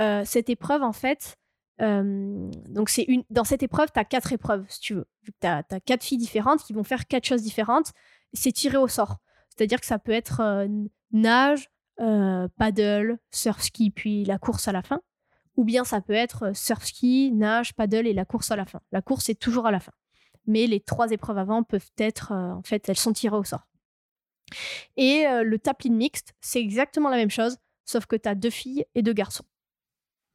Euh, 0.00 0.22
cette 0.24 0.48
épreuve, 0.48 0.82
en 0.82 0.92
fait, 0.92 1.36
euh, 1.80 2.50
donc 2.68 2.88
c'est 2.88 3.04
une. 3.04 3.24
Dans 3.30 3.44
cette 3.44 3.62
épreuve, 3.62 3.90
tu 3.92 4.00
as 4.00 4.04
quatre 4.04 4.32
épreuves, 4.32 4.64
si 4.68 4.80
tu 4.80 4.94
veux. 4.94 5.06
Tu 5.40 5.46
as, 5.46 5.62
quatre 5.84 6.04
filles 6.04 6.18
différentes 6.18 6.62
qui 6.62 6.72
vont 6.72 6.84
faire 6.84 7.06
quatre 7.06 7.26
choses 7.26 7.42
différentes, 7.42 7.92
c'est 8.32 8.52
tiré 8.52 8.76
au 8.76 8.88
sort. 8.88 9.16
C'est-à-dire 9.48 9.80
que 9.80 9.86
ça 9.86 9.98
peut 9.98 10.12
être 10.12 10.40
euh, 10.40 10.68
nage, 11.12 11.70
paddle, 12.56 13.18
surf 13.30 13.60
ski, 13.60 13.90
puis 13.90 14.24
la 14.24 14.38
course 14.38 14.68
à 14.68 14.72
la 14.72 14.82
fin. 14.82 15.00
Ou 15.56 15.64
bien 15.64 15.84
ça 15.84 16.00
peut 16.00 16.14
être 16.14 16.56
surf 16.56 16.84
ski, 16.84 17.30
nage, 17.32 17.74
paddle 17.74 18.06
et 18.06 18.14
la 18.14 18.24
course 18.24 18.50
à 18.50 18.56
la 18.56 18.64
fin. 18.64 18.80
La 18.92 19.02
course 19.02 19.28
est 19.28 19.38
toujours 19.38 19.66
à 19.66 19.70
la 19.70 19.80
fin. 19.80 19.92
Mais 20.46 20.66
les 20.66 20.80
trois 20.80 21.10
épreuves 21.10 21.36
avant 21.36 21.62
peuvent 21.62 21.90
être, 21.98 22.32
en 22.32 22.62
fait, 22.62 22.88
elles 22.88 22.96
sont 22.96 23.12
tirées 23.12 23.36
au 23.36 23.44
sort. 23.44 23.66
Et 24.96 25.26
euh, 25.26 25.42
le 25.42 25.58
tapline 25.58 25.96
mixte, 25.96 26.34
c'est 26.40 26.60
exactement 26.60 27.08
la 27.08 27.16
même 27.16 27.30
chose, 27.30 27.56
sauf 27.84 28.06
que 28.06 28.16
tu 28.16 28.28
as 28.28 28.34
deux 28.34 28.50
filles 28.50 28.84
et 28.94 29.02
deux 29.02 29.12
garçons. 29.12 29.44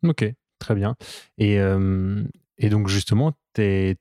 Ok, 0.03 0.25
très 0.59 0.75
bien. 0.75 0.95
Et, 1.37 1.59
euh, 1.59 2.23
et 2.57 2.69
donc, 2.69 2.87
justement, 2.87 3.33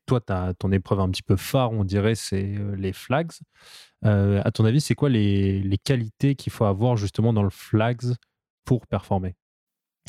toi, 0.07 0.21
as 0.29 0.55
ton 0.55 0.73
épreuve 0.73 1.01
un 1.01 1.11
petit 1.11 1.23
peu 1.23 1.37
phare, 1.37 1.73
on 1.73 1.85
dirait, 1.85 2.15
c'est 2.15 2.57
euh, 2.57 2.75
les 2.77 2.93
flags. 2.93 3.33
Euh, 4.05 4.43
à 4.45 4.51
ton 4.51 4.65
avis, 4.65 4.81
c'est 4.81 4.95
quoi 4.95 5.09
les, 5.09 5.61
les 5.61 5.79
qualités 5.79 6.35
qu'il 6.35 6.53
faut 6.53 6.65
avoir 6.65 6.97
justement 6.97 7.33
dans 7.33 7.43
le 7.43 7.51
flags 7.51 8.15
pour 8.65 8.87
performer? 8.87 9.35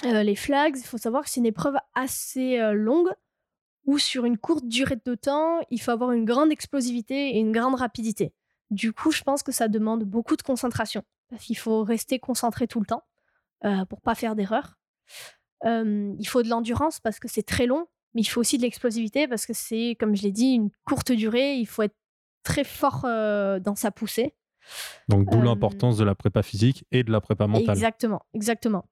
Les 0.03 0.35
flags, 0.35 0.75
il 0.77 0.85
faut 0.85 0.97
savoir 0.97 1.23
que 1.23 1.29
c'est 1.29 1.39
une 1.39 1.45
épreuve 1.45 1.75
assez 1.93 2.59
longue 2.73 3.09
où 3.85 3.97
sur 3.97 4.25
une 4.25 4.37
courte 4.37 4.67
durée 4.67 4.97
de 5.03 5.15
temps, 5.15 5.61
il 5.69 5.79
faut 5.79 5.91
avoir 5.91 6.11
une 6.11 6.25
grande 6.25 6.51
explosivité 6.51 7.35
et 7.35 7.39
une 7.39 7.53
grande 7.53 7.75
rapidité. 7.75 8.33
Du 8.71 8.93
coup, 8.93 9.11
je 9.11 9.21
pense 9.23 9.43
que 9.43 9.51
ça 9.51 9.67
demande 9.67 10.03
beaucoup 10.03 10.35
de 10.35 10.41
concentration 10.41 11.03
parce 11.29 11.43
qu'il 11.43 11.57
faut 11.57 11.83
rester 11.83 12.19
concentré 12.19 12.67
tout 12.67 12.79
le 12.79 12.85
temps. 12.85 13.03
euh, 13.63 13.85
pour 13.85 14.01
pas 14.01 14.15
faire 14.15 14.35
d'erreur. 14.35 14.77
il 15.63 16.27
faut 16.27 16.43
de 16.43 16.49
l'endurance 16.49 16.99
parce 16.99 17.19
que 17.19 17.27
c'est 17.27 17.43
très 17.43 17.65
long, 17.65 17.87
mais 18.13 18.21
il 18.21 18.25
faut 18.25 18.39
aussi 18.41 18.57
de 18.57 18.63
l'explosivité 18.63 19.27
parce 19.27 19.45
que 19.45 19.53
c'est, 19.53 19.95
comme 19.99 20.15
je 20.15 20.23
l'ai 20.23 20.31
dit, 20.31 20.53
une 20.53 20.69
courte 20.85 21.11
durée. 21.11 21.55
Il 21.55 21.65
faut 21.65 21.81
être 21.83 21.95
très 22.43 22.63
fort 22.63 23.01
dans 23.03 23.75
sa 23.75 23.91
poussée. 23.91 24.35
Donc 25.07 25.29
d'où 25.29 25.41
l'importance 25.41 25.97
de 25.97 26.03
la 26.03 26.15
prépa 26.15 26.43
physique 26.43 26.85
et 26.91 27.03
de 27.03 27.11
la 27.11 27.21
prépa 27.21 27.47
mentale. 27.47 27.75
Exactement, 27.75 28.21
exactement. 28.33 28.85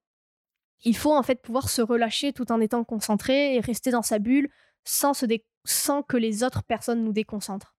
Il 0.84 0.96
faut 0.98 1.16
en 1.16 1.24
fait 1.24 1.42
pouvoir 1.42 1.70
se 1.70 1.82
relâcher 1.82 2.34
tout 2.34 2.52
en 2.52 2.60
étant 2.60 2.84
concentré 2.84 3.56
et 3.56 3.60
rester 3.60 3.92
dans 3.92 4.02
sa 4.02 4.20
bulle 4.20 4.50
sans, 4.84 5.14
se 5.14 5.26
sans 5.64 6.04
que 6.04 6.18
les 6.18 6.44
autres 6.44 6.64
personnes 6.64 7.04
nous 7.04 7.14
déconcentrent. 7.14 7.76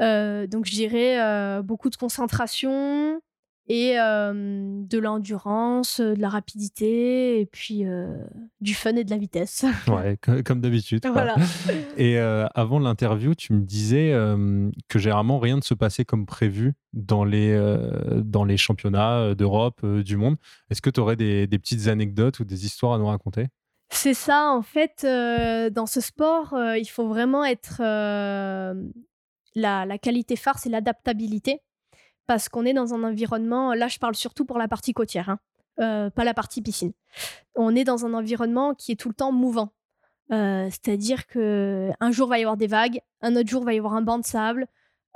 Donc 0.00 0.64
je 0.66 0.72
dirais 0.72 1.62
beaucoup 1.62 1.90
de 1.90 1.96
concentration, 1.96 3.20
et 3.70 3.94
de 3.94 4.98
l'endurance, 4.98 6.00
de 6.00 6.20
la 6.20 6.28
rapidité 6.28 7.40
et 7.40 7.46
puis 7.46 7.84
du 8.60 8.74
fun 8.74 8.96
et 8.96 9.04
de 9.04 9.10
la 9.10 9.16
vitesse. 9.16 9.64
ouais, 9.86 10.18
comme 10.44 10.60
d'habitude. 10.60 11.06
Voilà. 11.06 11.36
Et 11.96 12.18
avant 12.18 12.80
l'interview, 12.80 13.36
tu 13.36 13.52
me 13.52 13.60
disais 13.60 14.12
que 14.88 14.98
généralement 14.98 15.38
rien 15.38 15.56
ne 15.56 15.62
se 15.62 15.74
passait 15.74 16.04
comme 16.04 16.26
prévu 16.26 16.72
dans 16.92 17.24
les, 17.24 17.56
dans 18.24 18.44
les 18.44 18.56
championnats 18.56 19.36
d'Europe, 19.36 19.86
du 19.86 20.16
monde. 20.16 20.36
Est-ce 20.70 20.82
que 20.82 20.90
tu 20.90 20.98
aurais 20.98 21.16
des, 21.16 21.46
des, 21.46 21.58
petites 21.60 21.86
anecdotes 21.86 22.40
ou 22.40 22.44
des 22.44 22.66
histoires 22.66 22.94
à 22.94 22.98
nous 22.98 23.06
raconter? 23.06 23.46
C'est 23.92 24.14
ça, 24.14 24.50
en 24.50 24.62
fait, 24.62 25.06
dans 25.72 25.86
ce 25.86 26.00
sport, 26.00 26.56
il 26.76 26.88
faut 26.88 27.06
vraiment 27.06 27.44
être... 27.44 27.82
La, 29.54 29.98
qualité 29.98 30.36
phare, 30.36 30.58
c'est 30.58 30.68
l'adaptabilité 30.68 31.62
parce 32.26 32.48
qu'on 32.48 32.64
est 32.64 32.72
dans 32.72 32.94
un 32.94 33.02
environnement, 33.02 33.74
là 33.74 33.88
je 33.88 33.98
parle 33.98 34.14
surtout 34.14 34.44
pour 34.44 34.58
la 34.58 34.68
partie 34.68 34.92
côtière, 34.92 35.28
hein, 35.28 35.40
euh, 35.80 36.10
pas 36.10 36.22
la 36.22 36.34
partie 36.34 36.62
piscine. 36.62 36.92
On 37.56 37.74
est 37.74 37.82
dans 37.82 38.06
un 38.06 38.14
environnement 38.14 38.74
qui 38.74 38.92
est 38.92 38.96
tout 38.96 39.08
le 39.08 39.14
temps 39.14 39.32
mouvant. 39.32 39.72
Euh, 40.30 40.68
c'est-à-dire 40.70 41.26
que 41.26 41.90
un 41.98 42.12
jour 42.12 42.28
va 42.28 42.38
y 42.38 42.42
avoir 42.42 42.56
des 42.56 42.68
vagues, 42.68 43.00
un 43.20 43.34
autre 43.34 43.48
jour 43.48 43.64
va 43.64 43.74
y 43.74 43.78
avoir 43.78 43.94
un 43.94 44.02
banc 44.02 44.18
de 44.18 44.24
sable. 44.24 44.68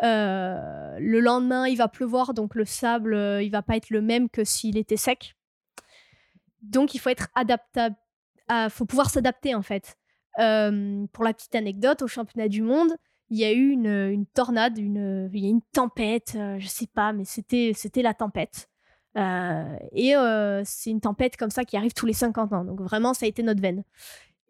Euh, 0.02 0.98
le 0.98 1.20
lendemain, 1.20 1.68
il 1.68 1.76
va 1.76 1.86
pleuvoir, 1.86 2.34
donc 2.34 2.56
le 2.56 2.64
sable, 2.64 3.14
il 3.42 3.50
va 3.50 3.62
pas 3.62 3.76
être 3.76 3.90
le 3.90 4.02
même 4.02 4.28
que 4.28 4.42
s'il 4.42 4.76
était 4.76 4.96
sec. 4.96 5.36
Donc, 6.62 6.94
il 6.94 6.98
faut 6.98 7.10
être 7.10 7.28
adaptable, 7.36 7.94
il 8.50 8.70
faut 8.70 8.86
pouvoir 8.86 9.10
s'adapter 9.10 9.54
en 9.54 9.62
fait. 9.62 9.96
pour 10.36 11.24
la 11.24 11.32
petite 11.32 11.54
anecdote, 11.54 12.02
au 12.02 12.08
championnat 12.08 12.48
du 12.48 12.62
monde, 12.62 12.96
il 13.30 13.38
y 13.38 13.44
a 13.44 13.52
eu 13.52 13.70
une, 13.70 14.26
tornade, 14.26 14.78
une, 14.78 15.30
il 15.32 15.44
y 15.44 15.46
a 15.46 15.50
une 15.50 15.62
tempête, 15.72 16.34
euh, 16.36 16.58
je 16.58 16.68
sais 16.68 16.86
pas, 16.86 17.12
mais 17.12 17.24
c'était, 17.24 17.72
c'était 17.74 18.02
la 18.02 18.14
tempête. 18.14 18.68
Euh, 19.16 19.76
et 19.92 20.16
euh, 20.16 20.62
c'est 20.64 20.90
une 20.90 21.00
tempête 21.00 21.36
comme 21.36 21.50
ça 21.50 21.64
qui 21.64 21.76
arrive 21.76 21.94
tous 21.94 22.06
les 22.06 22.12
50 22.12 22.52
ans. 22.52 22.64
Donc 22.64 22.80
vraiment, 22.80 23.14
ça 23.14 23.26
a 23.26 23.28
été 23.28 23.42
notre 23.42 23.62
veine. 23.62 23.84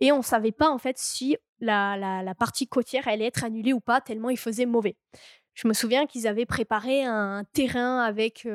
Et 0.00 0.10
on 0.12 0.22
savait 0.22 0.52
pas 0.52 0.70
en 0.70 0.78
fait 0.78 0.98
si 0.98 1.36
la, 1.60 1.96
la, 1.96 2.34
partie 2.34 2.66
côtière 2.66 3.06
allait 3.06 3.26
être 3.26 3.44
annulée 3.44 3.72
ou 3.72 3.80
pas, 3.80 4.00
tellement 4.00 4.30
il 4.30 4.38
faisait 4.38 4.66
mauvais. 4.66 4.96
Je 5.54 5.68
me 5.68 5.72
souviens 5.72 6.06
qu'ils 6.06 6.26
avaient 6.26 6.46
préparé 6.46 7.04
un 7.04 7.44
terrain 7.52 8.00
avec 8.00 8.46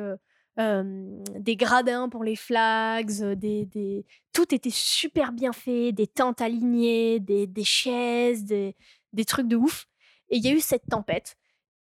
des 0.58 1.56
gradins 1.56 2.10
pour 2.10 2.22
les 2.22 2.36
flags, 2.36 3.10
des, 3.34 3.64
des, 3.64 4.04
tout 4.34 4.54
était 4.54 4.68
super 4.70 5.32
bien 5.32 5.52
fait, 5.54 5.92
des 5.92 6.06
tentes 6.06 6.42
alignées, 6.42 7.20
des, 7.20 7.46
des 7.46 7.64
chaises, 7.64 8.44
des, 8.44 8.76
des 9.14 9.24
trucs 9.24 9.48
de 9.48 9.56
ouf. 9.56 9.86
Et 10.30 10.36
il 10.36 10.44
y 10.44 10.48
a 10.48 10.52
eu 10.52 10.60
cette 10.60 10.86
tempête. 10.88 11.36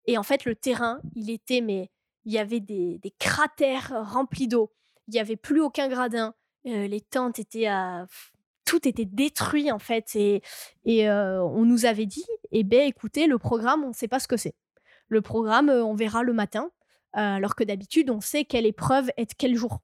Et 0.06 0.18
en 0.18 0.22
fait, 0.22 0.44
le 0.44 0.54
terrain, 0.54 1.00
il 1.14 1.30
était, 1.30 1.60
mais 1.60 1.90
il 2.24 2.32
y 2.32 2.38
avait 2.38 2.60
des, 2.60 3.00
cratères 3.18 3.92
remplis 4.12 4.48
d'eau. 4.48 4.72
Il 5.06 5.14
n'y 5.14 5.20
avait 5.20 5.36
plus 5.36 5.60
aucun 5.60 5.88
gradin. 5.88 6.34
Euh, 6.66 6.86
les 6.86 7.00
tentes 7.00 7.38
étaient 7.38 7.66
à. 7.66 8.06
Tout 8.64 8.86
était 8.86 9.06
détruit, 9.06 9.72
en 9.72 9.78
fait. 9.78 10.14
Et, 10.14 10.42
et 10.84 11.08
euh, 11.08 11.42
on 11.42 11.64
nous 11.64 11.86
avait 11.86 12.06
dit 12.06 12.26
eh 12.52 12.64
bien, 12.64 12.84
écoutez, 12.84 13.26
le 13.26 13.38
programme, 13.38 13.84
on 13.84 13.88
ne 13.88 13.94
sait 13.94 14.08
pas 14.08 14.20
ce 14.20 14.28
que 14.28 14.36
c'est. 14.36 14.54
Le 15.08 15.22
programme, 15.22 15.70
euh, 15.70 15.84
on 15.84 15.94
verra 15.94 16.22
le 16.22 16.32
matin. 16.32 16.70
alors 17.12 17.54
que 17.54 17.64
d'habitude, 17.64 18.10
on 18.10 18.20
sait 18.20 18.44
quelle 18.44 18.66
épreuve 18.66 19.10
est 19.16 19.34
quel 19.34 19.56
jour 19.56 19.80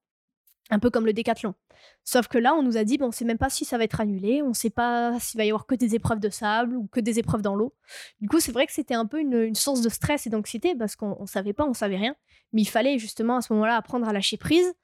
un 0.70 0.78
peu 0.78 0.90
comme 0.90 1.06
le 1.06 1.12
décathlon. 1.12 1.54
Sauf 2.04 2.28
que 2.28 2.38
là, 2.38 2.54
on 2.54 2.62
nous 2.62 2.76
a 2.76 2.84
dit, 2.84 2.98
bon, 2.98 3.06
on 3.06 3.08
ne 3.08 3.12
sait 3.12 3.24
même 3.24 3.38
pas 3.38 3.50
si 3.50 3.64
ça 3.64 3.78
va 3.78 3.84
être 3.84 4.00
annulé, 4.00 4.42
on 4.42 4.48
ne 4.48 4.54
sait 4.54 4.70
pas 4.70 5.18
s'il 5.20 5.38
va 5.38 5.44
y 5.44 5.48
avoir 5.48 5.66
que 5.66 5.74
des 5.74 5.94
épreuves 5.94 6.20
de 6.20 6.30
sable 6.30 6.76
ou 6.76 6.86
que 6.86 7.00
des 7.00 7.18
épreuves 7.18 7.42
dans 7.42 7.54
l'eau. 7.54 7.74
Du 8.20 8.28
coup, 8.28 8.40
c'est 8.40 8.52
vrai 8.52 8.66
que 8.66 8.72
c'était 8.72 8.94
un 8.94 9.06
peu 9.06 9.20
une, 9.20 9.54
source 9.54 9.80
de 9.80 9.88
stress 9.88 10.26
et 10.26 10.30
d'anxiété 10.30 10.74
parce 10.74 10.96
qu'on 10.96 11.20
ne 11.20 11.26
savait 11.26 11.52
pas, 11.52 11.64
on 11.64 11.74
savait 11.74 11.96
rien. 11.96 12.14
Mais 12.52 12.62
il 12.62 12.68
fallait 12.68 12.98
justement 12.98 13.36
à 13.36 13.42
ce 13.42 13.52
moment-là 13.52 13.76
apprendre 13.76 14.08
à 14.08 14.12
lâcher 14.12 14.36
prise 14.36 14.74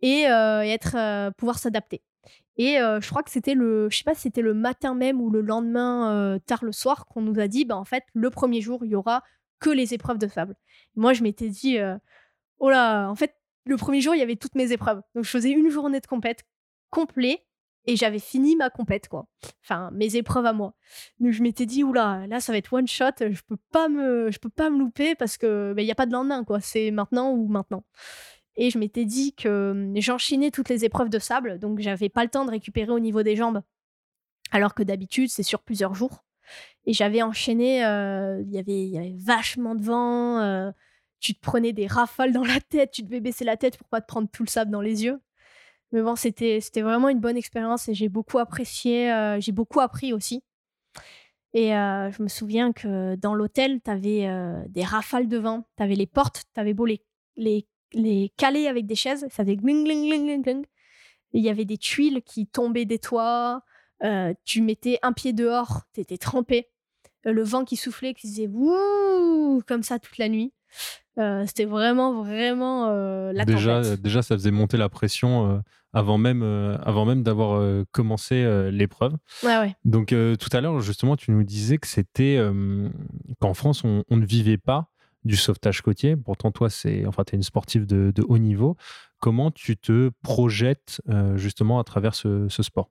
et, 0.00 0.28
euh, 0.28 0.62
être, 0.62 0.96
euh, 0.96 1.30
pouvoir 1.30 1.58
s'adapter. 1.58 2.02
Et 2.56 2.78
euh, 2.78 3.00
je 3.00 3.08
crois 3.08 3.22
que 3.22 3.30
c'était 3.30 3.54
le, 3.54 3.88
je 3.90 3.96
sais 3.96 4.04
pas 4.04 4.14
c'était 4.14 4.42
le 4.42 4.52
matin 4.52 4.94
même 4.94 5.20
ou 5.20 5.30
le 5.30 5.40
lendemain 5.40 6.38
tard 6.46 6.64
le 6.64 6.72
soir 6.72 7.06
qu'on 7.06 7.22
nous 7.22 7.40
a 7.40 7.48
dit, 7.48 7.64
bah 7.64 7.76
en 7.76 7.84
fait, 7.84 8.04
le 8.12 8.30
premier 8.30 8.60
jour, 8.60 8.84
il 8.84 8.90
y 8.90 8.94
aura 8.94 9.22
que 9.58 9.70
les 9.70 9.94
épreuves 9.94 10.18
de 10.18 10.26
sable. 10.26 10.56
moi, 10.96 11.12
je 11.12 11.22
m'étais 11.22 11.48
dit, 11.48 11.78
oh 12.58 12.70
là, 12.70 13.08
en 13.08 13.14
fait, 13.14 13.34
le 13.64 13.76
premier 13.76 14.00
jour, 14.00 14.14
il 14.14 14.18
y 14.18 14.22
avait 14.22 14.36
toutes 14.36 14.54
mes 14.54 14.72
épreuves. 14.72 15.00
Donc, 15.14 15.24
je 15.24 15.30
faisais 15.30 15.50
une 15.50 15.70
journée 15.70 16.00
de 16.00 16.06
compète 16.06 16.44
complet 16.90 17.44
et 17.86 17.96
j'avais 17.96 18.18
fini 18.18 18.54
ma 18.56 18.70
compète, 18.70 19.08
quoi. 19.08 19.26
Enfin, 19.64 19.90
mes 19.92 20.16
épreuves 20.16 20.46
à 20.46 20.52
moi. 20.52 20.74
Donc, 21.18 21.32
je 21.32 21.42
m'étais 21.42 21.66
dit, 21.66 21.82
oula, 21.84 22.26
là, 22.28 22.40
ça 22.40 22.52
va 22.52 22.58
être 22.58 22.72
one 22.72 22.86
shot. 22.86 23.10
Je 23.20 23.40
peux 23.46 23.58
pas 23.72 23.88
me, 23.88 24.30
je 24.30 24.38
peux 24.38 24.50
pas 24.50 24.70
me 24.70 24.78
louper 24.78 25.14
parce 25.14 25.36
que 25.36 25.72
ben, 25.74 25.82
il 25.82 25.86
n'y 25.86 25.92
a 25.92 25.96
pas 25.96 26.06
de 26.06 26.12
lendemain, 26.12 26.44
quoi. 26.44 26.60
C'est 26.60 26.90
maintenant 26.90 27.32
ou 27.32 27.48
maintenant. 27.48 27.84
Et 28.56 28.70
je 28.70 28.78
m'étais 28.78 29.04
dit 29.04 29.34
que 29.34 29.70
hum, 29.72 29.94
j'enchaînais 29.96 30.50
toutes 30.50 30.68
les 30.68 30.84
épreuves 30.84 31.08
de 31.08 31.18
sable, 31.18 31.58
donc 31.58 31.80
j'avais 31.80 32.08
pas 32.08 32.22
le 32.22 32.30
temps 32.30 32.44
de 32.44 32.50
récupérer 32.50 32.92
au 32.92 33.00
niveau 33.00 33.22
des 33.22 33.36
jambes. 33.36 33.62
Alors 34.50 34.74
que 34.74 34.82
d'habitude, 34.82 35.30
c'est 35.30 35.42
sur 35.42 35.62
plusieurs 35.62 35.94
jours. 35.94 36.24
Et 36.84 36.92
j'avais 36.92 37.22
enchaîné, 37.22 37.84
euh, 37.84 38.42
il 38.42 38.52
y 38.52 38.58
avait 38.58 39.14
vachement 39.16 39.74
de 39.74 39.82
vent. 39.82 40.40
Euh, 40.40 40.70
tu 41.22 41.34
te 41.34 41.40
prenais 41.40 41.72
des 41.72 41.86
rafales 41.86 42.32
dans 42.32 42.44
la 42.44 42.60
tête, 42.60 42.90
tu 42.90 43.02
devais 43.02 43.20
baisser 43.20 43.44
la 43.44 43.56
tête 43.56 43.78
pour 43.78 43.88
pas 43.88 44.00
te 44.00 44.06
prendre 44.06 44.28
tout 44.30 44.42
le 44.42 44.48
sable 44.48 44.70
dans 44.70 44.80
les 44.80 45.04
yeux. 45.04 45.20
Mais 45.92 46.02
bon, 46.02 46.16
c'était 46.16 46.60
vraiment 46.76 47.08
une 47.08 47.20
bonne 47.20 47.36
expérience 47.36 47.88
et 47.88 47.94
j'ai 47.94 48.08
beaucoup 48.08 48.38
apprécié, 48.38 49.12
euh, 49.12 49.40
j'ai 49.40 49.52
beaucoup 49.52 49.80
appris 49.80 50.12
aussi. 50.12 50.42
Et 51.54 51.76
euh, 51.76 52.10
je 52.10 52.22
me 52.22 52.28
souviens 52.28 52.72
que 52.72 53.14
dans 53.16 53.34
l'hôtel, 53.34 53.80
tu 53.82 53.90
avais 53.90 54.26
euh, 54.26 54.62
des 54.68 54.82
rafales 54.82 55.28
de 55.28 55.36
vent, 55.36 55.64
tu 55.76 55.82
avais 55.82 55.94
les 55.94 56.06
portes, 56.06 56.44
tu 56.54 56.60
avais 56.60 56.74
beau 56.74 56.86
les, 56.86 57.04
les, 57.36 57.68
les, 57.92 58.32
caler 58.36 58.66
avec 58.66 58.86
des 58.86 58.94
chaises, 58.94 59.20
ça 59.20 59.44
faisait 59.44 59.56
gling, 59.56 59.84
gling, 59.84 60.08
gling, 60.08 60.42
gling, 60.42 60.64
Il 61.34 61.44
y 61.44 61.50
avait 61.50 61.66
des 61.66 61.78
tuiles 61.78 62.22
qui 62.22 62.46
tombaient 62.46 62.86
des 62.86 62.98
toits, 62.98 63.62
tu 64.44 64.62
mettais 64.62 64.98
un 65.02 65.12
pied 65.12 65.32
dehors, 65.32 65.82
tu 65.92 66.00
étais 66.00 66.18
trempé. 66.18 66.70
le 67.24 67.42
vent 67.42 67.64
qui 67.64 67.76
soufflait, 67.76 68.14
qui 68.14 68.28
faisait 68.28 68.48
wouh, 68.48 69.62
comme 69.68 69.82
ça 69.82 69.98
toute 69.98 70.18
la 70.18 70.28
nuit. 70.30 70.52
Euh, 71.18 71.44
c'était 71.46 71.66
vraiment, 71.66 72.22
vraiment 72.22 72.88
euh, 72.88 73.32
la 73.32 73.44
déjà, 73.44 73.82
tempête. 73.82 74.00
Déjà, 74.00 74.22
ça 74.22 74.34
faisait 74.34 74.50
monter 74.50 74.76
la 74.76 74.88
pression 74.88 75.50
euh, 75.50 75.58
avant 75.92 76.16
même, 76.16 76.42
avant 76.82 77.04
même 77.04 77.22
d'avoir 77.22 77.62
commencé 77.92 78.70
l'épreuve. 78.70 79.12
Ouais, 79.42 79.58
ouais. 79.58 79.76
Donc, 79.84 80.08
tout 80.08 80.56
à 80.56 80.60
l'heure, 80.60 80.80
justement, 80.80 81.16
tu 81.16 81.30
nous 81.32 81.42
disais 81.42 81.76
que 81.76 81.86
c'était 81.86 82.40
qu'en 83.40 83.52
France, 83.52 83.84
on, 83.84 84.04
ne 84.10 84.24
vivait 84.24 84.56
pas 84.56 84.88
du 85.24 85.36
sauvetage 85.36 85.82
côtier. 85.82 86.16
Pourtant, 86.16 86.50
toi, 86.50 86.70
c'est, 86.70 87.04
enfin, 87.06 87.24
tu 87.24 87.34
es 87.34 87.36
une 87.36 87.42
sportive 87.42 87.84
de, 87.86 88.10
de, 88.14 88.22
haut 88.26 88.38
niveau. 88.38 88.76
Comment 89.20 89.50
tu 89.50 89.76
te 89.76 90.10
projettes 90.22 91.02
justement 91.34 91.78
à 91.78 91.84
travers 91.84 92.14
ce 92.14 92.48
sport? 92.48 92.88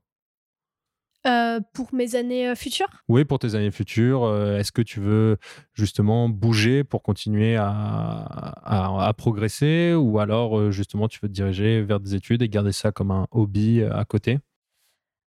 Euh, 1.27 1.59
pour 1.73 1.93
mes 1.93 2.15
années 2.15 2.47
euh, 2.47 2.55
futures? 2.55 2.87
Oui, 3.07 3.25
pour 3.25 3.37
tes 3.37 3.53
années 3.53 3.69
futures. 3.69 4.23
Euh, 4.23 4.57
est-ce 4.57 4.71
que 4.71 4.81
tu 4.81 4.99
veux 4.99 5.37
justement 5.73 6.29
bouger 6.29 6.83
pour 6.83 7.03
continuer 7.03 7.57
à, 7.57 9.13
progresser 9.17 9.93
ou 9.93 10.19
alors 10.19 10.71
justement 10.71 11.07
tu 11.07 11.19
veux 11.21 11.27
te 11.27 11.33
diriger 11.33 11.81
vers 11.81 11.99
des 11.99 12.15
études 12.15 12.41
et 12.41 12.49
garder 12.49 12.71
ça 12.71 12.91
comme 12.91 13.11
un 13.11 13.27
hobby 13.31 13.83
à 13.83 14.03
côté? 14.05 14.39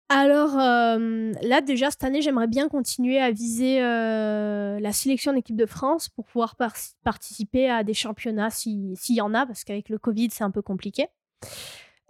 Alors 0.09 0.57
là 0.57 1.61
déjà 1.61 1.91
cette 1.91 2.03
année 2.03 2.23
j'aimerais 2.23 2.47
bien 2.47 2.69
continuer 2.69 3.21
à 3.21 3.31
viser 3.31 3.81
la 3.81 4.93
sélection 4.93 5.33
d'équipe 5.33 5.57
de 5.57 5.67
France 5.67 6.09
pour 6.09 6.25
pouvoir 6.25 6.57
participer 7.05 7.69
à 7.69 7.85
des 7.85 7.95
championnats 7.95 8.51
s'il 8.51 8.97
y 9.11 9.21
en 9.21 9.35
a 9.35 9.47
parce 9.47 9.65
qu'avec 9.65 9.89
le 9.91 9.99
Covid 9.99 10.31
c'est 10.33 10.45
un 10.45 10.51
peu 10.51 10.63
compliqué. 10.63 11.07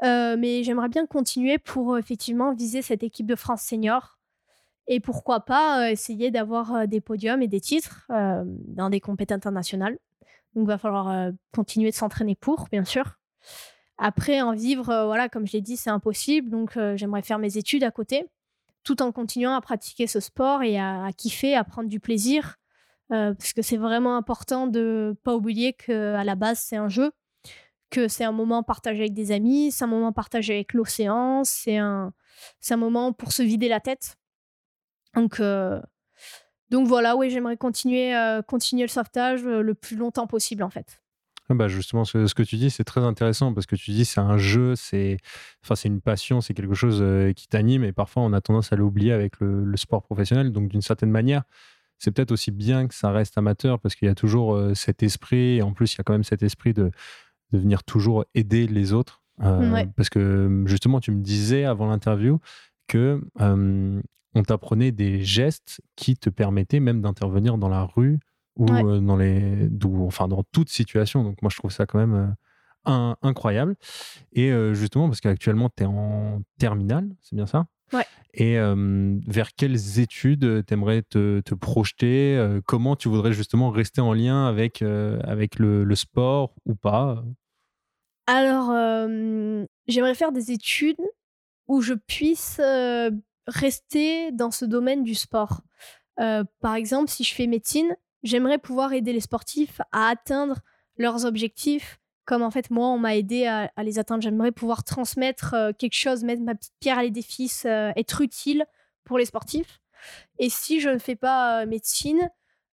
Euh, 0.05 0.37
mais 0.39 0.63
j'aimerais 0.63 0.89
bien 0.89 1.07
continuer 1.07 1.59
pour 1.59 1.95
euh, 1.95 1.99
effectivement 1.99 2.53
viser 2.53 2.83
cette 2.83 3.03
équipe 3.03 3.27
de 3.27 3.37
France 3.37 3.63
senior. 3.63 4.19
Et 4.87 5.01
pourquoi 5.01 5.41
pas 5.41 5.87
euh, 5.87 5.91
essayer 5.91 6.31
d'avoir 6.31 6.87
des 6.87 7.01
podiums 7.01 7.41
et 7.41 7.49
des 7.49 7.61
titres 7.61 8.07
dans 8.11 8.91
des 8.91 9.01
compétitions 9.01 9.37
internationales. 9.37 9.99
Donc, 10.55 10.65
il 10.65 10.69
va 10.69 10.79
falloir 10.79 11.33
continuer 11.53 11.91
de 11.91 11.97
s'entraîner 11.97 12.37
pour, 12.37 12.69
bien 12.71 12.85
sûr. 12.85 13.19
Après, 13.99 14.41
en 14.41 14.53
vivre, 14.53 14.85
voilà, 15.07 15.29
comme 15.29 15.47
je 15.47 15.53
l'ai 15.55 15.63
dit, 15.63 15.77
c'est 15.77 15.91
impossible. 15.91 16.51
Donc, 16.51 16.79
j'aimerais 16.95 17.23
faire 17.23 17.41
mes 17.41 17.57
études 17.57 17.83
à 17.83 17.91
côté, 17.91 18.27
tout 18.85 19.03
en 19.03 19.11
continuant 19.11 19.55
à 19.55 19.61
pratiquer 19.61 20.07
ce 20.07 20.21
sport 20.21 20.63
et 20.63 20.79
à, 20.79 21.07
à 21.07 21.13
kiffer, 21.13 21.57
à 21.57 21.65
prendre 21.65 21.89
du 21.89 21.99
plaisir. 21.99 22.57
parce 23.09 23.53
que 23.53 23.63
c'est 23.63 23.79
vraiment 23.79 24.17
important 24.17 24.69
de 24.69 25.17
pas 25.25 25.35
oublier 25.35 25.73
qu'à 25.73 26.23
la 26.23 26.35
base, 26.37 26.61
c'est 26.61 26.77
un 26.77 26.89
jeu 26.89 27.11
que 27.95 28.09
c'est 28.09 28.25
un 28.25 28.33
moment 28.33 28.63
partagé 28.65 29.01
avec 29.01 29.15
des 29.15 29.31
amis, 29.31 29.71
c'est 29.71 29.85
un 29.85 29.89
moment 29.89 30.13
partagé 30.13 30.55
avec 30.55 30.73
l'océan, 30.73 31.45
c'est 31.45 31.77
un, 31.77 32.13
un 32.69 32.77
moment 32.77 33.13
pour 33.13 33.33
se 33.33 33.43
vider 33.43 33.69
la 33.69 33.79
tête. 33.79 34.17
Donc, 35.15 35.39
euh, 35.39 35.81
donc 36.71 36.89
voilà, 36.89 37.15
oui, 37.15 37.31
j'aimerais 37.31 37.57
continuer, 37.57 38.17
euh, 38.17 38.43
continuer 38.43 38.83
le 38.83 38.89
sauvetage 38.89 39.45
euh, 39.45 39.63
le 39.63 39.75
plus 39.75 39.97
longtemps 39.97 40.27
possible 40.27 40.65
en 40.65 40.71
fait. 40.71 41.01
Ah 41.49 41.55
bah 41.55 41.69
justement, 41.69 42.05
ce, 42.05 42.33
que 42.35 42.43
tu 42.43 42.57
dis, 42.57 42.71
c'est 42.71 42.85
très 42.85 43.03
intéressant 43.03 43.53
parce 43.53 43.67
que 43.67 43.77
tu 43.77 43.93
dis 43.93 44.05
c'est 44.05 44.21
un 44.21 44.39
jeu, 44.39 44.75
c'est 44.75 45.19
une 45.85 46.01
passion, 46.01 46.41
c'est 46.41 46.55
quelque 46.55 46.75
chose 46.75 47.05
qui 47.37 47.47
t'anime 47.49 47.85
et 47.85 47.93
parfois 47.93 48.23
on 48.23 48.33
a 48.33 48.41
tendance 48.41 48.73
à 48.73 48.77
l'oublier 48.77 49.13
avec 49.13 49.39
le, 49.41 49.77
sport 49.77 50.03
professionnel. 50.03 50.53
Donc 50.53 50.69
d'une 50.69 50.81
certaine 50.81 51.11
manière, 51.11 51.43
c'est 51.99 52.11
peut-être 52.11 52.33
aussi 52.33 52.51
bien 52.51 52.89
que 52.89 52.95
ça 52.95 53.11
reste 53.11 53.37
amateur 53.37 53.79
parce 53.79 53.95
qu'il 53.95 54.09
y 54.09 54.11
a 54.11 54.15
toujours 54.15 54.59
cet 54.75 55.03
esprit 55.03 55.57
et 55.59 55.63
en 55.63 55.75
plus 55.75 55.93
il 55.93 55.99
y 55.99 56.01
a 56.01 56.03
quand 56.03 56.15
même 56.15 56.25
cet 56.25 56.43
esprit 56.43 56.73
de, 56.73 56.91
de 57.55 57.59
venir 57.61 57.85
toujours 57.85 58.25
aider 58.35 58.67
les 58.67 58.93
autres. 58.93 59.23
Euh, 59.43 59.73
Ouais. 59.73 59.89
Parce 59.97 60.09
que 60.11 60.63
justement, 60.67 61.01
tu 61.01 61.11
me 61.13 61.21
disais 61.23 61.65
avant 61.65 61.87
l'interview 61.89 62.39
que 62.89 63.21
euh, 63.41 64.01
on 64.35 64.43
t'apprenait 64.43 64.93
des 64.93 65.23
gestes 65.23 65.81
qui 65.97 66.17
te 66.17 66.31
permettaient 66.31 66.81
même 66.81 67.01
d'intervenir 67.01 67.57
dans 67.59 67.69
la 67.69 67.85
rue 67.85 68.19
ou 68.57 68.67
Ouais. 68.71 68.85
euh, 68.85 69.01
dans 69.01 69.17
les, 69.17 69.69
d'où- 69.71 70.05
enfin 70.07 70.29
dans 70.29 70.43
toute 70.53 70.69
situation. 70.69 71.23
Donc 71.25 71.41
moi, 71.43 71.51
je 71.53 71.57
trouve 71.57 71.71
ça 71.73 71.87
quand 71.87 71.99
même 71.99 72.35
un- 72.85 73.17
incroyable. 73.23 73.77
Et 74.33 74.51
justement, 74.75 75.09
parce 75.09 75.21
qu'actuellement, 75.21 75.71
tu 75.75 75.85
es 75.85 75.87
en 75.87 76.43
terminale, 76.59 77.09
c'est 77.21 77.35
bien 77.37 77.47
ça? 77.47 77.67
Ouais. 77.93 78.05
Et 78.35 78.59
euh, 78.59 79.17
vers 79.27 79.55
quelles 79.55 80.01
études 80.01 80.65
t'aimerais 80.67 81.03
te, 81.03 81.41
te 81.41 81.55
projeter? 81.55 82.37
Euh, 82.37 82.61
Comment 82.67 82.97
tu 82.97 83.09
voudrais 83.09 83.33
justement 83.33 83.71
rester 83.71 84.01
en 84.01 84.13
lien 84.13 84.47
avec, 84.47 84.83
euh, 84.83 85.21
avec 85.23 85.59
le, 85.59 85.85
le 85.85 85.95
sport 85.95 86.55
ou 86.67 86.75
pas? 86.75 87.25
Alors, 88.27 88.71
j'aimerais 89.87 90.15
faire 90.15 90.33
des 90.33 90.51
études 90.53 91.01
où 91.69 91.81
je 91.81 91.95
puisse 91.95 92.61
rester 93.47 94.33
dans 94.33 94.51
ce 94.51 94.65
domaine 94.65 95.03
du 95.03 95.15
sport. 95.15 95.61
Par 96.17 96.75
exemple, 96.75 97.11
si 97.11 97.25
je 97.25 97.35
fais 97.35 97.47
médecine, 97.47 97.97
j'aimerais 98.23 98.59
pouvoir 98.59 98.93
aider 98.93 99.13
les 99.13 99.21
sportifs 99.21 99.81
à 99.93 100.09
atteindre 100.09 100.61
leurs 100.97 101.27
objectifs, 101.27 101.99
comme 102.25 102.43
en 102.43 102.51
fait 102.51 102.71
moi, 102.71 102.89
on 102.89 102.99
m'a 102.99 103.17
aidé 103.17 103.47
à, 103.47 103.71
à 103.77 103.83
les 103.83 103.99
atteindre. 103.99 104.23
J'aimerais 104.23 104.53
pouvoir 104.53 104.85
transmettre 104.85 105.55
quelque 105.79 105.95
chose, 105.95 106.25
mettre 106.25 106.43
ma 106.43 106.55
petite 106.55 106.75
pierre 106.81 106.99
à 106.99 107.03
l'édifice, 107.03 107.67
être 107.67 108.21
utile 108.23 108.65
pour 109.05 109.19
les 109.19 109.27
sportifs. 109.27 109.81
Et 110.39 110.49
si 110.49 110.81
je 110.81 110.89
ne 110.89 110.99
fais 110.99 111.17
pas 111.17 111.67
médecine, 111.67 112.31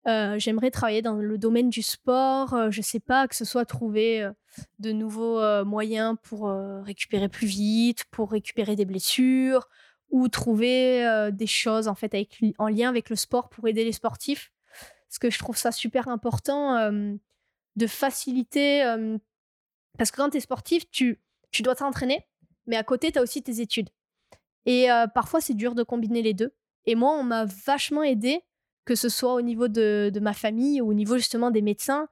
euh, 0.08 0.40
j'aimerais 0.40 0.72
travailler 0.72 1.02
dans 1.02 1.16
le 1.16 1.38
domaine 1.38 1.70
du 1.70 1.82
sport. 1.82 2.54
euh, 2.54 2.72
je 2.72 2.82
sais 2.82 3.00
pas, 3.00 3.28
que 3.28 3.36
ce 3.36 3.46
soit 3.46 3.66
trouver 3.66 4.24
euh, 4.24 4.32
de 4.80 4.92
nouveaux 4.92 5.40
euh, 5.40 5.64
moyens 5.64 6.18
pour 6.24 6.50
récupérer 6.84 7.30
plus 7.30 7.48
vite, 7.48 8.06
pour 8.12 8.32
récupérer 8.32 8.76
des 8.76 8.86
blessures, 8.86 9.70
ou 10.10 10.28
trouver 10.28 11.30
des 11.32 11.48
choses 11.48 11.88
en 11.88 11.96
fait 11.96 12.14
avec, 12.14 12.38
en 12.58 12.68
lien 12.68 12.90
avec 12.90 13.10
le 13.10 13.16
sport 13.16 13.48
pour 13.50 13.68
aider 13.68 13.86
les 13.86 13.94
sportifs. 13.94 14.52
Parce 15.08 15.20
que 15.20 15.30
je 15.30 15.40
trouve 15.40 15.56
ça 15.56 15.72
super 15.72 16.10
important 16.10 16.92
de 16.92 17.88
faciliter. 17.88 18.84
parce 19.98 20.12
que 20.12 20.18
quand 20.18 20.32
tu 20.32 20.38
es 20.38 20.42
sportif, 20.42 20.90
tu, 20.92 21.22
tu 21.52 21.62
dois 21.62 21.76
t'entraîner, 21.76 22.28
mais 22.68 22.76
à 22.76 22.84
côté, 22.84 23.14
tu 23.14 23.20
as 23.20 23.22
aussi 23.22 23.42
tes 23.42 23.62
études. 23.62 23.90
Et 24.66 24.88
parfois, 25.14 25.40
c'est 25.40 25.54
dur 25.54 25.76
de 25.76 25.84
combiner 25.84 26.22
les 26.22 26.34
deux. 26.34 26.54
Et 26.86 26.96
moi, 26.96 27.14
on 27.18 27.24
m'a 27.24 27.46
vachement 27.46 28.04
aidé, 28.04 28.44
que 28.92 28.96
ce 28.96 29.08
soit 29.08 29.36
au 29.36 29.42
niveau 29.42 29.70
de, 29.70 30.12
ma 30.22 30.34
famille 30.34 30.82
ou 30.82 30.90
au 30.90 30.94
niveau 30.94 31.16
justement 31.16 31.50
des 31.50 31.62
médecins. 31.62 32.10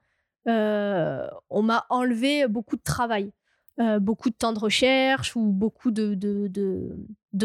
Euh, 0.48 1.28
on 1.50 1.60
m'a 1.60 1.84
enlevé 1.90 2.48
beaucoup 2.48 2.76
de 2.76 2.82
travail, 2.82 3.32
euh, 3.80 3.98
beaucoup 3.98 4.30
de 4.30 4.34
temps 4.34 4.54
de 4.54 4.58
recherche 4.58 5.36
ou 5.36 5.42
beaucoup 5.42 5.90
de, 5.90 6.14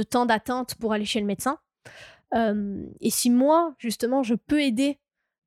temps 0.10 0.26
d'attente 0.26 0.76
pour 0.76 0.94
aller 0.94 1.04
chez 1.04 1.20
le 1.20 1.26
médecin. 1.26 1.60
Euh, 2.34 2.86
et 3.02 3.10
si 3.10 3.30
moi, 3.30 3.76
justement, 3.78 4.24
je 4.24 4.36
peux 4.36 4.62
aider 4.62 5.00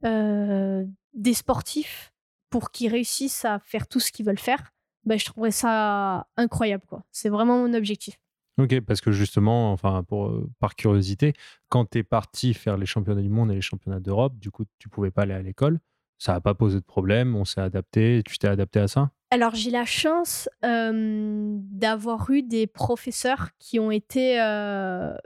des 0.02 1.34
sportifs 1.34 2.12
pour 2.50 2.70
qu'ils 2.70 2.92
réussissent 2.92 3.46
à 3.46 3.58
faire 3.58 3.86
tout 3.86 4.00
ce 4.00 4.12
qu'ils 4.12 4.26
veulent 4.26 4.38
faire, 4.38 4.70
ben, 5.04 5.18
je 5.18 5.24
trouverais 5.24 5.50
ça 5.50 6.26
incroyable. 6.36 6.84
C'est 7.10 7.30
vraiment 7.30 7.56
mon 7.56 7.72
objectif. 7.72 8.18
Ok, 8.58 8.80
parce 8.80 9.00
que 9.00 9.12
justement, 9.12 9.72
enfin, 9.72 10.04
euh, 10.12 10.46
par 10.58 10.74
curiosité, 10.74 11.32
quand 11.68 11.88
tu 11.90 11.98
es 11.98 12.02
parti 12.02 12.54
faire 12.54 12.76
les 12.76 12.86
championnats 12.86 13.22
du 13.22 13.28
monde 13.28 13.52
et 13.52 13.54
les 13.54 13.60
championnats 13.60 14.00
d'Europe, 14.00 14.36
du 14.38 14.50
coup, 14.50 14.64
tu 14.78 14.88
pouvais 14.88 15.12
pas 15.12 15.22
aller 15.22 15.34
à 15.34 15.42
l'école. 15.42 15.78
Ça 16.18 16.32
n'a 16.32 16.40
pas 16.40 16.54
posé 16.54 16.80
de 16.80 16.84
problème, 16.84 17.36
on 17.36 17.44
s'est 17.44 17.60
adapté, 17.60 18.22
tu 18.26 18.36
t'es 18.38 18.48
adapté 18.48 18.80
à 18.80 18.88
ça? 18.88 19.12
Alors, 19.30 19.54
j'ai 19.54 19.70
la 19.70 19.84
chance 19.84 20.48
d'avoir 20.62 22.30
eu 22.30 22.42
des 22.42 22.66
professeurs 22.66 23.50
qui 23.60 23.78
ont 23.78 23.92
été 23.92 24.38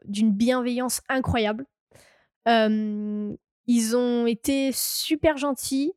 d'une 0.05 0.33
bienveillance 0.33 1.01
incroyable. 1.09 1.65
Ils 2.47 3.97
ont 3.97 4.27
été 4.27 4.71
super 4.75 5.39
gentils. 5.39 5.95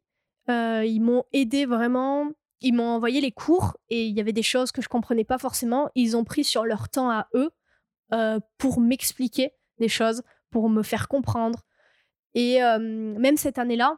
ils 0.48 1.02
m'ont 1.02 1.26
aidé 1.34 1.66
vraiment. 1.66 2.32
Ils 2.62 2.74
m'ont 2.74 2.90
envoyé 2.90 3.22
les 3.22 3.32
cours 3.32 3.78
et 3.90 4.06
il 4.06 4.16
y 4.16 4.20
avait 4.20 4.34
des 4.34 4.44
choses 4.44 4.72
que 4.72 4.82
je 4.82 4.88
comprenais 4.88 5.24
pas 5.24 5.38
forcément. 5.38 5.90
Ils 5.96 6.16
ont 6.16 6.24
pris 6.24 6.44
sur 6.44 6.66
leur 6.66 6.90
temps 6.90 7.10
à 7.10 7.28
eux 7.34 7.52
euh, 8.14 8.40
pour 8.58 8.80
m'expliquer 8.80 9.52
des 9.80 9.90
choses, 9.90 10.24
pour 10.52 10.70
me 10.70 10.84
faire 10.84 11.08
comprendre. 11.08 11.64
Et 12.34 12.64
euh, 12.64 12.80
même 12.80 13.38
cette 13.38 13.58
année-là, 13.58 13.98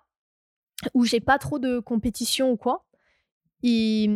où 0.94 1.04
j'ai 1.04 1.20
pas 1.20 1.38
trop 1.38 1.60
de 1.60 1.80
compétition 1.80 2.52
ou 2.52 2.58
quoi, 2.58 2.86
ils, 3.64 4.10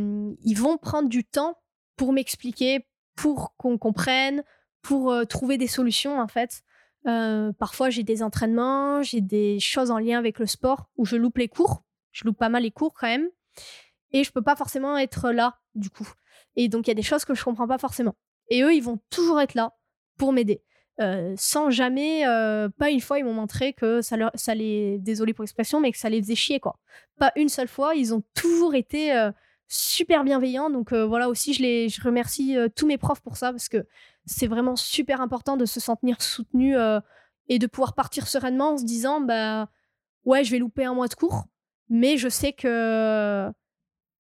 vont 0.55 0.77
prendre 0.77 1.09
du 1.09 1.23
temps 1.23 1.59
pour 1.97 2.13
m'expliquer, 2.13 2.87
pour 3.15 3.55
qu'on 3.57 3.77
comprenne, 3.77 4.43
pour 4.81 5.11
euh, 5.11 5.25
trouver 5.25 5.57
des 5.57 5.67
solutions 5.67 6.19
en 6.19 6.27
fait. 6.27 6.63
Parfois 7.03 7.89
j'ai 7.89 8.03
des 8.03 8.21
entraînements, 8.21 9.01
j'ai 9.01 9.21
des 9.21 9.59
choses 9.59 9.89
en 9.89 9.97
lien 9.97 10.19
avec 10.19 10.37
le 10.37 10.45
sport 10.45 10.89
où 10.97 11.05
je 11.05 11.15
loupe 11.15 11.39
les 11.39 11.47
cours. 11.47 11.83
Je 12.11 12.25
loupe 12.25 12.37
pas 12.37 12.49
mal 12.49 12.63
les 12.63 12.71
cours 12.71 12.93
quand 12.93 13.07
même. 13.07 13.27
Et 14.13 14.23
je 14.23 14.31
peux 14.31 14.41
pas 14.41 14.55
forcément 14.55 14.97
être 14.97 15.31
là 15.31 15.59
du 15.75 15.89
coup. 15.89 16.07
Et 16.55 16.67
donc 16.67 16.87
il 16.87 16.89
y 16.89 16.91
a 16.91 16.95
des 16.95 17.01
choses 17.01 17.25
que 17.25 17.33
je 17.33 17.43
comprends 17.43 17.67
pas 17.67 17.77
forcément. 17.77 18.15
Et 18.49 18.63
eux, 18.63 18.73
ils 18.75 18.83
vont 18.83 18.99
toujours 19.09 19.39
être 19.39 19.55
là 19.55 19.73
pour 20.17 20.33
m'aider. 20.33 20.61
Euh, 20.99 21.33
sans 21.37 21.71
jamais, 21.71 22.27
euh, 22.27 22.69
pas 22.69 22.91
une 22.91 22.99
fois, 22.99 23.17
ils 23.17 23.25
m'ont 23.25 23.33
montré 23.33 23.73
que 23.73 24.01
ça, 24.01 24.17
les, 24.53 24.99
désolé 24.99 25.33
pour 25.33 25.43
l'expression, 25.43 25.79
mais 25.79 25.91
que 25.91 25.97
ça 25.97 26.09
les 26.09 26.21
faisait 26.21 26.35
chier, 26.35 26.59
quoi. 26.59 26.77
Pas 27.17 27.31
une 27.35 27.49
seule 27.49 27.69
fois, 27.69 27.95
ils 27.95 28.13
ont 28.13 28.23
toujours 28.35 28.75
été 28.75 29.15
euh, 29.15 29.31
super 29.67 30.23
bienveillants. 30.23 30.69
Donc 30.69 30.93
voilà 30.93 31.29
aussi, 31.29 31.53
je, 31.53 31.61
les, 31.63 31.89
je 31.89 32.01
remercie 32.01 32.55
tous 32.75 32.85
mes 32.85 32.97
profs 32.97 33.21
pour 33.21 33.37
ça, 33.37 33.51
parce 33.51 33.69
que 33.69 33.87
c'est 34.25 34.47
vraiment 34.47 34.75
super 34.75 35.21
important 35.21 35.57
de 35.57 35.65
se 35.65 35.79
sentir 35.79 36.21
soutenu 36.21 36.75
et 37.47 37.57
de 37.57 37.67
pouvoir 37.67 37.93
partir 37.93 38.27
sereinement 38.27 38.73
en 38.73 38.77
se 38.77 38.85
disant, 38.85 39.21
bah 39.21 39.69
ouais, 40.25 40.43
je 40.43 40.51
vais 40.51 40.59
louper 40.59 40.85
un 40.85 40.93
mois 40.93 41.07
de 41.07 41.15
cours, 41.15 41.45
mais 41.89 42.17
je 42.17 42.29
sais 42.29 42.53
que 42.53 43.49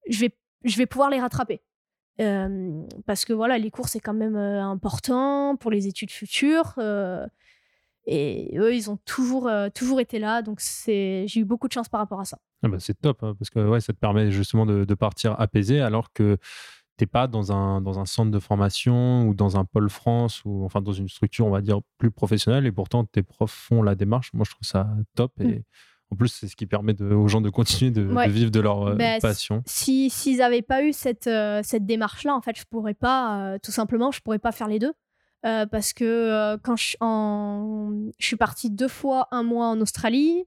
je 0.08 0.20
vais, 0.20 0.36
je 0.64 0.76
vais 0.76 0.86
pouvoir 0.86 1.10
les 1.10 1.20
rattraper. 1.20 1.62
Euh, 2.20 2.82
parce 3.06 3.24
que 3.24 3.32
voilà, 3.32 3.56
les 3.58 3.70
cours, 3.70 3.88
c'est 3.88 4.00
quand 4.00 4.12
même 4.14 4.36
euh, 4.36 4.62
important 4.62 5.56
pour 5.56 5.70
les 5.70 5.86
études 5.86 6.10
futures. 6.10 6.74
euh, 6.78 7.26
et 8.06 8.56
eux, 8.58 8.74
ils 8.74 8.90
ont 8.90 8.96
toujours, 9.04 9.48
toujours 9.74 10.00
été 10.00 10.18
là. 10.18 10.42
Donc, 10.42 10.60
j'ai 10.86 11.26
eu 11.36 11.44
beaucoup 11.44 11.68
de 11.68 11.72
chance 11.72 11.88
par 11.88 12.00
rapport 12.00 12.18
à 12.20 12.24
ça. 12.24 12.38
Ah 12.62 12.68
bah, 12.68 12.78
C'est 12.80 12.98
top, 12.98 13.22
hein, 13.22 13.34
parce 13.38 13.50
que 13.50 13.60
ouais, 13.68 13.80
ça 13.80 13.92
te 13.92 13.98
permet 13.98 14.30
justement 14.30 14.66
de, 14.66 14.84
de 14.84 14.94
partir 14.94 15.38
apaisé 15.38 15.80
alors 15.80 16.12
que 16.12 16.38
tu 16.96 17.04
n'es 17.04 17.06
pas 17.06 17.26
dans 17.26 17.52
un, 17.52 17.80
dans 17.82 17.98
un 18.00 18.06
centre 18.06 18.30
de 18.30 18.38
formation 18.38 19.28
ou 19.28 19.34
dans 19.34 19.58
un 19.58 19.64
pôle 19.64 19.90
France 19.90 20.42
ou 20.44 20.64
enfin 20.64 20.80
dans 20.80 20.92
une 20.92 21.08
structure, 21.08 21.46
on 21.46 21.50
va 21.50 21.60
dire, 21.60 21.80
plus 21.98 22.10
professionnelle. 22.10 22.66
Et 22.66 22.72
pourtant, 22.72 23.04
tes 23.04 23.22
profs 23.22 23.52
font 23.52 23.82
la 23.82 23.94
démarche. 23.94 24.32
Moi, 24.32 24.44
je 24.46 24.50
trouve 24.50 24.66
ça 24.66 24.88
top. 25.14 25.32
Et 25.40 25.44
Mm. 25.44 25.62
En 26.12 26.16
plus, 26.16 26.28
c'est 26.28 26.48
ce 26.48 26.56
qui 26.56 26.66
permet 26.66 26.92
de- 26.94 27.14
aux 27.14 27.28
gens 27.28 27.40
de 27.40 27.50
continuer 27.50 27.90
de, 27.90 28.02
vivre 28.28 28.50
de 28.50 28.60
leur 28.60 28.88
euh, 28.88 28.94
Bah, 28.96 29.18
passion. 29.20 29.62
Si, 29.66 30.10
s'ils 30.10 30.38
n'avaient 30.38 30.62
pas 30.62 30.82
eu 30.82 30.92
cette, 30.92 31.26
euh, 31.26 31.60
cette 31.62 31.86
démarche-là, 31.86 32.34
en 32.34 32.40
fait, 32.40 32.56
je 32.58 32.64
pourrais 32.68 32.94
pas, 32.94 33.40
euh, 33.54 33.58
tout 33.62 33.70
simplement, 33.70 34.10
je 34.10 34.20
pourrais 34.20 34.38
pas 34.38 34.52
faire 34.52 34.68
les 34.68 34.78
deux. 34.78 34.92
Parce 35.42 35.94
que 35.94 36.56
quand 36.62 36.76
je, 36.76 36.98
en... 37.00 37.90
je 38.18 38.26
suis 38.26 38.36
partie 38.36 38.70
deux 38.70 38.88
fois 38.88 39.26
un 39.30 39.42
mois 39.42 39.68
en 39.68 39.80
Australie, 39.80 40.44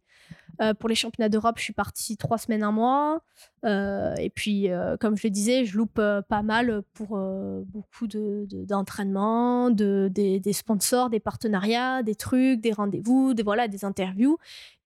euh, 0.61 0.73
pour 0.75 0.87
les 0.87 0.95
championnats 0.95 1.29
d'Europe, 1.29 1.55
je 1.57 1.63
suis 1.63 1.73
partie 1.73 2.15
trois 2.15 2.37
semaines, 2.37 2.63
un 2.63 2.71
mois. 2.71 3.21
Euh, 3.65 4.13
et 4.15 4.29
puis, 4.29 4.69
euh, 4.69 4.97
comme 4.97 5.17
je 5.17 5.25
le 5.25 5.31
disais, 5.31 5.65
je 5.65 5.77
loupe 5.77 5.95
pas 5.95 6.41
mal 6.43 6.83
pour 6.93 7.17
beaucoup 7.65 8.07
de, 8.07 8.45
de- 8.49 8.63
d'entraînements, 8.65 9.71
de, 9.71 10.09
des, 10.11 10.53
sponsors, 10.53 11.09
des 11.09 11.19
partenariats, 11.19 12.03
des 12.03 12.15
trucs, 12.15 12.61
des 12.61 12.71
rendez-vous, 12.71 13.33
des, 13.33 13.43
voilà, 13.43 13.67
des 13.67 13.83
interviews. 13.83 14.37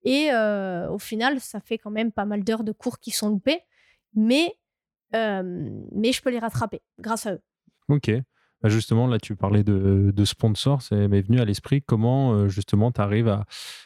Et 0.04 0.30
au 0.90 1.00
final, 1.00 1.40
ça 1.42 1.60
fait 1.60 1.78
quand 1.78 1.92
même 1.92 2.12
pas 2.12 2.26
mal 2.26 2.44
d'heures 2.44 2.64
de 2.64 2.72
cours 2.72 3.00
qui 3.00 3.12
sont 3.12 3.30
loupées. 3.30 3.60
Mais, 4.16 4.56
mais 5.14 6.12
je 6.14 6.22
peux 6.22 6.30
les 6.32 6.40
rattraper 6.40 6.82
grâce 7.00 7.26
à 7.26 7.34
eux. 7.34 7.42
Ok. 7.90 8.12
Bah, 8.68 8.74
justement, 8.74 9.08
là, 9.08 9.18
tu 9.18 9.34
parlais 9.38 9.64
de, 9.64 10.26
sponsors, 10.26 10.82
c'est 10.82 11.08
m'est 11.08 11.22
venu 11.22 11.40
à 11.40 11.46
l'esprit. 11.46 11.82
Comment, 11.82 12.34
euh, 12.34 12.48
justement, 12.50 12.92
tu 12.92 13.00
arrives 13.00 13.30
à. 13.30 13.46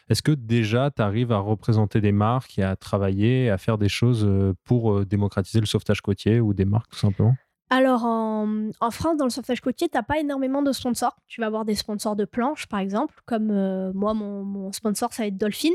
Est-ce 0.10 0.24
que 0.24 0.32
déjà, 0.32 0.90
tu 0.90 1.04
arrives 1.04 1.32
à 1.32 1.38
représenter 1.38 2.02
des 2.02 2.12
marques 2.12 2.58
et 2.58 2.64
à 2.64 2.76
travailler, 2.76 3.52
à 3.52 3.60
faire 3.60 3.78
des 3.78 3.90
choses 3.90 4.26
euh, 4.26 4.56
pour 4.64 4.92
euh, 4.92 5.06
démocratiser 5.06 5.60
le 5.60 5.68
sauvetage 5.68 6.02
côtier 6.02 6.40
ou 6.40 6.56
des 6.56 6.66
marques, 6.66 6.90
tout 6.90 6.98
simplement? 6.98 7.36
Alors, 7.70 8.06
en, 8.06 8.72
en 8.80 8.90
France, 8.90 9.18
dans 9.18 9.26
le 9.26 9.30
sauvetage 9.30 9.62
côtier, 9.62 9.88
tu 9.88 9.96
n'as 9.96 10.02
pas 10.02 10.18
énormément 10.18 10.64
de 10.64 10.72
sponsors. 10.72 11.16
Tu 11.28 11.42
vas 11.42 11.46
avoir 11.46 11.64
des 11.64 11.76
sponsors 11.76 12.16
de 12.16 12.26
planches, 12.26 12.66
par 12.66 12.80
exemple, 12.80 13.14
comme 13.28 13.52
moi, 13.94 14.16
mon, 14.16 14.44
mon 14.44 14.72
sponsor, 14.72 15.14
ça 15.14 15.22
va 15.22 15.28
être 15.28 15.38
Dolphin. 15.38 15.70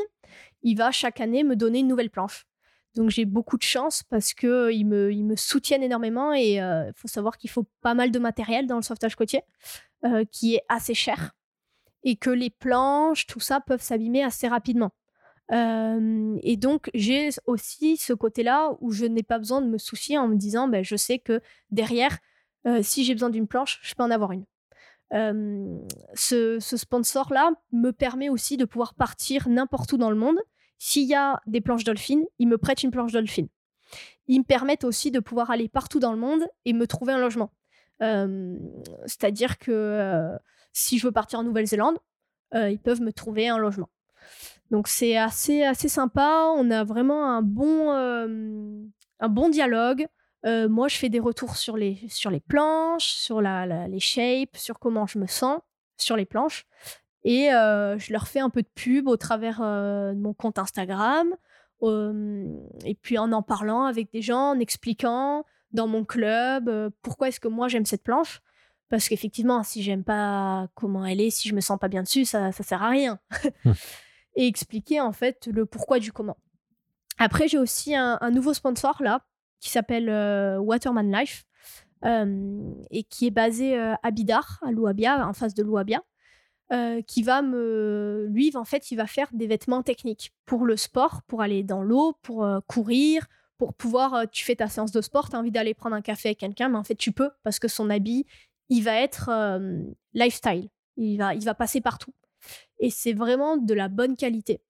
Il 0.62 0.76
va 0.76 0.90
chaque 0.90 1.20
année 1.20 1.44
me 1.44 1.54
donner 1.54 1.78
une 1.78 1.88
nouvelle 1.88 2.10
planche. 2.10 2.44
Donc 2.96 3.10
j'ai 3.10 3.26
beaucoup 3.26 3.58
de 3.58 3.62
chance 3.62 4.02
parce 4.02 4.32
qu'ils 4.32 4.86
me, 4.86 5.12
ils 5.12 5.24
me 5.24 5.36
soutiennent 5.36 5.82
énormément 5.82 6.32
et 6.32 6.54
il 6.54 6.60
euh, 6.60 6.90
faut 6.94 7.08
savoir 7.08 7.36
qu'il 7.36 7.50
faut 7.50 7.66
pas 7.82 7.94
mal 7.94 8.10
de 8.10 8.18
matériel 8.18 8.66
dans 8.66 8.76
le 8.76 8.82
sauvetage 8.82 9.14
côtier 9.14 9.42
euh, 10.04 10.24
qui 10.32 10.54
est 10.54 10.62
assez 10.68 10.94
cher 10.94 11.32
et 12.04 12.16
que 12.16 12.30
les 12.30 12.50
planches, 12.50 13.26
tout 13.26 13.40
ça 13.40 13.60
peuvent 13.60 13.82
s'abîmer 13.82 14.24
assez 14.24 14.48
rapidement. 14.48 14.92
Euh, 15.52 16.38
et 16.42 16.56
donc 16.56 16.90
j'ai 16.94 17.28
aussi 17.44 17.98
ce 17.98 18.14
côté-là 18.14 18.70
où 18.80 18.90
je 18.90 19.04
n'ai 19.04 19.22
pas 19.22 19.38
besoin 19.38 19.60
de 19.60 19.68
me 19.68 19.78
soucier 19.78 20.16
en 20.16 20.26
me 20.26 20.36
disant 20.36 20.66
ben, 20.66 20.82
je 20.82 20.96
sais 20.96 21.18
que 21.18 21.40
derrière, 21.70 22.18
si 22.82 23.04
j'ai 23.04 23.14
besoin 23.14 23.30
d'une 23.30 23.46
planche, 23.46 23.78
je 23.82 23.94
peux 23.94 24.02
en 24.02 24.10
avoir 24.10 24.32
une. 24.32 24.44
ce, 26.14 26.58
ce 26.58 26.76
sponsor-là 26.76 27.52
me 27.70 27.92
permet 27.92 28.28
aussi 28.28 28.56
de 28.56 28.64
pouvoir 28.64 28.94
partir 28.94 29.48
n'importe 29.48 29.92
où 29.92 29.98
dans 29.98 30.10
le 30.10 30.16
monde 30.16 30.40
s'il 30.78 31.06
y 31.08 31.14
a 31.14 31.40
des 31.46 31.60
planches 31.60 31.84
Dolphin, 31.84 32.22
ils 32.38 32.48
me 32.48 32.58
prêtent 32.58 32.82
une 32.82 32.90
planche 32.90 33.12
Dolphin. 33.12 33.46
Ils 34.26 34.40
me 34.40 34.44
permettent 34.44 34.84
aussi 34.84 35.10
de 35.10 35.20
pouvoir 35.20 35.50
aller 35.50 35.68
partout 35.68 36.00
dans 36.00 36.12
le 36.12 36.18
monde 36.18 36.46
et 36.64 36.72
me 36.72 36.86
trouver 36.86 37.12
un 37.12 37.18
logement. 37.18 37.52
Euh, 38.02 38.58
c'est-à-dire 39.06 39.58
que 39.58 39.70
euh, 39.72 40.36
si 40.72 40.98
je 40.98 41.06
veux 41.06 41.12
partir 41.12 41.38
en 41.38 41.44
Nouvelle-Zélande, 41.44 41.98
euh, 42.54 42.70
ils 42.70 42.78
peuvent 42.78 43.00
me 43.00 43.12
trouver 43.12 43.48
un 43.48 43.58
logement. 43.58 43.88
Donc 44.70 44.88
c'est 44.88 45.16
assez, 45.16 45.62
assez 45.62 45.88
sympa. 45.88 46.52
On 46.56 46.70
a 46.70 46.84
vraiment 46.84 47.30
un 47.30 47.42
bon, 47.42 47.90
un 47.90 49.28
bon 49.28 49.48
dialogue. 49.48 50.06
moi, 50.44 50.88
je 50.88 50.96
fais 50.96 51.08
des 51.08 51.20
retours 51.20 51.56
sur 51.56 51.76
les, 51.76 52.00
sur 52.08 52.30
les 52.30 52.40
planches, 52.40 53.06
sur 53.06 53.40
la, 53.40 53.86
les 53.86 54.00
shapes, 54.00 54.56
sur 54.56 54.78
comment 54.78 55.06
je 55.06 55.18
me 55.18 55.26
sens 55.26 55.60
sur 55.96 56.16
les 56.16 56.26
planches. 56.26 56.66
Et 57.26 57.52
euh, 57.52 57.98
je 57.98 58.12
leur 58.12 58.28
fais 58.28 58.38
un 58.38 58.50
peu 58.50 58.62
de 58.62 58.68
pub 58.72 59.08
au 59.08 59.16
travers 59.16 59.60
euh, 59.60 60.14
de 60.14 60.20
mon 60.20 60.32
compte 60.32 60.60
Instagram. 60.60 61.34
et 61.82 62.94
puis 63.02 63.18
en 63.18 63.32
en 63.32 63.42
parlant 63.42 63.84
avec 63.84 64.12
des 64.12 64.22
gens, 64.22 64.50
en 64.50 64.60
expliquant 64.60 65.44
dans 65.72 65.88
mon 65.88 66.04
club 66.04 66.68
euh, 66.68 66.88
pourquoi 67.02 67.26
est-ce 67.26 67.40
que 67.40 67.48
moi 67.48 67.66
j'aime 67.66 67.84
cette 67.84 68.04
planche. 68.04 68.40
Parce 68.88 69.08
qu'effectivement, 69.08 69.64
si 69.64 69.82
j'aime 69.82 70.04
pas 70.04 70.68
comment 70.74 71.04
elle 71.04 71.20
est, 71.20 71.30
si 71.30 71.48
je 71.48 71.54
me 71.56 71.60
sens 71.60 71.80
pas 71.80 71.88
bien 71.88 72.04
dessus, 72.04 72.24
ça, 72.24 72.52
ça 72.52 72.62
sert 72.62 72.80
à 72.80 72.90
rien. 72.90 73.18
Hum. 73.64 73.74
et 74.36 74.46
expliquer 74.46 75.00
en 75.00 75.12
fait 75.12 75.48
le 75.48 75.66
pourquoi 75.66 75.98
du 75.98 76.12
comment. 76.12 76.36
Après, 77.18 77.48
j'ai 77.48 77.58
aussi 77.58 77.96
un, 77.96 78.20
nouveau 78.30 78.54
sponsor 78.54 79.02
là 79.02 79.26
qui 79.58 79.70
s'appelle 79.70 80.08
Waterman 80.60 81.10
Life 81.10 81.44
et 82.04 83.02
qui 83.04 83.26
est 83.26 83.30
basé 83.30 83.76
à 83.78 84.10
Bidar, 84.12 84.60
à 84.62 84.70
Louabia, 84.70 85.26
en 85.26 85.32
face 85.32 85.54
de 85.54 85.62
Louabia. 85.62 86.02
Euh, 86.72 87.00
qui 87.00 87.22
va 87.22 87.42
me. 87.42 88.26
Lui, 88.28 88.50
en 88.56 88.64
fait, 88.64 88.90
il 88.90 88.96
va 88.96 89.06
faire 89.06 89.28
des 89.32 89.46
vêtements 89.46 89.84
techniques 89.84 90.32
pour 90.46 90.64
le 90.64 90.76
sport, 90.76 91.22
pour 91.28 91.40
aller 91.40 91.62
dans 91.62 91.80
l'eau, 91.80 92.14
pour 92.22 92.44
euh, 92.44 92.58
courir, 92.66 93.28
pour 93.56 93.72
pouvoir. 93.72 94.14
Euh, 94.14 94.24
tu 94.32 94.44
fais 94.44 94.56
ta 94.56 94.66
séance 94.66 94.90
de 94.90 95.00
sport, 95.00 95.30
tu 95.30 95.36
as 95.36 95.38
envie 95.38 95.52
d'aller 95.52 95.74
prendre 95.74 95.94
un 95.94 96.00
café 96.00 96.30
avec 96.30 96.38
quelqu'un, 96.38 96.68
mais 96.68 96.76
en 96.76 96.82
fait, 96.82 96.96
tu 96.96 97.12
peux 97.12 97.30
parce 97.44 97.60
que 97.60 97.68
son 97.68 97.88
habit, 97.88 98.26
il 98.68 98.82
va 98.82 99.00
être 99.00 99.30
lifestyle. 100.12 100.68
Il 100.96 101.18
va, 101.18 101.34
il 101.34 101.44
va 101.44 101.54
passer 101.54 101.80
partout. 101.80 102.12
Et 102.80 102.90
c'est 102.90 103.12
vraiment 103.12 103.56
de 103.56 103.72
la 103.72 103.86
bonne 103.86 104.16
qualité. 104.16 104.60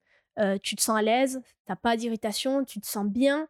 tu 0.61 0.75
te 0.75 0.81
sens 0.83 0.99
à 0.99 1.01
l'aise, 1.01 1.41
t'as 1.65 1.75
pas 1.75 1.97
d'irritation, 1.97 2.63
tu 2.63 2.79
te 2.79 2.85
sens 2.85 3.07
bien. 3.07 3.47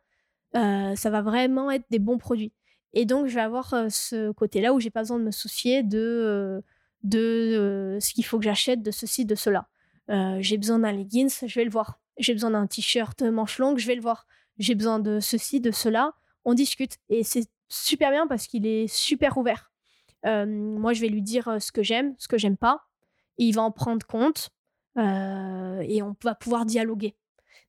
ça 0.54 1.10
va 1.10 1.22
vraiment 1.22 1.70
être 1.70 1.86
des 1.90 2.00
bons 2.00 2.18
produits. 2.18 2.54
Et 2.94 3.04
donc, 3.04 3.28
je 3.28 3.36
vais 3.36 3.42
avoir 3.42 3.76
ce 3.90 4.32
côté-là 4.32 4.74
où 4.74 4.80
j'ai 4.80 4.90
pas 4.90 5.02
besoin 5.02 5.20
de 5.20 5.26
me 5.26 5.32
soucier 5.32 5.84
de 5.84 6.64
de 7.04 7.20
euh, 7.20 8.00
ce 8.00 8.14
qu'il 8.14 8.26
faut 8.26 8.38
que 8.38 8.46
j'achète, 8.46 8.82
de 8.82 8.92
ceci, 8.92 9.26
de 9.26 9.36
cela. 9.36 9.68
Euh, 10.10 10.38
j'ai 10.42 10.58
besoin 10.58 10.80
d'un 10.80 10.92
leggings, 10.92 11.46
je 11.46 11.60
vais 11.60 11.66
le 11.66 11.72
voir. 11.72 12.00
J'ai 12.18 12.34
besoin 12.34 12.52
d'un 12.52 12.68
t-shirt 12.68 13.22
manche 13.22 13.60
longue, 13.60 13.78
je 13.78 13.88
vais 13.88 13.96
le 13.96 14.02
voir. 14.02 14.26
J'ai 14.58 14.76
besoin 14.76 15.00
de 15.00 15.20
ceci, 15.20 15.62
de 15.62 15.72
cela. 15.72 16.14
On 16.46 16.54
discute. 16.54 16.98
Et 17.10 17.24
c'est 17.24 17.48
super 17.70 18.12
bien 18.12 18.28
parce 18.28 18.48
qu'il 18.48 18.66
est 18.66 18.88
super 18.88 19.38
ouvert. 19.38 19.72
Euh, 20.26 20.46
moi, 20.46 20.94
je 20.94 21.02
vais 21.02 21.10
lui 21.10 21.22
dire 21.22 21.58
ce 21.60 21.72
que 21.72 21.84
j'aime, 21.84 22.16
ce 22.18 22.28
que 22.28 22.38
j'aime 22.38 22.58
pas. 22.58 22.88
Et 23.38 23.46
il 23.46 23.54
va 23.54 23.62
en 23.62 23.72
prendre 23.72 24.06
compte. 24.06 24.50
et 24.98 26.02
on 26.02 26.16
va 26.24 26.34
pouvoir 26.34 26.66
dialoguer. 26.66 27.16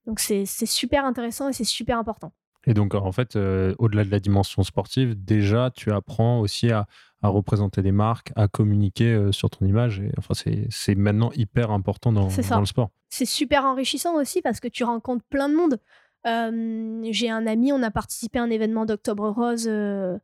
Donc, 0.06 0.20
c'est 0.20 0.46
super 0.46 1.04
intéressant 1.04 1.50
et 1.50 1.52
c'est 1.52 1.64
super 1.64 1.98
important. 1.98 2.32
Et 2.66 2.74
donc, 2.74 2.94
en 2.94 3.12
fait, 3.12 3.36
au-delà 3.36 4.04
de 4.04 4.10
la 4.10 4.20
dimension 4.20 4.62
sportive, 4.62 5.14
déjà, 5.14 5.70
tu 5.74 5.92
apprends 5.92 6.40
aussi 6.40 6.70
à, 6.70 6.86
à 7.22 7.28
représenter 7.28 7.82
des 7.82 7.92
marques, 7.92 8.32
à 8.36 8.48
communiquer 8.48 9.12
euh, 9.12 9.32
sur 9.32 9.50
ton 9.50 9.66
image. 9.66 10.00
Et, 10.00 10.10
enfin, 10.18 10.34
c'est 10.70 10.94
maintenant 10.94 11.30
hyper 11.34 11.70
important 11.70 12.12
dans, 12.12 12.28
dans 12.28 12.60
le 12.60 12.66
sport. 12.66 12.90
C'est 13.08 13.26
super 13.26 13.64
enrichissant 13.64 14.14
aussi 14.14 14.42
parce 14.42 14.60
que 14.60 14.68
tu 14.68 14.84
rencontres 14.84 15.24
plein 15.28 15.48
de 15.48 15.54
monde. 15.54 15.80
Euh, 16.26 17.00
j'ai 17.10 17.30
un 17.30 17.46
ami, 17.46 17.72
on 17.72 17.82
a 17.82 17.90
participé 17.90 18.38
à 18.38 18.42
un 18.42 18.50
événement 18.50 18.86
d'Octobre 18.86 19.30
Rose 19.30 19.66
euh, 19.68 20.18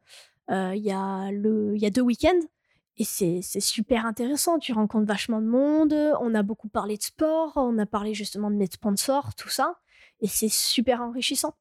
il 0.49 0.82
y, 0.82 0.93
a 0.93 1.30
le, 1.32 1.76
y 1.76 1.87
a 1.87 1.91
deux 1.91 2.03
week-ends. 2.03 2.47
Et 2.97 3.05
c'est 3.05 3.43
super 3.43 4.07
intéressant. 4.07 4.61
Tu 4.61 4.72
rencontres 4.72 5.07
vachement 5.07 5.41
de 5.41 5.47
monde. 5.47 5.95
On 6.20 6.32
a 6.35 6.45
beaucoup 6.45 6.68
parlé 6.68 6.97
de 6.97 7.03
sport. 7.03 7.53
On 7.57 7.76
a 7.78 7.87
parlé 7.87 8.14
justement 8.14 8.53
de 8.53 8.57
mes 8.57 8.66
sponsors, 8.66 9.35
tout 9.35 9.49
ça. 9.49 9.80
Et 10.20 10.28
c'est 10.28 10.51
super 10.51 11.01
enrichissant 11.01 11.55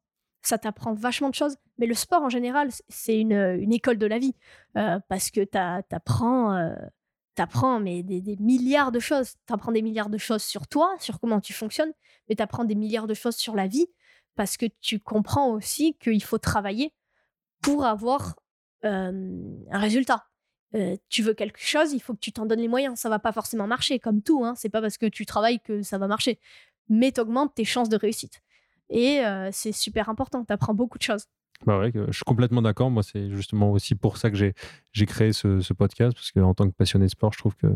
ça 0.43 0.57
t'apprend 0.57 0.93
vachement 0.93 1.29
de 1.29 1.35
choses. 1.35 1.55
Mais 1.77 1.87
le 1.87 1.93
sport 1.93 2.21
en 2.21 2.29
général, 2.29 2.69
c'est 2.89 3.19
une, 3.19 3.33
une, 3.33 3.73
école 3.73 3.97
de 3.97 4.05
la 4.05 4.19
vie 4.19 4.35
euh, 4.77 4.99
parce 5.09 5.31
que 5.31 5.43
t'apprends, 5.43 6.55
euh, 6.55 6.73
t'apprends 7.35 7.79
mais 7.79 8.03
des, 8.03 8.21
milliards 8.39 8.91
de 8.91 8.99
choses. 8.99 9.35
T'apprends 9.45 9.71
des 9.71 9.81
milliards 9.81 10.09
de 10.09 10.17
choses 10.17 10.43
sur 10.43 10.67
toi, 10.67 10.93
sur 10.99 11.19
comment 11.19 11.39
tu 11.39 11.53
fonctionnes, 11.53 11.93
mais 12.27 12.35
t'apprends 12.35 12.65
des 12.65 12.75
milliards 12.75 13.07
de 13.07 13.13
choses 13.13 13.35
sur 13.35 13.55
la 13.55 13.67
vie 13.67 13.87
parce 14.35 14.57
que 14.57 14.65
tu 14.81 14.99
comprends 14.99 15.49
aussi 15.51 15.95
qu'il 15.95 16.23
faut 16.23 16.37
travailler 16.37 16.93
pour 17.61 17.85
avoir 17.85 18.35
euh, 18.83 19.39
un 19.71 19.79
résultat. 19.79 20.25
tu 21.09 21.21
veux 21.21 21.33
quelque 21.33 21.59
chose, 21.59 21.93
il 21.93 22.01
faut 22.01 22.13
que 22.13 22.19
tu 22.19 22.33
t'en 22.33 22.45
donnes 22.45 22.59
les 22.59 22.67
moyens. 22.67 22.99
Ça 22.99 23.07
va 23.09 23.19
pas 23.19 23.31
forcément 23.31 23.67
marcher, 23.67 23.99
comme 23.99 24.21
tout. 24.21 24.43
Hein. 24.43 24.55
C'est 24.57 24.69
pas 24.69 24.81
parce 24.81 24.97
que 24.97 25.05
tu 25.05 25.25
travailles 25.25 25.59
que 25.61 25.83
ça 25.83 25.97
va 25.97 26.07
marcher, 26.07 26.39
mais 26.89 27.11
t'augmentes 27.11 27.55
tes 27.55 27.63
chances 27.63 27.89
de 27.89 27.95
réussite. 27.95 28.41
Et 28.89 29.19
euh, 29.25 29.49
c'est 29.51 29.71
super 29.71 30.09
important, 30.09 30.43
tu 30.45 30.53
apprends 30.53 30.73
beaucoup 30.73 30.97
de 30.97 31.03
choses. 31.03 31.25
Bah 31.65 31.79
ouais, 31.79 31.91
je 31.93 32.11
suis 32.11 32.25
complètement 32.25 32.61
d'accord. 32.61 32.91
Moi, 32.91 33.03
c'est 33.03 33.29
justement 33.31 33.71
aussi 33.71 33.95
pour 33.95 34.17
ça 34.17 34.29
que 34.29 34.35
j'ai 34.35 35.05
créé 35.05 35.31
ce, 35.31 35.61
ce, 35.61 35.73
podcast, 35.73 36.13
parce 36.13 36.31
qu'en 36.31 36.53
tant 36.53 36.67
que 36.67 36.75
passionné 36.75 37.05
de 37.05 37.11
sport, 37.11 37.31
je 37.31 37.37
trouve 37.37 37.55
que 37.55 37.67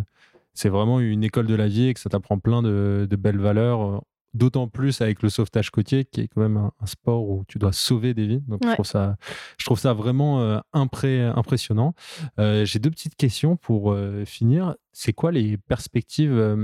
c'est 0.53 0.69
vraiment 0.69 0.99
une 0.99 1.23
école 1.23 1.47
de 1.47 1.55
la 1.55 1.67
vie 1.67 1.87
et 1.87 1.93
que 1.93 1.99
ça 1.99 2.09
t'apprend 2.09 2.37
plein 2.39 2.61
de, 2.61 3.07
de, 3.09 3.15
belles 3.15 3.39
valeurs. 3.39 3.81
Euh, 3.81 3.99
d'autant 4.33 4.67
plus 4.67 5.01
avec 5.01 5.23
le 5.23 5.29
sauvetage 5.29 5.71
côtier, 5.71 6.05
qui 6.05 6.21
est 6.21 6.27
quand 6.27 6.41
même 6.41 6.57
un, 6.57 6.85
sport 6.85 7.27
où 7.27 7.43
tu 7.47 7.57
dois 7.57 7.71
sauver 7.71 8.13
des 8.13 8.27
vies. 8.27 8.43
Donc, 8.47 8.59
je, 8.63 8.73
trouve 8.73 8.85
ça, 8.85 9.15
je 9.57 9.65
trouve 9.65 9.79
ça 9.79 9.93
vraiment 9.93 10.41
euh, 10.41 10.59
impressionnant. 10.73 11.95
j'ai 12.37 12.79
deux 12.79 12.91
petites 12.91 13.15
questions 13.15 13.55
pour 13.55 13.95
finir. 14.25 14.75
C'est 14.91 15.13
quoi 15.13 15.31
les 15.31 15.57
perspectives 15.57 16.55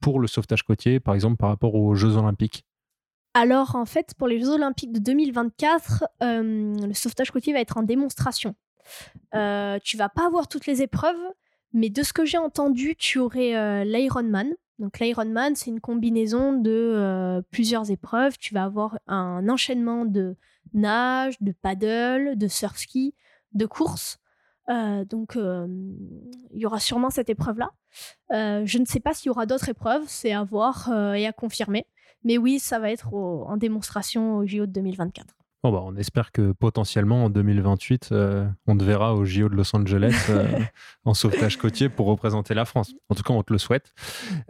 pour 0.00 0.20
le 0.20 0.26
sauvetage 0.26 0.64
côtier, 0.64 1.00
par 1.00 1.14
exemple, 1.14 1.36
par 1.36 1.48
rapport 1.48 1.76
aux 1.76 1.94
Jeux 1.94 2.16
Olympiques? 2.16 2.64
Alors 3.34 3.76
en 3.76 3.86
fait, 3.86 4.14
pour 4.14 4.28
les 4.28 4.40
Jeux 4.40 4.50
Olympiques 4.50 4.92
de 4.92 4.98
2024, 4.98 6.04
euh, 6.22 6.74
le 6.86 6.94
sauvetage 6.94 7.30
côtier 7.30 7.52
va 7.52 7.60
être 7.60 7.76
en 7.76 7.82
démonstration. 7.82 8.54
Euh, 9.34 9.78
tu 9.82 9.96
vas 9.96 10.08
pas 10.08 10.26
avoir 10.26 10.48
toutes 10.48 10.66
les 10.66 10.82
épreuves, 10.82 11.20
mais 11.72 11.90
de 11.90 12.02
ce 12.02 12.12
que 12.12 12.24
j'ai 12.24 12.38
entendu, 12.38 12.96
tu 12.96 13.18
aurais 13.18 13.54
euh, 13.56 13.84
l'Ironman. 13.84 14.52
Donc 14.78 14.98
l'Ironman, 14.98 15.54
c'est 15.54 15.70
une 15.70 15.80
combinaison 15.80 16.52
de 16.54 16.70
euh, 16.70 17.42
plusieurs 17.50 17.90
épreuves. 17.90 18.38
Tu 18.38 18.54
vas 18.54 18.64
avoir 18.64 18.98
un 19.06 19.48
enchaînement 19.48 20.04
de 20.04 20.36
nage, 20.72 21.36
de 21.40 21.52
paddle, 21.52 22.36
de 22.36 22.48
surf 22.48 22.78
ski, 22.78 23.14
de 23.52 23.66
course. 23.66 24.18
donc 24.68 25.34
il 25.34 26.58
y 26.60 26.64
aura 26.64 26.78
sûrement 26.78 27.10
cette 27.10 27.28
épreuve-là. 27.28 27.70
je 28.30 28.78
ne 28.78 28.84
sais 28.84 29.00
pas 29.00 29.12
s'il 29.12 29.26
y 29.26 29.30
aura 29.30 29.44
d'autres 29.44 29.68
épreuves, 29.68 30.04
c'est 30.06 30.32
à 30.32 30.44
voir 30.44 30.88
et 31.14 31.26
à 31.26 31.32
confirmer. 31.32 31.86
Mais 32.24 32.38
oui, 32.38 32.58
ça 32.58 32.78
va 32.78 32.90
être 32.90 33.12
en 33.14 33.56
démonstration 33.56 34.36
au 34.36 34.46
JO 34.46 34.66
de 34.66 34.72
2024. 34.72 35.34
Bon 35.62 35.72
bah, 35.72 35.82
on 35.84 35.94
espère 35.96 36.32
que 36.32 36.52
potentiellement 36.52 37.24
en 37.24 37.30
2028, 37.30 38.08
euh, 38.12 38.48
on 38.66 38.78
te 38.78 38.82
verra 38.82 39.14
au 39.14 39.26
JO 39.26 39.50
de 39.50 39.54
Los 39.54 39.76
Angeles 39.76 40.14
euh, 40.30 40.58
en 41.04 41.12
sauvetage 41.12 41.58
côtier 41.58 41.90
pour 41.90 42.06
représenter 42.06 42.54
la 42.54 42.64
France. 42.64 42.94
En 43.10 43.14
tout 43.14 43.22
cas, 43.22 43.34
on 43.34 43.42
te 43.42 43.52
le 43.52 43.58
souhaite. 43.58 43.92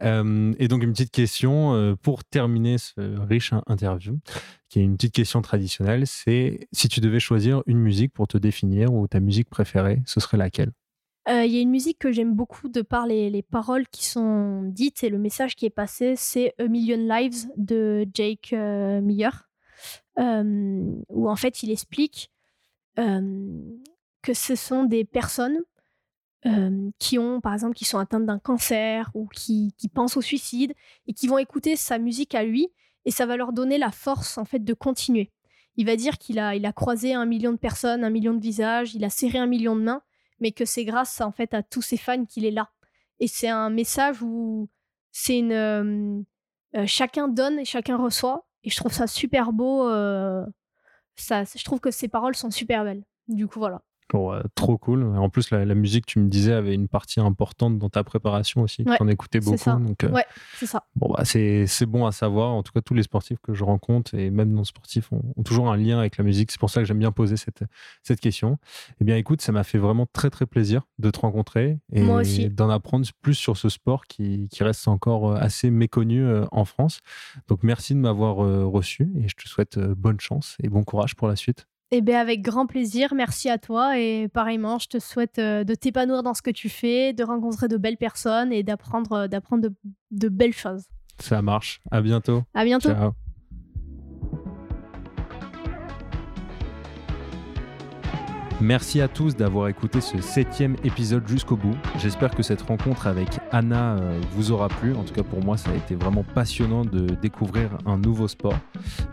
Euh, 0.05 0.53
et 0.61 0.69
donc, 0.69 0.85
une 0.85 0.93
petite 0.93 1.11
question 1.11 1.97
pour 2.01 2.23
terminer 2.23 2.79
ce 2.79 3.19
riche 3.27 3.53
interview, 3.67 4.21
qui 4.69 4.79
est 4.79 4.85
une 4.85 4.97
petite 4.97 5.15
question 5.15 5.43
traditionnelle, 5.43 6.07
c'est 6.07 6.69
si 6.71 6.89
tu 6.89 7.01
devais 7.01 7.21
choisir 7.21 7.63
une 7.67 7.79
musique 7.79 8.13
pour 8.13 8.29
te 8.29 8.39
définir 8.39 8.93
ou 8.93 9.09
ta 9.09 9.19
musique 9.19 9.51
préférée, 9.51 10.03
ce 10.07 10.21
serait 10.21 10.37
laquelle? 10.37 10.71
Euh, 11.31 11.45
Il 11.45 11.53
y 11.53 11.59
a 11.59 11.61
une 11.61 11.71
musique 11.71 11.99
que 11.99 12.11
j'aime 12.11 12.35
beaucoup 12.35 12.69
de 12.69 12.83
par 12.83 13.07
les, 13.07 13.31
les 13.31 13.43
paroles 13.43 13.87
qui 13.89 14.05
sont 14.05 14.63
dites 14.65 15.05
et 15.05 15.11
le 15.11 15.19
message 15.19 15.55
qui 15.55 15.65
est 15.67 15.71
passé, 15.71 16.15
c'est 16.17 16.55
A 16.59 16.67
Million 16.67 16.97
Lives 16.97 17.47
de 17.57 18.05
Jake 18.13 18.53
euh, 18.53 19.01
Miller, 19.01 19.49
euh, 20.19 20.93
où 21.09 21.31
en 21.31 21.37
fait 21.37 21.63
il 21.63 21.71
explique 21.71 22.33
euh, 22.99 23.61
que 24.23 24.35
ce 24.35 24.57
sont 24.57 24.85
des 24.85 25.05
personnes 25.05 25.61
qui 26.99 27.19
ont, 27.19 27.43
par 27.43 27.53
exemple, 27.53 27.75
qui 27.75 27.85
sont 27.85 27.99
atteintes 27.99 28.25
d'un 28.25 28.39
cancer 28.39 29.11
ou 29.13 29.27
qui, 29.27 29.75
qui 29.77 29.91
pensent 29.91 30.17
au 30.17 30.23
suicide 30.23 30.73
et 31.07 31.13
qui 31.13 31.27
vont 31.27 31.37
écouter 31.37 31.77
sa 31.77 31.99
musique 31.99 32.35
à 32.35 32.43
lui 32.45 32.69
et 33.05 33.11
ça 33.11 33.27
va 33.27 33.37
leur 33.37 33.53
donner 33.53 33.77
la 33.77 33.91
force 33.91 34.39
en 34.39 34.47
fait 34.47 34.65
de 34.65 34.73
continuer. 34.73 35.33
Il 35.77 35.85
va 35.85 35.97
dire 35.97 36.17
qu'il 36.17 36.39
a, 36.39 36.55
il 36.55 36.65
a 36.65 36.73
croisé 36.73 37.13
un 37.13 37.27
million 37.27 37.53
de 37.53 37.59
personnes, 37.59 38.05
un 38.05 38.11
million 38.11 38.33
de 38.33 38.41
visages, 38.41 38.95
il 38.95 39.05
a 39.05 39.11
serré 39.11 39.37
un 39.37 39.47
million 39.47 39.77
de 39.77 39.83
mains, 39.83 40.03
mais 40.41 40.53
que 40.53 40.65
c'est 40.65 40.85
grâce 40.85 41.21
en 41.21 41.33
fait 41.33 41.55
à 41.55 41.63
tous 41.63 41.83
ses 41.83 41.97
fans 41.97 42.25
qu'il 42.25 42.45
est 42.45 42.51
là. 42.51 42.71
Et 43.21 43.29
c'est 43.29 43.49
un 43.49 43.71
message 43.71 44.23
où 44.23 44.69
c'est 45.13 45.43
euh, 45.43 46.21
euh, 46.77 46.87
chacun 46.87 47.29
donne 47.29 47.59
et 47.59 47.65
chacun 47.65 47.97
reçoit. 47.97 48.47
Et 48.65 48.71
je 48.71 48.77
trouve 48.77 48.93
ça 48.93 49.07
super 49.07 49.53
beau. 49.53 49.89
euh, 49.89 50.45
ça, 51.17 51.45
je 51.45 51.65
trouve 51.65 51.81
que 51.81 51.91
ces 51.91 52.09
paroles 52.09 52.35
sont 52.35 52.51
super 52.51 52.85
belles. 52.85 53.05
Du 53.29 53.47
coup, 53.47 53.59
voilà. 53.59 53.83
Ouais, 54.15 54.41
trop 54.55 54.77
cool. 54.79 55.05
En 55.17 55.29
plus, 55.31 55.51
la, 55.51 55.65
la 55.65 55.75
musique, 55.75 56.07
tu 56.07 56.19
me 56.19 56.29
disais, 56.29 56.53
avait 56.53 56.75
une 56.75 56.89
partie 56.89 57.21
importante 57.21 57.79
dans 57.79 57.89
ta 57.89 58.05
préparation 58.05 58.63
aussi. 58.63 58.83
Ouais, 58.87 58.97
tu 58.97 59.03
en 59.03 59.09
écoutais 59.09 59.41
c'est 59.41 59.47
beaucoup. 59.47 59.59
ça. 59.59 59.75
Donc, 59.77 60.05
euh, 60.05 60.11
Ouais, 60.11 60.25
c'est 60.57 60.67
ça. 60.67 60.85
bon, 60.97 61.13
bah, 61.17 61.25
c'est 61.25 61.67
c'est 61.67 61.87
bon 61.87 62.07
à 62.07 62.13
savoir. 62.13 62.51
En 62.51 62.63
tout 62.63 62.73
cas, 62.73 62.81
tous 62.81 62.95
les 62.95 63.03
sportifs 63.03 63.39
que 63.43 63.55
je 63.55 63.65
rencontre 63.65 64.15
et 64.15 64.31
même 64.31 64.51
non 64.53 64.65
sportifs 64.65 65.13
ont, 65.13 65.23
ont 65.37 65.43
toujours 65.43 65.71
un 65.71 65.77
lien 65.77 65.99
avec 65.99 66.17
la 66.17 66.25
musique. 66.25 66.51
C'est 66.51 66.61
pour 66.61 66.71
ça 66.71 66.81
que 66.81 66.87
j'aime 66.87 66.99
bien 66.99 67.13
poser 67.13 67.37
cette, 67.37 67.63
cette 68.03 68.21
question. 68.21 68.59
Eh 69.01 69.05
bien, 69.05 69.17
écoute, 69.17 69.41
ça 69.43 69.53
m'a 69.53 69.65
fait 69.65 69.79
vraiment 69.79 70.07
très, 70.13 70.31
très 70.31 70.47
plaisir 70.47 70.83
de 70.99 71.11
te 71.11 71.21
rencontrer 71.21 71.79
et 71.93 72.49
d'en 72.51 72.71
apprendre 72.71 73.07
plus 73.23 73.35
sur 73.35 73.57
ce 73.57 73.69
sport 73.69 74.07
qui, 74.07 74.49
qui 74.51 74.65
reste 74.65 74.87
encore 74.89 75.33
euh, 75.33 75.37
assez 75.41 75.71
méconnu 75.71 76.23
euh, 76.25 76.45
en 76.53 76.65
France. 76.65 77.01
Donc, 77.49 77.63
merci 77.63 77.95
de 77.95 78.01
m'avoir 78.01 78.45
euh, 78.45 78.65
reçu 78.67 79.09
et 79.17 79.29
je 79.29 79.35
te 79.37 79.49
souhaite 79.49 79.79
euh, 79.79 79.95
bonne 79.97 80.21
chance 80.21 80.57
et 80.63 80.69
bon 80.69 80.83
courage 80.85 81.15
pour 81.17 81.29
la 81.29 81.37
suite. 81.37 81.67
Eh 81.93 82.03
bien, 82.03 82.21
avec 82.21 82.43
grand 82.43 82.67
plaisir. 82.67 83.15
Merci 83.15 83.49
à 83.49 83.59
toi. 83.59 83.99
Et 83.99 84.29
pareillement, 84.29 84.79
je 84.79 84.87
te 84.89 84.99
souhaite 84.99 85.39
euh, 85.39 85.65
de 85.65 85.75
t'épanouir 85.75 86.23
dans 86.23 86.35
ce 86.35 86.43
que 86.43 86.51
tu 86.51 86.69
fais, 86.69 87.13
de 87.13 87.25
rencontrer 87.25 87.67
de 87.67 87.77
belles 87.77 87.97
personnes 87.97 88.53
et 88.53 88.63
d'apprendre 88.63 89.13
euh, 89.13 89.29
d'apprendre 89.29 89.69
de, 89.69 89.75
de 90.13 90.29
belles 90.29 90.55
choses. 90.55 90.85
Ça 91.19 91.43
marche. 91.43 91.81
À 91.91 92.01
bientôt. 92.01 92.45
À 92.55 92.65
bientôt. 92.65 92.91
Ciao. 92.91 93.13
Merci 98.63 99.01
à 99.01 99.09
tous 99.09 99.37
d'avoir 99.37 99.69
écouté 99.69 100.03
ce 100.03 100.21
septième 100.21 100.77
épisode 100.85 101.27
jusqu'au 101.27 101.57
bout. 101.57 101.75
J'espère 101.99 102.35
que 102.35 102.43
cette 102.43 102.61
rencontre 102.61 103.07
avec 103.07 103.29
Anna 103.53 103.95
euh, 103.95 104.21
vous 104.33 104.53
aura 104.53 104.69
plu. 104.69 104.95
En 104.95 105.03
tout 105.03 105.15
cas, 105.15 105.23
pour 105.23 105.43
moi, 105.43 105.57
ça 105.57 105.71
a 105.71 105.75
été 105.75 105.95
vraiment 105.95 106.25
passionnant 106.35 106.85
de 106.85 107.07
découvrir 107.23 107.71
un 107.87 107.97
nouveau 107.97 108.29
sport. 108.29 108.59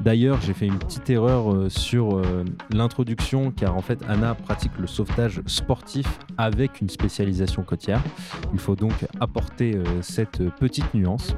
D'ailleurs, 0.02 0.42
j'ai 0.42 0.54
fait 0.54 0.68
une 0.68 0.78
petite 0.78 1.10
erreur 1.10 1.54
euh, 1.54 1.70
sur 1.70 2.18
euh, 2.18 2.44
l'introduction, 2.72 3.52
car 3.52 3.78
en 3.78 3.82
fait, 3.82 4.00
Anna 4.10 4.36
pratique 4.36 4.74
le 4.80 4.86
sauvetage 4.86 5.42
sportif 5.46 6.20
avec 6.38 6.82
une 6.82 6.90
spécialisation 6.90 7.64
côtière. 7.64 8.04
Il 8.52 8.60
faut 8.60 8.76
donc 8.76 9.06
apporter 9.22 9.80
cette 10.02 10.44
petite 10.56 10.94
nuance. 10.94 11.36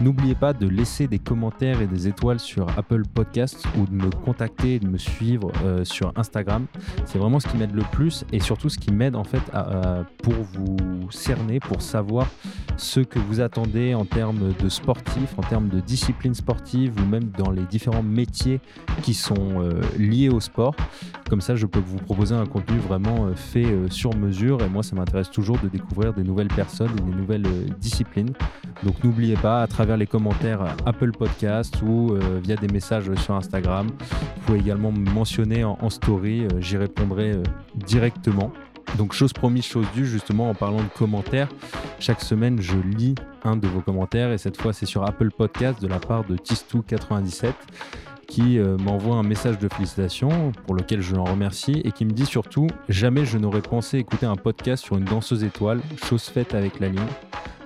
N'oubliez 0.00 0.34
pas 0.34 0.52
de 0.52 0.66
laisser 0.66 1.06
des 1.06 1.18
commentaires 1.18 1.80
et 1.80 1.86
des 1.86 2.08
étoiles 2.08 2.40
sur 2.40 2.66
Apple 2.76 3.02
Podcasts 3.14 3.64
ou 3.78 3.86
de 3.86 3.92
me 3.92 4.10
contacter 4.10 4.74
et 4.74 4.78
de 4.80 4.88
me 4.88 4.98
suivre 4.98 5.50
sur 5.84 6.12
Instagram. 6.16 6.66
C'est 7.06 7.18
vraiment 7.18 7.40
ce 7.44 7.48
qui 7.48 7.56
m'aide 7.56 7.74
le 7.74 7.84
plus 7.92 8.24
et 8.32 8.40
surtout 8.40 8.68
ce 8.68 8.78
qui 8.78 8.92
m'aide 8.92 9.16
en 9.16 9.24
fait 9.24 9.42
pour 10.22 10.34
vous 10.34 11.10
cerner, 11.10 11.60
pour 11.60 11.82
savoir 11.82 12.26
ce 12.76 13.00
que 13.00 13.18
vous 13.18 13.40
attendez 13.40 13.94
en 13.94 14.04
termes 14.04 14.52
de 14.60 14.68
sportifs, 14.68 15.38
en 15.38 15.42
termes 15.42 15.68
de 15.68 15.80
discipline 15.80 16.34
sportive 16.34 16.94
ou 17.00 17.06
même 17.06 17.30
dans 17.38 17.50
les 17.50 17.62
différents 17.62 18.02
métiers 18.02 18.60
qui 19.02 19.14
sont 19.14 19.60
euh, 19.60 19.80
liés 19.98 20.28
au 20.28 20.40
sport. 20.40 20.74
Comme 21.28 21.40
ça, 21.40 21.56
je 21.56 21.66
peux 21.66 21.80
vous 21.80 21.98
proposer 21.98 22.34
un 22.34 22.46
contenu 22.46 22.78
vraiment 22.78 23.26
euh, 23.26 23.34
fait 23.34 23.64
euh, 23.64 23.88
sur 23.90 24.14
mesure 24.16 24.62
et 24.62 24.68
moi, 24.68 24.82
ça 24.82 24.96
m'intéresse 24.96 25.30
toujours 25.30 25.58
de 25.58 25.68
découvrir 25.68 26.12
des 26.12 26.22
nouvelles 26.22 26.48
personnes 26.48 26.90
et 26.98 27.02
des 27.02 27.16
nouvelles 27.16 27.46
disciplines. 27.80 28.32
Donc 28.82 29.02
n'oubliez 29.04 29.36
pas, 29.36 29.62
à 29.62 29.66
travers 29.66 29.96
les 29.96 30.06
commentaires 30.06 30.76
Apple 30.84 31.12
Podcast 31.12 31.80
ou 31.82 32.16
via 32.42 32.56
des 32.56 32.66
messages 32.68 33.12
sur 33.14 33.34
Instagram, 33.34 33.88
vous 33.88 34.42
pouvez 34.46 34.58
également 34.58 34.92
me 34.92 35.10
mentionner 35.10 35.64
en, 35.64 35.90
story, 35.90 36.46
j'y 36.58 36.76
répondrai 36.76 37.33
euh, 37.34 37.42
directement. 37.74 38.52
Donc 38.98 39.12
chose 39.12 39.32
promise, 39.32 39.64
chose 39.64 39.86
due, 39.94 40.06
justement 40.06 40.50
en 40.50 40.54
parlant 40.54 40.82
de 40.82 40.88
commentaires, 40.96 41.48
chaque 41.98 42.20
semaine 42.20 42.60
je 42.60 42.76
lis 42.76 43.14
un 43.42 43.56
de 43.56 43.66
vos 43.66 43.80
commentaires 43.80 44.30
et 44.30 44.38
cette 44.38 44.60
fois 44.60 44.72
c'est 44.72 44.86
sur 44.86 45.04
Apple 45.04 45.30
Podcast 45.30 45.80
de 45.82 45.88
la 45.88 45.98
part 45.98 46.24
de 46.24 46.36
Tistou97 46.36 47.52
qui 48.24 48.58
euh, 48.58 48.76
m'envoie 48.78 49.16
un 49.16 49.22
message 49.22 49.58
de 49.58 49.68
félicitations 49.68 50.52
pour 50.66 50.74
lequel 50.74 51.00
je 51.00 51.14
l'en 51.14 51.24
remercie 51.24 51.80
et 51.84 51.92
qui 51.92 52.04
me 52.04 52.10
dit 52.10 52.26
surtout 52.26 52.66
jamais 52.88 53.24
je 53.24 53.38
n'aurais 53.38 53.62
pensé 53.62 53.98
écouter 53.98 54.26
un 54.26 54.36
podcast 54.36 54.84
sur 54.84 54.96
une 54.96 55.04
danseuse 55.04 55.44
étoile, 55.44 55.80
chose 56.04 56.24
faite 56.24 56.54
avec 56.54 56.80
la 56.80 56.88
ligne. 56.88 57.06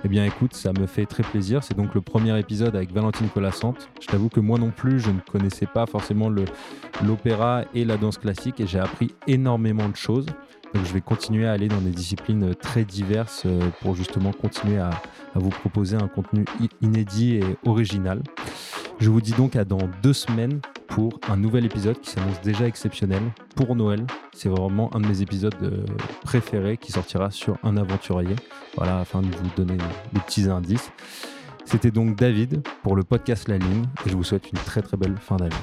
Eh 0.05 0.07
bien 0.07 0.23
écoute, 0.23 0.53
ça 0.53 0.71
me 0.71 0.85
fait 0.87 1.05
très 1.05 1.23
plaisir. 1.23 1.63
C'est 1.63 1.75
donc 1.75 1.93
le 1.93 2.01
premier 2.01 2.37
épisode 2.39 2.75
avec 2.75 2.93
Valentine 2.93 3.27
Colassante. 3.27 3.89
Je 3.99 4.07
t'avoue 4.07 4.29
que 4.29 4.39
moi 4.39 4.57
non 4.57 4.71
plus, 4.71 4.99
je 4.99 5.09
ne 5.09 5.19
connaissais 5.19 5.65
pas 5.65 5.85
forcément 5.85 6.29
l'opéra 7.05 7.63
et 7.73 7.83
la 7.83 7.97
danse 7.97 8.17
classique 8.17 8.61
et 8.61 8.67
j'ai 8.67 8.79
appris 8.79 9.13
énormément 9.27 9.89
de 9.89 9.97
choses. 9.97 10.25
Donc 10.73 10.85
je 10.85 10.93
vais 10.93 11.01
continuer 11.01 11.47
à 11.47 11.51
aller 11.51 11.67
dans 11.67 11.81
des 11.81 11.89
disciplines 11.89 12.53
très 12.55 12.85
diverses 12.85 13.43
euh, 13.45 13.69
pour 13.81 13.95
justement 13.95 14.31
continuer 14.31 14.77
à, 14.77 14.91
à 15.35 15.39
vous 15.39 15.49
proposer 15.49 15.97
un 15.97 16.07
contenu 16.07 16.45
inédit 16.81 17.35
et 17.35 17.43
original. 17.65 18.21
Je 18.99 19.09
vous 19.09 19.21
dis 19.21 19.31
donc 19.31 19.55
à 19.55 19.63
dans 19.63 19.89
deux 20.03 20.11
semaines 20.11 20.59
pour 20.89 21.21
un 21.29 21.37
nouvel 21.37 21.63
épisode 21.65 22.01
qui 22.01 22.09
s'annonce 22.09 22.41
déjà 22.41 22.67
exceptionnel 22.67 23.21
pour 23.55 23.73
Noël. 23.73 24.05
C'est 24.33 24.49
vraiment 24.49 24.93
un 24.93 24.99
de 24.99 25.07
mes 25.07 25.21
épisodes 25.21 25.55
euh, 25.61 25.85
préférés 26.25 26.75
qui 26.75 26.91
sortira 26.91 27.31
sur 27.31 27.57
un 27.63 27.77
aventurier. 27.77 28.35
Voilà, 28.75 28.99
afin 28.99 29.21
de 29.21 29.27
vous 29.27 29.49
donner 29.55 29.77
des 30.11 30.19
petits 30.19 30.49
indices. 30.49 30.91
C'était 31.63 31.91
donc 31.91 32.17
David 32.17 32.61
pour 32.83 32.97
le 32.97 33.03
podcast 33.03 33.47
La 33.47 33.57
Ligne 33.57 33.85
et 34.05 34.09
je 34.09 34.17
vous 34.17 34.23
souhaite 34.25 34.51
une 34.51 34.59
très 34.59 34.81
très 34.81 34.97
belle 34.97 35.15
fin 35.17 35.37
d'année. 35.37 35.55